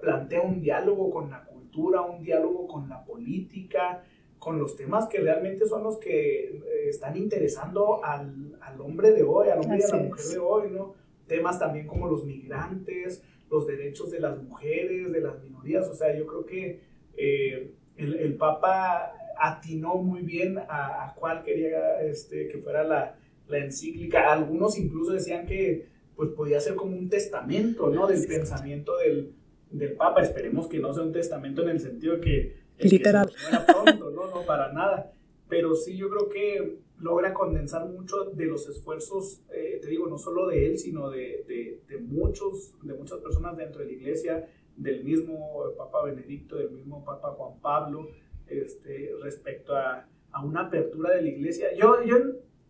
plantea 0.00 0.42
un 0.42 0.60
diálogo 0.60 1.10
con 1.10 1.28
la 1.28 1.42
cultura, 1.44 2.02
un 2.02 2.22
diálogo 2.22 2.68
con 2.68 2.88
la 2.88 3.04
política, 3.04 4.04
con 4.38 4.60
los 4.60 4.76
temas 4.76 5.08
que 5.08 5.18
realmente 5.18 5.66
son 5.66 5.82
los 5.82 5.98
que 5.98 6.62
están 6.86 7.16
interesando 7.16 8.04
al, 8.04 8.56
al, 8.60 8.80
hombre 8.80 9.10
de 9.10 9.24
hoy, 9.24 9.48
al 9.48 9.58
hombre 9.58 9.78
y 9.80 9.82
a 9.82 9.96
la 9.96 10.02
mujer 10.04 10.24
de 10.24 10.38
hoy, 10.38 10.70
¿no? 10.70 11.01
Temas 11.32 11.58
también 11.58 11.86
como 11.86 12.06
los 12.08 12.26
migrantes, 12.26 13.22
los 13.50 13.66
derechos 13.66 14.10
de 14.10 14.20
las 14.20 14.36
mujeres, 14.42 15.10
de 15.10 15.20
las 15.20 15.42
minorías. 15.42 15.88
O 15.88 15.94
sea, 15.94 16.14
yo 16.14 16.26
creo 16.26 16.44
que 16.44 16.80
eh, 17.16 17.72
el, 17.96 18.14
el, 18.16 18.34
Papa 18.34 19.14
atinó 19.38 19.94
muy 19.94 20.20
bien 20.20 20.58
a, 20.58 21.14
cuál 21.18 21.42
quería 21.42 22.02
este, 22.02 22.48
que 22.48 22.58
fuera 22.58 22.84
la, 22.84 23.16
la, 23.48 23.58
encíclica. 23.58 24.30
Algunos 24.30 24.78
incluso 24.78 25.12
decían 25.12 25.46
que 25.46 25.88
pues 26.14 26.28
podía 26.30 26.60
ser 26.60 26.74
como 26.74 26.96
un 26.96 27.08
testamento, 27.08 27.88
¿no? 27.88 28.06
Del 28.06 28.26
pensamiento 28.26 28.98
del, 28.98 29.32
del 29.70 29.92
Papa. 29.94 30.20
Esperemos 30.20 30.68
que 30.68 30.80
no 30.80 30.92
sea 30.92 31.02
un 31.02 31.12
testamento 31.12 31.62
en 31.62 31.70
el 31.70 31.80
sentido 31.80 32.20
que 32.20 32.60
Literal. 32.78 33.30
pronto, 33.66 34.10
no, 34.10 34.30
no, 34.30 34.42
para 34.46 34.70
nada. 34.72 35.12
Pero 35.48 35.74
sí, 35.74 35.96
yo 35.96 36.10
creo 36.10 36.28
que 36.28 36.78
logra 37.02 37.34
condensar 37.34 37.86
mucho 37.88 38.24
de 38.24 38.46
los 38.46 38.68
esfuerzos, 38.68 39.42
eh, 39.52 39.78
te 39.82 39.88
digo, 39.88 40.06
no 40.06 40.18
solo 40.18 40.46
de 40.46 40.66
él, 40.66 40.78
sino 40.78 41.10
de, 41.10 41.80
muchos, 42.00 42.74
de 42.82 42.94
muchas 42.94 43.18
personas 43.18 43.56
dentro 43.56 43.80
de 43.80 43.86
la 43.86 43.92
iglesia, 43.92 44.48
del 44.76 45.04
mismo 45.04 45.64
Papa 45.76 46.04
Benedicto, 46.04 46.56
del 46.56 46.70
mismo 46.70 47.04
Papa 47.04 47.32
Juan 47.32 47.60
Pablo, 47.60 48.08
este, 48.46 49.10
respecto 49.20 49.74
a, 49.74 50.06
a 50.32 50.44
una 50.44 50.62
apertura 50.62 51.14
de 51.14 51.22
la 51.22 51.28
iglesia. 51.28 51.74
Yo, 51.74 52.02
yo 52.04 52.16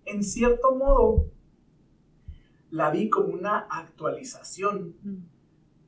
en, 0.05 0.25
cierto 0.25 0.75
modo 0.75 1.27
la 2.71 2.91
vi 2.91 3.09
como 3.09 3.35
una 3.35 3.59
actualización 3.59 4.97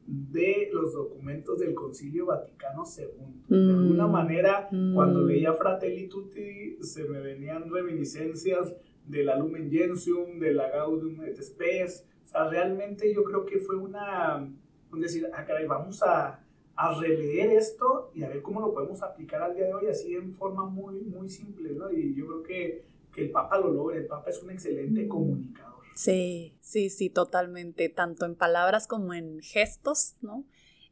de 0.07 0.70
los 0.72 0.92
documentos 0.92 1.59
del 1.59 1.74
Concilio 1.74 2.26
Vaticano 2.26 2.84
II. 2.84 3.07
De 3.48 3.57
mm. 3.57 3.78
alguna 3.78 4.07
manera, 4.07 4.68
cuando 4.70 5.20
mm. 5.20 5.26
leía 5.26 5.55
Fratelli 5.55 6.09
Tutti, 6.09 6.78
se 6.80 7.05
me 7.05 7.20
venían 7.20 7.70
reminiscencias 7.70 8.74
de 9.07 9.24
la 9.24 9.36
Lumen 9.36 9.70
Gentium, 9.70 10.38
de 10.38 10.55
la 10.55 10.70
Gaudium 10.70 11.24
et 11.24 11.40
Spes. 11.40 12.07
O 12.24 12.28
sea, 12.28 12.48
realmente 12.48 13.12
yo 13.14 13.24
creo 13.24 13.44
que 13.44 13.59
fue 13.59 13.76
una, 13.76 14.46
un 14.92 15.00
decir, 15.00 15.28
ah, 15.32 15.44
caray, 15.44 15.66
vamos 15.66 16.02
a, 16.02 16.40
a 16.76 17.00
releer 17.00 17.50
esto 17.50 18.11
y 18.14 18.24
a 18.24 18.28
ver 18.28 18.42
cómo 18.42 18.61
lo 18.61 18.72
podemos 18.72 19.02
aplicar 19.02 19.42
al 19.42 19.55
día 19.55 19.66
de 19.66 19.74
hoy 19.74 19.86
así 19.86 20.14
en 20.14 20.34
forma 20.34 20.64
muy, 20.64 21.00
muy 21.02 21.28
simple, 21.28 21.72
¿no? 21.72 21.90
Y 21.90 22.14
yo 22.14 22.26
creo 22.26 22.42
que, 22.42 22.84
que 23.12 23.22
el 23.22 23.30
Papa 23.30 23.59
lo 23.59 23.72
logra, 23.72 23.96
el 23.96 24.07
Papa 24.07 24.30
es 24.30 24.42
un 24.42 24.50
excelente 24.50 25.07
comunicador. 25.07 25.74
Sí, 25.95 26.59
sí, 26.61 26.90
sí, 26.90 27.09
totalmente, 27.09 27.88
tanto 27.88 28.26
en 28.26 28.34
palabras 28.34 28.86
como 28.88 29.14
en 29.14 29.40
gestos, 29.40 30.16
¿no? 30.20 30.45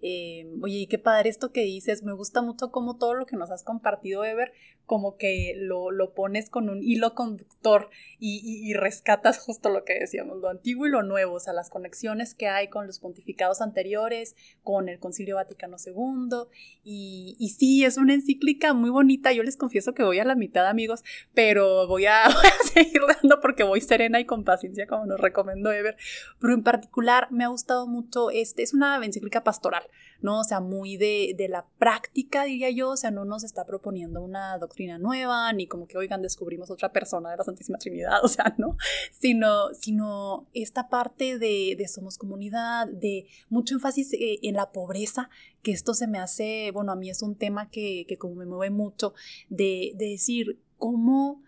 Eh, 0.02 0.50
oye, 0.60 0.78
y 0.78 0.86
qué 0.88 0.98
padre 0.98 1.30
esto 1.30 1.52
que 1.52 1.62
dices, 1.62 2.02
me 2.02 2.12
gusta 2.12 2.42
mucho 2.42 2.72
como 2.72 2.98
todo 2.98 3.14
lo 3.14 3.24
que 3.24 3.36
nos 3.36 3.50
has 3.50 3.62
compartido, 3.62 4.24
Ever, 4.24 4.52
como 4.84 5.16
que 5.16 5.54
lo, 5.56 5.90
lo 5.90 6.12
pones 6.12 6.50
con 6.50 6.68
un 6.68 6.82
hilo 6.82 7.14
conductor 7.14 7.88
y, 8.18 8.40
y, 8.44 8.74
rescatas 8.74 9.38
justo 9.44 9.70
lo 9.70 9.84
que 9.84 9.98
decíamos, 9.98 10.38
lo 10.38 10.48
antiguo 10.48 10.86
y 10.86 10.90
lo 10.90 11.02
nuevo, 11.02 11.34
o 11.34 11.40
sea, 11.40 11.52
las 11.52 11.70
conexiones 11.70 12.34
que 12.34 12.48
hay 12.48 12.68
con 12.68 12.86
los 12.86 12.98
pontificados 12.98 13.60
anteriores, 13.60 14.36
con 14.62 14.88
el 14.88 14.98
Concilio 14.98 15.36
Vaticano 15.36 15.76
II, 15.84 16.48
y, 16.84 17.36
y 17.38 17.48
sí, 17.50 17.84
es 17.84 17.96
una 17.96 18.14
encíclica 18.14 18.74
muy 18.74 18.90
bonita, 18.90 19.32
yo 19.32 19.42
les 19.42 19.56
confieso 19.56 19.94
que 19.94 20.02
voy 20.02 20.18
a 20.18 20.24
la 20.24 20.34
mitad, 20.34 20.66
amigos, 20.66 21.04
pero 21.32 21.86
voy 21.88 22.06
a, 22.06 22.24
seguir 22.72 23.02
dando 23.06 23.40
porque 23.40 23.62
voy 23.62 23.80
serena 23.80 24.20
y 24.20 24.24
con 24.24 24.44
paciencia, 24.44 24.86
como 24.86 25.06
nos 25.06 25.20
recomendó 25.20 25.72
Ever, 25.72 25.96
pero 26.40 26.54
en 26.54 26.62
particular 26.62 27.28
me 27.30 27.44
ha 27.44 27.48
gustado 27.48 27.86
mucho, 27.86 28.30
este 28.30 28.62
es 28.62 28.74
una 28.74 29.02
encíclica 29.02 29.44
pastoral, 29.44 29.84
¿no? 30.22 30.40
O 30.40 30.44
sea, 30.44 30.60
muy 30.60 30.96
de, 30.96 31.34
de 31.36 31.48
la 31.48 31.66
práctica, 31.78 32.44
diría 32.44 32.70
yo, 32.70 32.90
o 32.90 32.96
sea, 32.96 33.10
no 33.10 33.24
nos 33.24 33.44
está 33.44 33.66
proponiendo 33.66 34.22
una 34.22 34.56
doctrina 34.58 34.98
nueva, 34.98 35.52
ni 35.52 35.66
como 35.66 35.86
que, 35.86 35.98
oigan, 35.98 36.22
descubrimos 36.22 36.70
otra 36.70 36.92
persona 36.92 37.30
de 37.30 37.36
la 37.36 37.44
Santísima 37.44 37.78
Trinidad, 37.78 38.18
o 38.24 38.28
sea, 38.28 38.54
¿no? 38.58 38.76
Sino, 39.10 39.74
sino 39.74 40.46
esta 40.54 40.88
parte 40.88 41.38
de, 41.38 41.74
de 41.76 41.88
somos 41.88 42.18
comunidad, 42.18 42.86
de 42.86 43.26
mucho 43.48 43.74
énfasis 43.74 44.12
eh, 44.14 44.38
en 44.42 44.54
la 44.54 44.72
pobreza, 44.72 45.28
que 45.62 45.72
esto 45.72 45.94
se 45.94 46.06
me 46.06 46.18
hace, 46.18 46.70
bueno, 46.72 46.92
a 46.92 46.96
mí 46.96 47.10
es 47.10 47.22
un 47.22 47.36
tema 47.36 47.68
que, 47.70 48.04
que 48.08 48.18
como 48.18 48.36
me 48.36 48.46
mueve 48.46 48.70
mucho, 48.70 49.14
de, 49.48 49.92
de 49.96 50.06
decir, 50.06 50.60
¿cómo... 50.78 51.42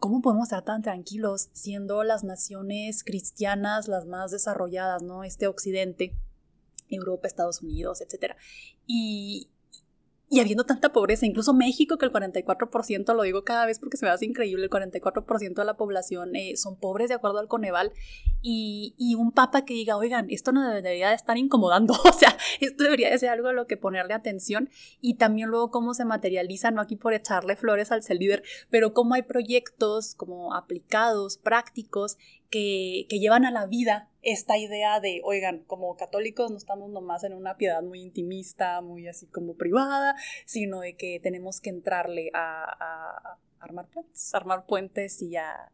¿Cómo 0.00 0.22
podemos 0.22 0.44
estar 0.44 0.62
tan 0.62 0.80
tranquilos 0.80 1.48
siendo 1.54 2.04
las 2.04 2.22
naciones 2.22 3.02
cristianas 3.02 3.88
las 3.88 4.06
más 4.06 4.30
desarrolladas, 4.30 5.02
¿no? 5.02 5.24
Este 5.24 5.48
occidente, 5.48 6.14
Europa, 6.96 7.26
Estados 7.26 7.62
Unidos, 7.62 8.00
etc. 8.00 8.34
Y, 8.86 9.50
y 10.30 10.40
habiendo 10.40 10.64
tanta 10.64 10.92
pobreza, 10.92 11.26
incluso 11.26 11.54
México, 11.54 11.96
que 11.96 12.06
el 12.06 12.12
44%, 12.12 13.14
lo 13.14 13.22
digo 13.22 13.44
cada 13.44 13.64
vez 13.66 13.78
porque 13.78 13.96
se 13.96 14.04
me 14.04 14.10
hace 14.12 14.26
increíble, 14.26 14.64
el 14.64 14.70
44% 14.70 15.54
de 15.54 15.64
la 15.64 15.76
población 15.76 16.36
eh, 16.36 16.56
son 16.56 16.78
pobres 16.78 17.08
de 17.08 17.14
acuerdo 17.14 17.38
al 17.38 17.48
Coneval, 17.48 17.92
y, 18.42 18.94
y, 18.98 19.14
un 19.14 19.32
papa 19.32 19.64
que 19.64 19.74
diga, 19.74 19.96
oigan, 19.96 20.26
esto 20.30 20.52
no 20.52 20.68
debería 20.68 21.08
de 21.08 21.14
estar 21.14 21.36
incomodando, 21.36 21.94
o 22.04 22.12
sea, 22.12 22.36
esto 22.60 22.84
debería 22.84 23.10
de 23.10 23.18
ser 23.18 23.30
algo 23.30 23.48
a 23.48 23.52
lo 23.52 23.66
que 23.66 23.76
ponerle 23.76 24.14
atención, 24.14 24.70
y 25.00 25.14
también 25.14 25.48
luego 25.48 25.70
cómo 25.70 25.94
se 25.94 26.04
materializa, 26.04 26.70
no 26.70 26.80
aquí 26.80 26.96
por 26.96 27.14
echarle 27.14 27.56
flores 27.56 27.92
al 27.92 28.02
ser 28.02 28.18
líder, 28.18 28.42
pero 28.70 28.92
cómo 28.92 29.14
hay 29.14 29.22
proyectos 29.22 30.14
como 30.14 30.54
aplicados, 30.54 31.38
prácticos, 31.38 32.18
que, 32.50 33.06
que 33.10 33.18
llevan 33.18 33.44
a 33.44 33.50
la 33.50 33.66
vida 33.66 34.08
esta 34.22 34.58
idea 34.58 35.00
de, 35.00 35.20
oigan, 35.24 35.64
como 35.64 35.96
católicos 35.96 36.50
no 36.50 36.56
estamos 36.56 36.90
nomás 36.90 37.24
en 37.24 37.32
una 37.32 37.56
piedad 37.56 37.82
muy 37.82 38.00
intimista, 38.00 38.80
muy 38.80 39.08
así 39.08 39.26
como 39.26 39.54
privada, 39.54 40.16
sino 40.44 40.80
de 40.80 40.96
que 40.96 41.20
tenemos 41.22 41.60
que 41.60 41.70
entrarle 41.70 42.30
a, 42.34 43.38
armar 43.60 43.88
puentes, 43.88 44.34
armar 44.34 44.66
puentes 44.66 45.22
y 45.22 45.36
a, 45.36 45.72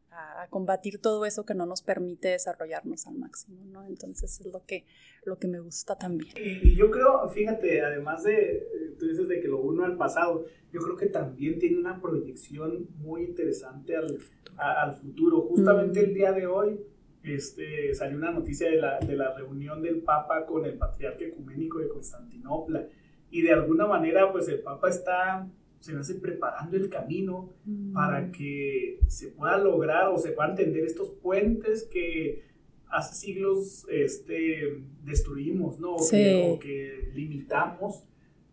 combatir 0.48 1.00
todo 1.00 1.26
eso 1.26 1.44
que 1.44 1.54
no 1.54 1.66
nos 1.66 1.82
permite 1.82 2.28
desarrollarnos 2.28 3.06
al 3.08 3.16
máximo, 3.16 3.64
¿no? 3.64 3.84
Entonces 3.84 4.40
es 4.40 4.46
lo 4.46 4.64
que, 4.64 4.84
lo 5.24 5.38
que 5.38 5.48
me 5.48 5.58
gusta 5.58 5.98
también. 5.98 6.32
Y, 6.36 6.76
yo 6.76 6.88
creo, 6.90 7.28
fíjate, 7.30 7.82
además 7.82 8.22
de, 8.22 8.94
tú 8.98 9.08
dices 9.08 9.26
de 9.26 9.40
que 9.40 9.48
lo 9.48 9.58
uno 9.58 9.84
al 9.84 9.96
pasado, 9.96 10.44
yo 10.72 10.80
creo 10.80 10.96
que 10.96 11.06
también 11.06 11.58
tiene 11.58 11.78
una 11.78 12.00
proyección 12.00 12.86
muy 12.98 13.24
interesante 13.24 13.96
al, 13.96 14.18
al 14.56 14.94
futuro. 14.94 15.42
Justamente 15.42 16.00
mm. 16.00 16.04
el 16.04 16.14
día 16.14 16.32
de 16.32 16.46
hoy, 16.46 16.80
este, 17.24 17.94
salió 17.94 18.18
una 18.18 18.30
noticia 18.30 18.70
de 18.70 18.76
la, 18.76 18.98
de 19.00 19.16
la 19.16 19.34
reunión 19.34 19.82
del 19.82 20.02
Papa 20.02 20.44
con 20.46 20.64
el 20.66 20.76
Patriarca 20.76 21.24
Ecuménico 21.24 21.78
de 21.78 21.88
Constantinopla. 21.88 22.86
Y 23.30 23.42
de 23.42 23.52
alguna 23.52 23.86
manera, 23.86 24.30
pues 24.30 24.46
el 24.48 24.60
Papa 24.60 24.90
está, 24.90 25.48
se 25.84 25.92
me 25.92 26.00
hace 26.00 26.14
preparando 26.14 26.78
el 26.78 26.88
camino 26.88 27.52
mm. 27.66 27.92
para 27.92 28.32
que 28.32 29.00
se 29.06 29.28
pueda 29.28 29.58
lograr 29.58 30.08
o 30.08 30.16
se 30.16 30.32
puedan 30.32 30.54
tender 30.54 30.82
estos 30.82 31.10
puentes 31.10 31.84
que 31.84 32.42
hace 32.88 33.14
siglos 33.14 33.86
este, 33.90 34.82
destruimos, 35.02 35.78
¿no? 35.78 35.96
O, 35.96 36.58
que, 36.58 37.10
limitamos. 37.12 38.02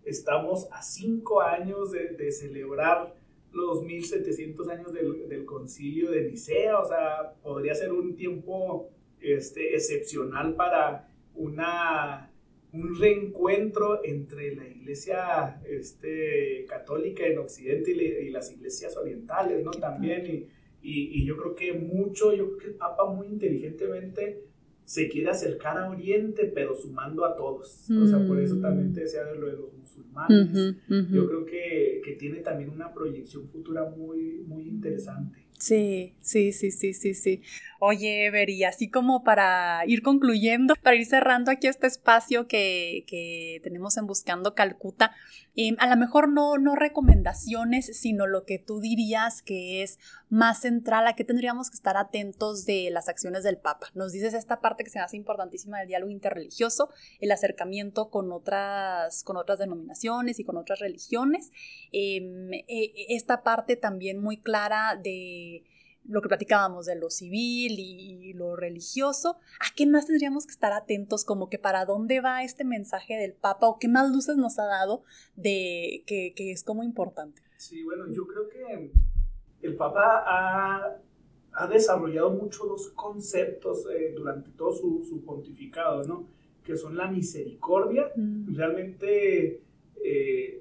Estamos 0.04 0.68
a 0.74 0.82
cinco 0.82 1.42
años 1.42 1.94
de, 1.94 2.10
de 2.10 2.34
celebrar 2.34 3.16
los 3.54 3.84
1700 3.86 4.68
años 4.68 4.92
del, 4.92 5.30
del, 5.30 5.46
concilio 5.46 6.12
de 6.12 6.30
Nicea, 6.30 6.80
o 6.80 6.86
sea, 6.86 7.34
podría 7.42 7.76
ser 7.76 7.94
un 7.94 8.16
tiempo 8.16 8.90
este, 9.22 9.74
excepcional 9.74 10.56
para 10.56 11.10
una, 11.36 12.31
un 12.74 12.98
reencuentro 13.00 14.02
entre 14.04 14.56
la 14.56 14.68
iglesia 14.68 15.62
este, 15.68 16.66
católica 16.68 17.26
en 17.26 17.40
Occidente 17.40 17.92
y, 17.92 18.30
las 18.30 18.52
iglesias 18.52 18.96
orientales, 18.98 19.64
¿no? 19.64 19.72
También, 19.72 20.26
y, 20.26 20.48
y, 20.82 21.22
y, 21.22 21.26
yo 21.26 21.36
creo 21.38 21.56
que 21.56 21.74
mucho, 21.74 22.34
yo 22.34 22.48
creo 22.48 22.58
que 22.58 22.68
el 22.68 22.76
Papa 22.76 23.06
muy 23.06 23.28
inteligentemente 23.28 24.52
se 24.92 25.08
quiere 25.08 25.30
acercar 25.30 25.78
a 25.78 25.90
Oriente, 25.90 26.52
pero 26.54 26.76
sumando 26.76 27.24
a 27.24 27.36
todos. 27.38 27.90
O 27.90 28.08
sea, 28.08 28.26
por 28.28 28.40
eso 28.40 28.60
también 28.60 28.92
te 28.94 29.02
decía 29.02 29.24
de 29.24 29.36
lo 29.36 29.48
de 29.48 29.54
los 29.54 29.74
musulmanes. 29.74 30.76
Yo 31.10 31.28
creo 31.28 31.46
que, 31.46 32.02
que, 32.04 32.14
tiene 32.16 32.40
también 32.40 32.70
una 32.70 32.94
proyección 32.94 33.48
futura 33.48 33.90
muy, 33.90 34.44
muy 34.46 34.68
interesante. 34.68 35.48
Sí, 35.58 36.16
sí, 36.20 36.52
sí, 36.52 36.72
sí, 36.72 36.94
sí, 36.94 37.14
sí. 37.14 37.42
Oye, 37.84 38.28
Ever, 38.28 38.48
así 38.68 38.92
como 38.92 39.24
para 39.24 39.82
ir 39.88 40.04
concluyendo, 40.04 40.76
para 40.84 40.96
ir 40.96 41.08
cerrando 41.08 41.50
aquí 41.50 41.66
este 41.66 41.88
espacio 41.88 42.48
que, 42.48 43.06
que 43.08 43.60
tenemos 43.64 43.98
en 43.98 44.06
Buscando 44.06 44.54
Calcuta, 44.54 45.16
em, 45.56 45.76
a 45.80 45.88
lo 45.88 45.98
mejor 45.98 46.30
no, 46.30 46.60
no 46.60 46.76
recomendaciones, 46.76 48.00
sino 48.00 48.28
lo 48.28 48.46
que 48.46 48.60
tú 48.60 48.82
dirías 48.82 49.42
que 49.42 49.82
es 49.82 49.98
más 50.30 50.62
central, 50.62 51.08
a 51.08 51.16
qué 51.16 51.24
tendríamos 51.24 51.72
que 51.72 51.76
estar 51.76 51.98
atentos 51.98 52.66
de 52.66 52.92
las 52.92 53.10
acciones 53.10 53.42
del 53.42 53.58
Papa. 53.58 53.88
Nos 53.96 54.12
dices 54.12 54.36
esta 54.36 54.60
parte 54.62 54.84
que 54.84 54.92
se 54.92 55.00
hace 55.00 55.18
importantísima 55.18 55.80
del 55.80 55.88
diálogo 55.88 56.12
interreligioso, 56.12 56.92
el 57.20 57.32
acercamiento 57.32 58.12
con 58.12 58.32
otras, 58.32 59.24
con 59.24 59.38
otras 59.38 59.58
denominaciones 59.58 60.38
y 60.38 60.44
con 60.44 60.58
otras 60.58 60.78
religiones, 60.78 61.52
em, 61.92 62.54
e, 62.54 63.08
esta 63.10 63.42
parte 63.42 63.76
también 63.76 64.22
muy 64.22 64.38
clara 64.38 64.96
de 65.02 65.64
lo 66.06 66.22
que 66.22 66.28
platicábamos 66.28 66.86
de 66.86 66.96
lo 66.96 67.10
civil 67.10 67.76
y, 67.78 68.34
lo 68.34 68.56
religioso, 68.56 69.38
¿a 69.60 69.76
qué 69.76 69.86
más 69.86 70.08
tendríamos 70.08 70.46
que 70.46 70.52
estar 70.52 70.72
atentos? 70.74 71.26
Como 71.26 71.50
que 71.50 71.60
para 71.60 71.86
dónde 71.86 72.22
va 72.22 72.44
este 72.44 72.64
mensaje 72.64 73.16
del 73.18 73.34
Papa 73.34 73.68
o 73.68 73.78
qué 73.78 73.88
más 73.88 74.10
luces 74.10 74.38
nos 74.38 74.58
ha 74.58 74.66
dado 74.66 75.04
de 75.36 76.04
que, 76.08 76.34
es 76.38 76.64
como 76.64 76.84
importante. 76.84 77.42
Sí, 77.58 77.84
bueno, 77.84 78.06
yo 78.12 78.26
creo 78.26 78.50
que 78.50 78.92
el 79.62 79.76
Papa 79.76 80.24
ha, 80.26 81.68
desarrollado 81.68 82.32
mucho 82.32 82.66
los 82.66 82.88
conceptos 82.90 83.86
eh, 83.94 84.14
durante 84.16 84.50
todo 84.52 84.72
su, 84.74 85.22
pontificado, 85.26 86.04
¿no? 86.06 86.26
Que 86.64 86.76
son 86.78 86.96
la 86.96 87.08
misericordia, 87.08 88.12
mm. 88.16 88.56
realmente... 88.56 89.62
Eh, 90.04 90.61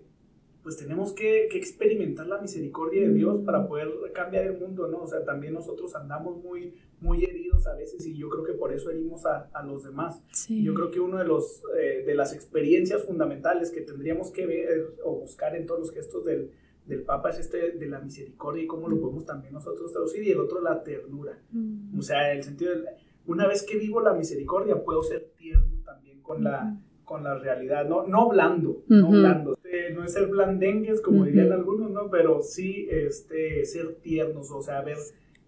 pues 0.70 0.78
tenemos 0.78 1.12
que, 1.14 1.46
experimentar 1.46 2.28
la 2.28 2.40
misericordia 2.40 3.02
de 3.02 3.12
Dios 3.12 3.40
para 3.40 3.66
poder 3.66 3.88
cambiar 4.14 4.46
el 4.46 4.56
mundo, 4.56 4.86
¿no? 4.86 5.02
O 5.02 5.06
sea, 5.08 5.24
también 5.24 5.52
nosotros 5.52 5.96
andamos 5.96 6.36
muy, 6.44 6.76
muy 7.00 7.24
heridos 7.24 7.66
a 7.66 7.74
veces 7.74 8.06
y 8.06 8.16
yo 8.16 8.28
creo 8.28 8.44
que 8.44 8.52
por 8.52 8.72
eso 8.72 8.88
herimos 8.88 9.26
a, 9.26 9.50
los 9.64 9.82
demás. 9.82 10.22
Yo 10.48 10.72
creo 10.74 10.92
que 10.92 11.00
uno 11.00 11.18
de, 11.18 11.24
los, 11.24 11.64
eh, 11.76 12.04
de 12.06 12.14
las 12.14 12.32
experiencias 12.32 13.02
fundamentales 13.02 13.72
que 13.72 13.80
tendríamos 13.80 14.30
que 14.30 14.46
ver 14.46 14.94
o 15.04 15.16
buscar 15.16 15.56
en 15.56 15.66
todos 15.66 15.80
los 15.80 15.92
gestos 15.92 16.24
del, 16.24 16.52
del 16.86 17.02
Papa 17.02 17.30
es 17.30 17.40
este 17.40 17.72
de 17.72 17.86
la 17.86 17.98
misericordia 17.98 18.62
y 18.62 18.68
cómo 18.68 18.88
lo 18.88 19.00
podemos 19.00 19.26
también 19.26 19.52
nosotros 19.52 19.90
traducir 19.90 20.22
y 20.22 20.30
el 20.30 20.38
otro 20.38 20.60
la 20.60 20.84
ternura. 20.84 21.36
Mm. 21.50 21.98
O 21.98 22.02
sea, 22.02 22.32
el 22.32 22.44
sentido 22.44 22.76
de, 22.76 22.84
una 23.26 23.48
vez 23.48 23.64
que 23.64 23.76
vivo 23.76 24.00
la 24.00 24.14
misericordia 24.14 24.80
puedo 24.84 25.02
ser 25.02 25.32
tierno 25.36 25.82
también 25.84 26.22
con 26.22 26.44
la 26.44 26.78
con 27.10 27.24
la 27.24 27.36
realidad, 27.36 27.88
no, 27.88 28.06
no 28.06 28.28
blando, 28.28 28.84
no 28.86 29.08
blando. 29.08 29.58
No 30.00 30.06
es 30.06 30.14
ser 30.14 30.28
blandengues, 30.28 31.02
como 31.02 31.24
dirían 31.26 31.52
algunos, 31.52 31.90
¿no? 31.90 32.08
Pero 32.08 32.40
sí 32.40 32.88
este, 32.90 33.66
ser 33.66 33.96
tiernos, 33.96 34.50
o 34.50 34.62
sea, 34.62 34.80
ver, 34.80 34.96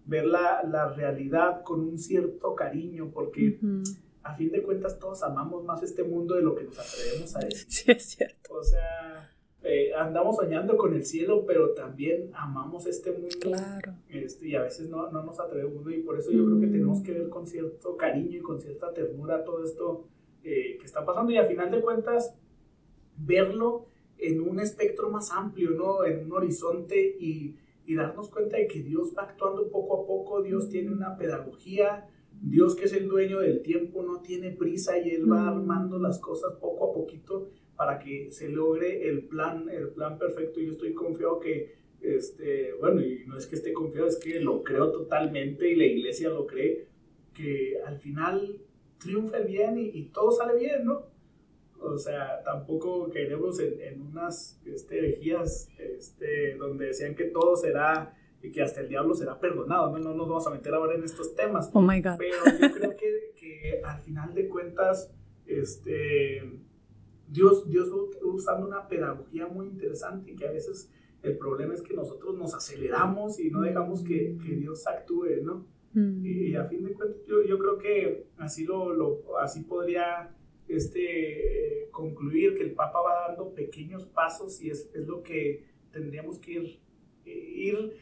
ver 0.05 0.27
la, 0.27 0.61
la 0.63 0.93
realidad 0.93 1.63
con 1.63 1.79
un 1.79 1.97
cierto 1.97 2.53
cariño, 2.53 3.09
porque 3.11 3.57
a 4.21 4.35
fin 4.35 4.51
de 4.51 4.61
cuentas 4.61 4.99
todos 4.99 5.23
amamos 5.23 5.63
más 5.65 5.81
este 5.81 6.03
mundo 6.03 6.35
de 6.35 6.43
lo 6.43 6.53
que 6.53 6.65
nos 6.65 6.77
atrevemos 6.77 7.35
a 7.35 7.39
decir. 7.39 7.65
Sí, 7.67 7.91
es 7.91 8.05
cierto. 8.05 8.53
O 8.53 8.63
sea, 8.63 9.31
eh, 9.63 9.91
andamos 9.95 10.35
soñando 10.35 10.77
con 10.77 10.93
el 10.93 11.03
cielo, 11.03 11.45
pero 11.47 11.73
también 11.73 12.29
amamos 12.35 12.85
este 12.85 13.11
mundo. 13.11 13.29
Claro. 13.41 13.95
Este, 14.07 14.49
y 14.49 14.55
a 14.55 14.61
veces 14.61 14.87
no, 14.87 15.09
no 15.09 15.23
nos 15.23 15.39
atrevemos, 15.39 15.91
y 15.91 15.97
por 16.01 16.19
eso 16.19 16.29
yo 16.29 16.45
creo 16.45 16.59
que 16.59 16.67
tenemos 16.67 17.01
que 17.01 17.11
ver 17.11 17.29
con 17.29 17.47
cierto 17.47 17.97
cariño 17.97 18.37
y 18.37 18.41
con 18.41 18.61
cierta 18.61 18.93
ternura 18.93 19.43
todo 19.43 19.63
esto 19.63 20.07
eh, 20.43 20.77
que 20.79 20.85
está 20.85 21.03
pasando 21.03 21.31
y 21.31 21.37
a 21.37 21.47
final 21.47 21.71
de 21.71 21.81
cuentas 21.81 22.35
verlo 23.17 23.87
en 24.23 24.41
un 24.41 24.59
espectro 24.59 25.09
más 25.09 25.31
amplio, 25.31 25.71
¿no? 25.71 26.05
En 26.05 26.25
un 26.25 26.33
horizonte 26.33 27.15
y, 27.19 27.55
y 27.85 27.95
darnos 27.95 28.29
cuenta 28.29 28.57
de 28.57 28.67
que 28.67 28.81
Dios 28.81 29.13
va 29.17 29.23
actuando 29.23 29.69
poco 29.69 30.01
a 30.01 30.07
poco, 30.07 30.41
Dios 30.41 30.69
tiene 30.69 30.91
una 30.91 31.17
pedagogía, 31.17 32.07
Dios 32.41 32.75
que 32.75 32.85
es 32.85 32.93
el 32.93 33.07
dueño 33.07 33.39
del 33.39 33.61
tiempo 33.61 34.03
no 34.03 34.21
tiene 34.21 34.51
prisa 34.51 34.97
y 34.97 35.11
Él 35.11 35.31
va 35.31 35.47
armando 35.47 35.99
las 35.99 36.19
cosas 36.19 36.53
poco 36.55 36.89
a 36.89 36.93
poquito 36.93 37.49
para 37.75 37.99
que 37.99 38.31
se 38.31 38.49
logre 38.49 39.07
el 39.07 39.23
plan, 39.23 39.69
el 39.69 39.89
plan 39.89 40.17
perfecto. 40.17 40.59
Yo 40.59 40.71
estoy 40.71 40.93
confiado 40.93 41.39
que, 41.39 41.75
este, 42.01 42.73
bueno, 42.73 43.01
y 43.01 43.25
no 43.25 43.37
es 43.37 43.47
que 43.47 43.55
esté 43.55 43.73
confiado, 43.73 44.07
es 44.07 44.17
que 44.17 44.39
lo 44.39 44.63
creo 44.63 44.91
totalmente 44.91 45.69
y 45.69 45.75
la 45.75 45.85
iglesia 45.85 46.29
lo 46.29 46.45
cree, 46.45 46.87
que 47.33 47.79
al 47.85 47.99
final 47.99 48.61
triunfa 48.99 49.37
el 49.37 49.47
bien 49.47 49.77
y, 49.77 50.03
todo 50.13 50.31
sale 50.31 50.57
bien, 50.57 50.85
¿no? 50.85 51.12
O 51.83 51.97
sea, 51.97 52.41
tampoco 52.43 53.09
queremos 53.09 53.59
en, 53.59 54.01
unas 54.01 54.59
este, 54.65 54.99
herejías 54.99 55.69
este, 55.77 56.55
donde 56.55 56.87
decían 56.87 57.15
que 57.15 57.25
todo 57.25 57.55
será 57.55 58.15
y 58.41 58.51
que 58.51 58.61
hasta 58.61 58.81
el 58.81 58.89
diablo 58.89 59.13
será 59.15 59.39
perdonado, 59.39 59.91
¿no? 59.91 59.99
No 59.99 60.13
nos 60.13 60.27
vamos 60.27 60.47
a 60.47 60.49
meter 60.49 60.73
ahora 60.73 60.95
en 60.95 61.03
estos 61.03 61.35
temas. 61.35 61.69
Oh 61.73 61.81
my 61.81 62.01
God. 62.01 62.17
Pero 62.17 62.37
yo 62.59 62.73
creo 62.73 62.95
que, 62.95 63.33
que 63.35 63.81
al 63.83 63.99
final 64.01 64.33
de 64.33 64.47
cuentas, 64.47 65.13
este, 65.45 66.59
Dios, 67.27 67.67
Dios 67.69 67.89
usando 68.21 68.67
una 68.67 68.87
pedagogía 68.87 69.47
muy 69.47 69.67
interesante 69.67 70.31
y 70.31 70.35
que 70.35 70.47
a 70.47 70.51
veces 70.51 70.91
el 71.21 71.37
problema 71.37 71.73
es 71.73 71.81
que 71.81 71.93
nosotros 71.93 72.37
nos 72.37 72.53
aceleramos 72.53 73.39
y 73.39 73.49
no 73.49 73.61
dejamos 73.61 74.03
que, 74.03 74.37
que 74.43 74.55
Dios 74.55 74.85
actúe, 74.87 75.41
¿no? 75.41 75.65
Mm. 75.93 76.25
Y 76.25 76.55
a 76.55 76.65
fin 76.65 76.83
de 76.83 76.93
cuentas, 76.93 77.23
yo, 77.25 77.43
yo 77.43 77.57
creo 77.57 77.77
que 77.77 78.27
así, 78.37 78.65
lo, 78.65 78.93
lo, 78.93 79.39
así 79.39 79.63
podría 79.63 80.35
este, 80.67 81.89
concluir 81.91 82.55
que 82.55 82.63
el 82.63 82.73
Papa 82.73 83.01
va 83.01 83.27
dando 83.27 83.53
pequeños 83.53 84.05
pasos 84.05 84.61
y 84.61 84.69
es, 84.69 84.89
es 84.93 85.07
lo 85.07 85.23
que 85.23 85.65
tendríamos 85.91 86.39
que 86.39 86.51
ir, 86.51 86.79
ir 87.25 87.93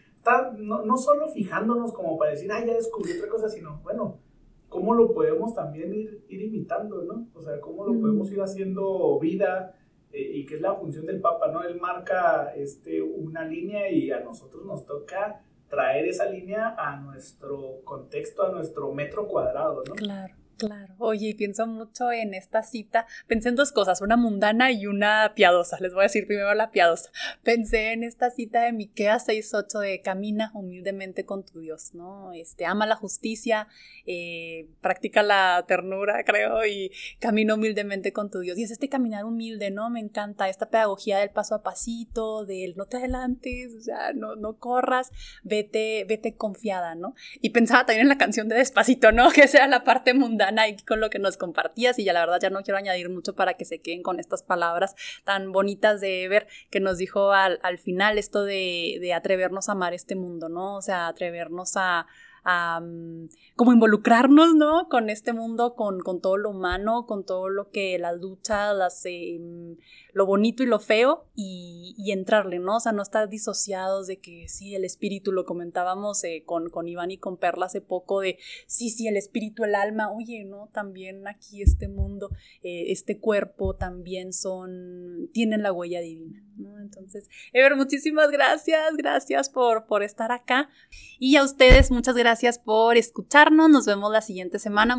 no, 0.58 0.84
no, 0.86 0.98
solo 0.98 1.28
fijándonos 1.30 1.94
como 1.94 2.18
para 2.18 2.32
decir, 2.32 2.52
ay, 2.52 2.68
ya 2.68 2.74
descubrí 2.74 3.14
otra 3.14 3.30
cosa, 3.30 3.50
sino, 3.50 3.80
bueno, 3.84 4.20
cómo 4.70 4.94
lo 4.94 5.14
podemos 5.14 5.54
también 5.54 5.94
ir, 5.94 6.24
ir 6.30 6.42
imitando, 6.44 7.02
¿no? 7.04 7.28
O 7.34 7.42
sea, 7.42 7.60
cómo 7.60 7.86
lo 7.86 8.00
podemos 8.00 8.32
ir 8.32 8.42
haciendo 8.42 9.20
vida 9.20 9.76
eh, 10.12 10.32
y 10.36 10.46
que 10.46 10.56
es 10.56 10.62
la 10.62 10.76
función 10.76 11.06
del 11.06 11.22
Papa, 11.22 11.52
¿no? 11.52 11.64
Él 11.64 11.80
marca 11.80 12.54
este, 12.56 13.02
una 13.02 13.44
línea 13.46 13.90
y 13.92 14.12
a 14.12 14.20
nosotros 14.20 14.66
nos 14.66 14.86
toca 14.86 15.44
traer 15.68 16.08
esa 16.08 16.26
línea 16.26 16.76
a 16.78 17.00
nuestro 17.00 17.82
contexto, 17.84 18.44
a 18.44 18.52
nuestro 18.52 18.94
metro 18.94 19.28
cuadrado, 19.28 19.84
¿no? 19.88 19.96
Claro. 19.96 20.36
Claro. 20.58 20.94
Oye, 21.00 21.34
pienso 21.36 21.66
mucho 21.66 22.12
en 22.12 22.36
esta 22.36 22.62
cita. 22.62 23.08
Pensé 23.26 23.50
en 23.50 23.56
dos 23.56 23.72
cosas, 23.72 24.02
una 24.02 24.16
mundana 24.16 24.72
y 24.72 24.86
una 24.86 25.34
piadosa. 25.36 25.78
Les 25.80 25.92
voy 25.92 26.02
a 26.02 26.04
decir 26.04 26.28
primero 26.28 26.54
la 26.54 26.70
piadosa. 26.70 27.10
Pensé 27.42 27.94
en 27.94 28.04
esta 28.04 28.30
cita 28.30 28.62
de 28.62 28.72
Miqueas 28.72 29.28
6.8 29.28 29.80
de 29.80 30.02
camina 30.02 30.52
humildemente 30.54 31.26
con 31.26 31.44
tu 31.44 31.62
Dios, 31.62 31.96
¿no? 31.96 32.32
Este, 32.34 32.66
ama 32.66 32.86
la 32.86 32.96
justicia, 32.96 33.68
eh, 34.06 34.68
practica 34.82 35.24
la 35.24 35.66
ternura, 35.68 36.24
creo, 36.24 36.64
y 36.66 36.92
camina 37.20 37.56
humildemente 37.56 38.14
con 38.14 38.30
tu 38.30 38.40
Dios. 38.40 38.58
Y 38.58 38.64
es 38.64 38.72
este 38.72 38.88
caminar 38.88 39.26
humilde, 39.26 39.72
¿no? 39.72 39.90
Me 39.90 40.00
encanta 40.00 40.48
esta 40.48 40.70
pedagogía 40.70 41.18
del 41.18 41.32
paso 41.32 41.56
a 41.56 41.64
pasito, 41.64 42.46
del 42.46 42.76
no 42.76 42.86
te 42.86 42.98
adelantes, 42.98 43.74
o 43.74 43.82
sea, 43.82 44.14
no, 44.14 44.36
no 44.36 44.58
corras, 44.58 45.12
vete, 45.44 46.06
vete 46.08 46.36
confiada, 46.36 46.94
¿no? 46.94 47.16
Y 47.42 47.50
pensaba 47.50 47.88
también 47.88 48.04
en 48.04 48.10
la 48.10 48.18
canción 48.20 48.48
de 48.48 48.58
Despacito, 48.58 49.12
¿no? 49.12 49.32
Que 49.42 49.48
sea 49.48 49.66
la 49.66 49.84
parte 49.84 50.14
mundana 50.14 50.41
Nike 50.50 50.84
con 50.86 51.00
lo 51.00 51.12
que 51.12 51.20
nos 51.20 51.38
compartías 51.38 52.00
y 52.00 52.06
ya 52.06 52.14
la 52.14 52.22
verdad 52.22 52.40
ya 52.42 52.50
no 52.50 52.64
quiero 52.64 52.78
añadir 52.78 53.10
mucho 53.10 53.36
para 53.36 53.54
que 53.54 53.66
se 53.66 53.80
queden 53.80 54.02
con 54.02 54.20
estas 54.20 54.42
palabras 54.42 54.96
tan 55.24 55.52
bonitas 55.52 56.02
de 56.02 56.24
Ever 56.24 56.48
que 56.70 56.80
nos 56.80 56.98
dijo 56.98 57.34
al, 57.34 57.60
al 57.62 57.78
final 57.78 58.18
esto 58.18 58.44
de, 58.44 58.98
de 59.00 59.14
atrevernos 59.14 59.70
a 59.70 59.74
amar 59.74 59.94
este 59.94 60.16
mundo, 60.16 60.50
¿no? 60.50 60.78
O 60.78 60.82
sea, 60.82 61.08
atrevernos 61.08 61.74
a, 61.76 62.08
a 62.44 62.82
como 63.56 63.74
involucrarnos, 63.74 64.56
¿no? 64.56 64.88
Con 64.90 65.10
este 65.10 65.34
mundo, 65.34 65.76
con, 65.76 66.00
con, 66.00 66.22
todo 66.22 66.38
lo 66.38 66.50
humano, 66.50 67.06
con 67.06 67.26
todo 67.26 67.50
lo 67.50 67.70
que 67.70 68.00
las 68.00 68.18
luchas, 68.18 68.76
las, 68.76 69.06
em, 69.06 69.78
lo 70.14 70.26
bonito 70.26 70.64
y 70.64 70.66
lo 70.66 70.80
feo 70.80 71.26
y, 71.36 71.96
y, 71.98 72.12
entrarle, 72.12 72.60
¿no? 72.60 72.78
O 72.78 72.80
sea, 72.80 72.92
no 72.92 73.02
estar 73.02 73.30
disociados 73.30 74.08
de 74.08 74.20
que 74.20 74.48
sí, 74.48 74.76
el 74.76 74.84
espíritu, 74.84 75.32
lo 75.32 75.46
comentábamos 75.46 76.24
eh, 76.24 76.44
con, 76.46 76.70
con 76.70 76.88
Iván 76.88 77.12
y 77.12 77.18
con 77.18 77.38
Perla 77.38 77.68
hace 77.68 77.82
poco, 77.82 78.22
de 78.22 78.38
sí, 78.68 78.90
sí, 78.90 79.08
el 79.08 79.18
espíritu, 79.18 79.64
el 79.64 79.76
alma, 79.76 80.12
oye, 80.12 80.44
¿no? 80.44 80.70
También 80.74 81.28
aquí 81.28 81.62
este 81.62 81.88
mundo, 81.88 82.30
eh, 82.64 82.92
este 82.92 83.20
cuerpo 83.20 83.76
también 83.76 84.34
son, 84.34 85.30
tienen 85.34 85.64
la 85.64 85.72
huella 85.72 86.02
divina, 86.02 86.44
¿no? 86.58 86.80
Entonces, 86.80 87.30
Ever, 87.54 87.76
muchísimas 87.76 88.30
gracias, 88.32 88.96
gracias 88.98 89.50
por, 89.50 89.86
por 89.86 90.04
estar 90.04 90.32
acá 90.32 90.70
y 91.20 91.36
a 91.36 91.44
ustedes 91.44 91.92
muchas 91.92 92.16
gracias 92.16 92.60
por 92.60 92.98
escucharnos, 92.98 93.70
nos 93.70 93.86
vemos 93.86 94.12
la 94.12 94.22
siguiente 94.22 94.60
semana. 94.60 94.98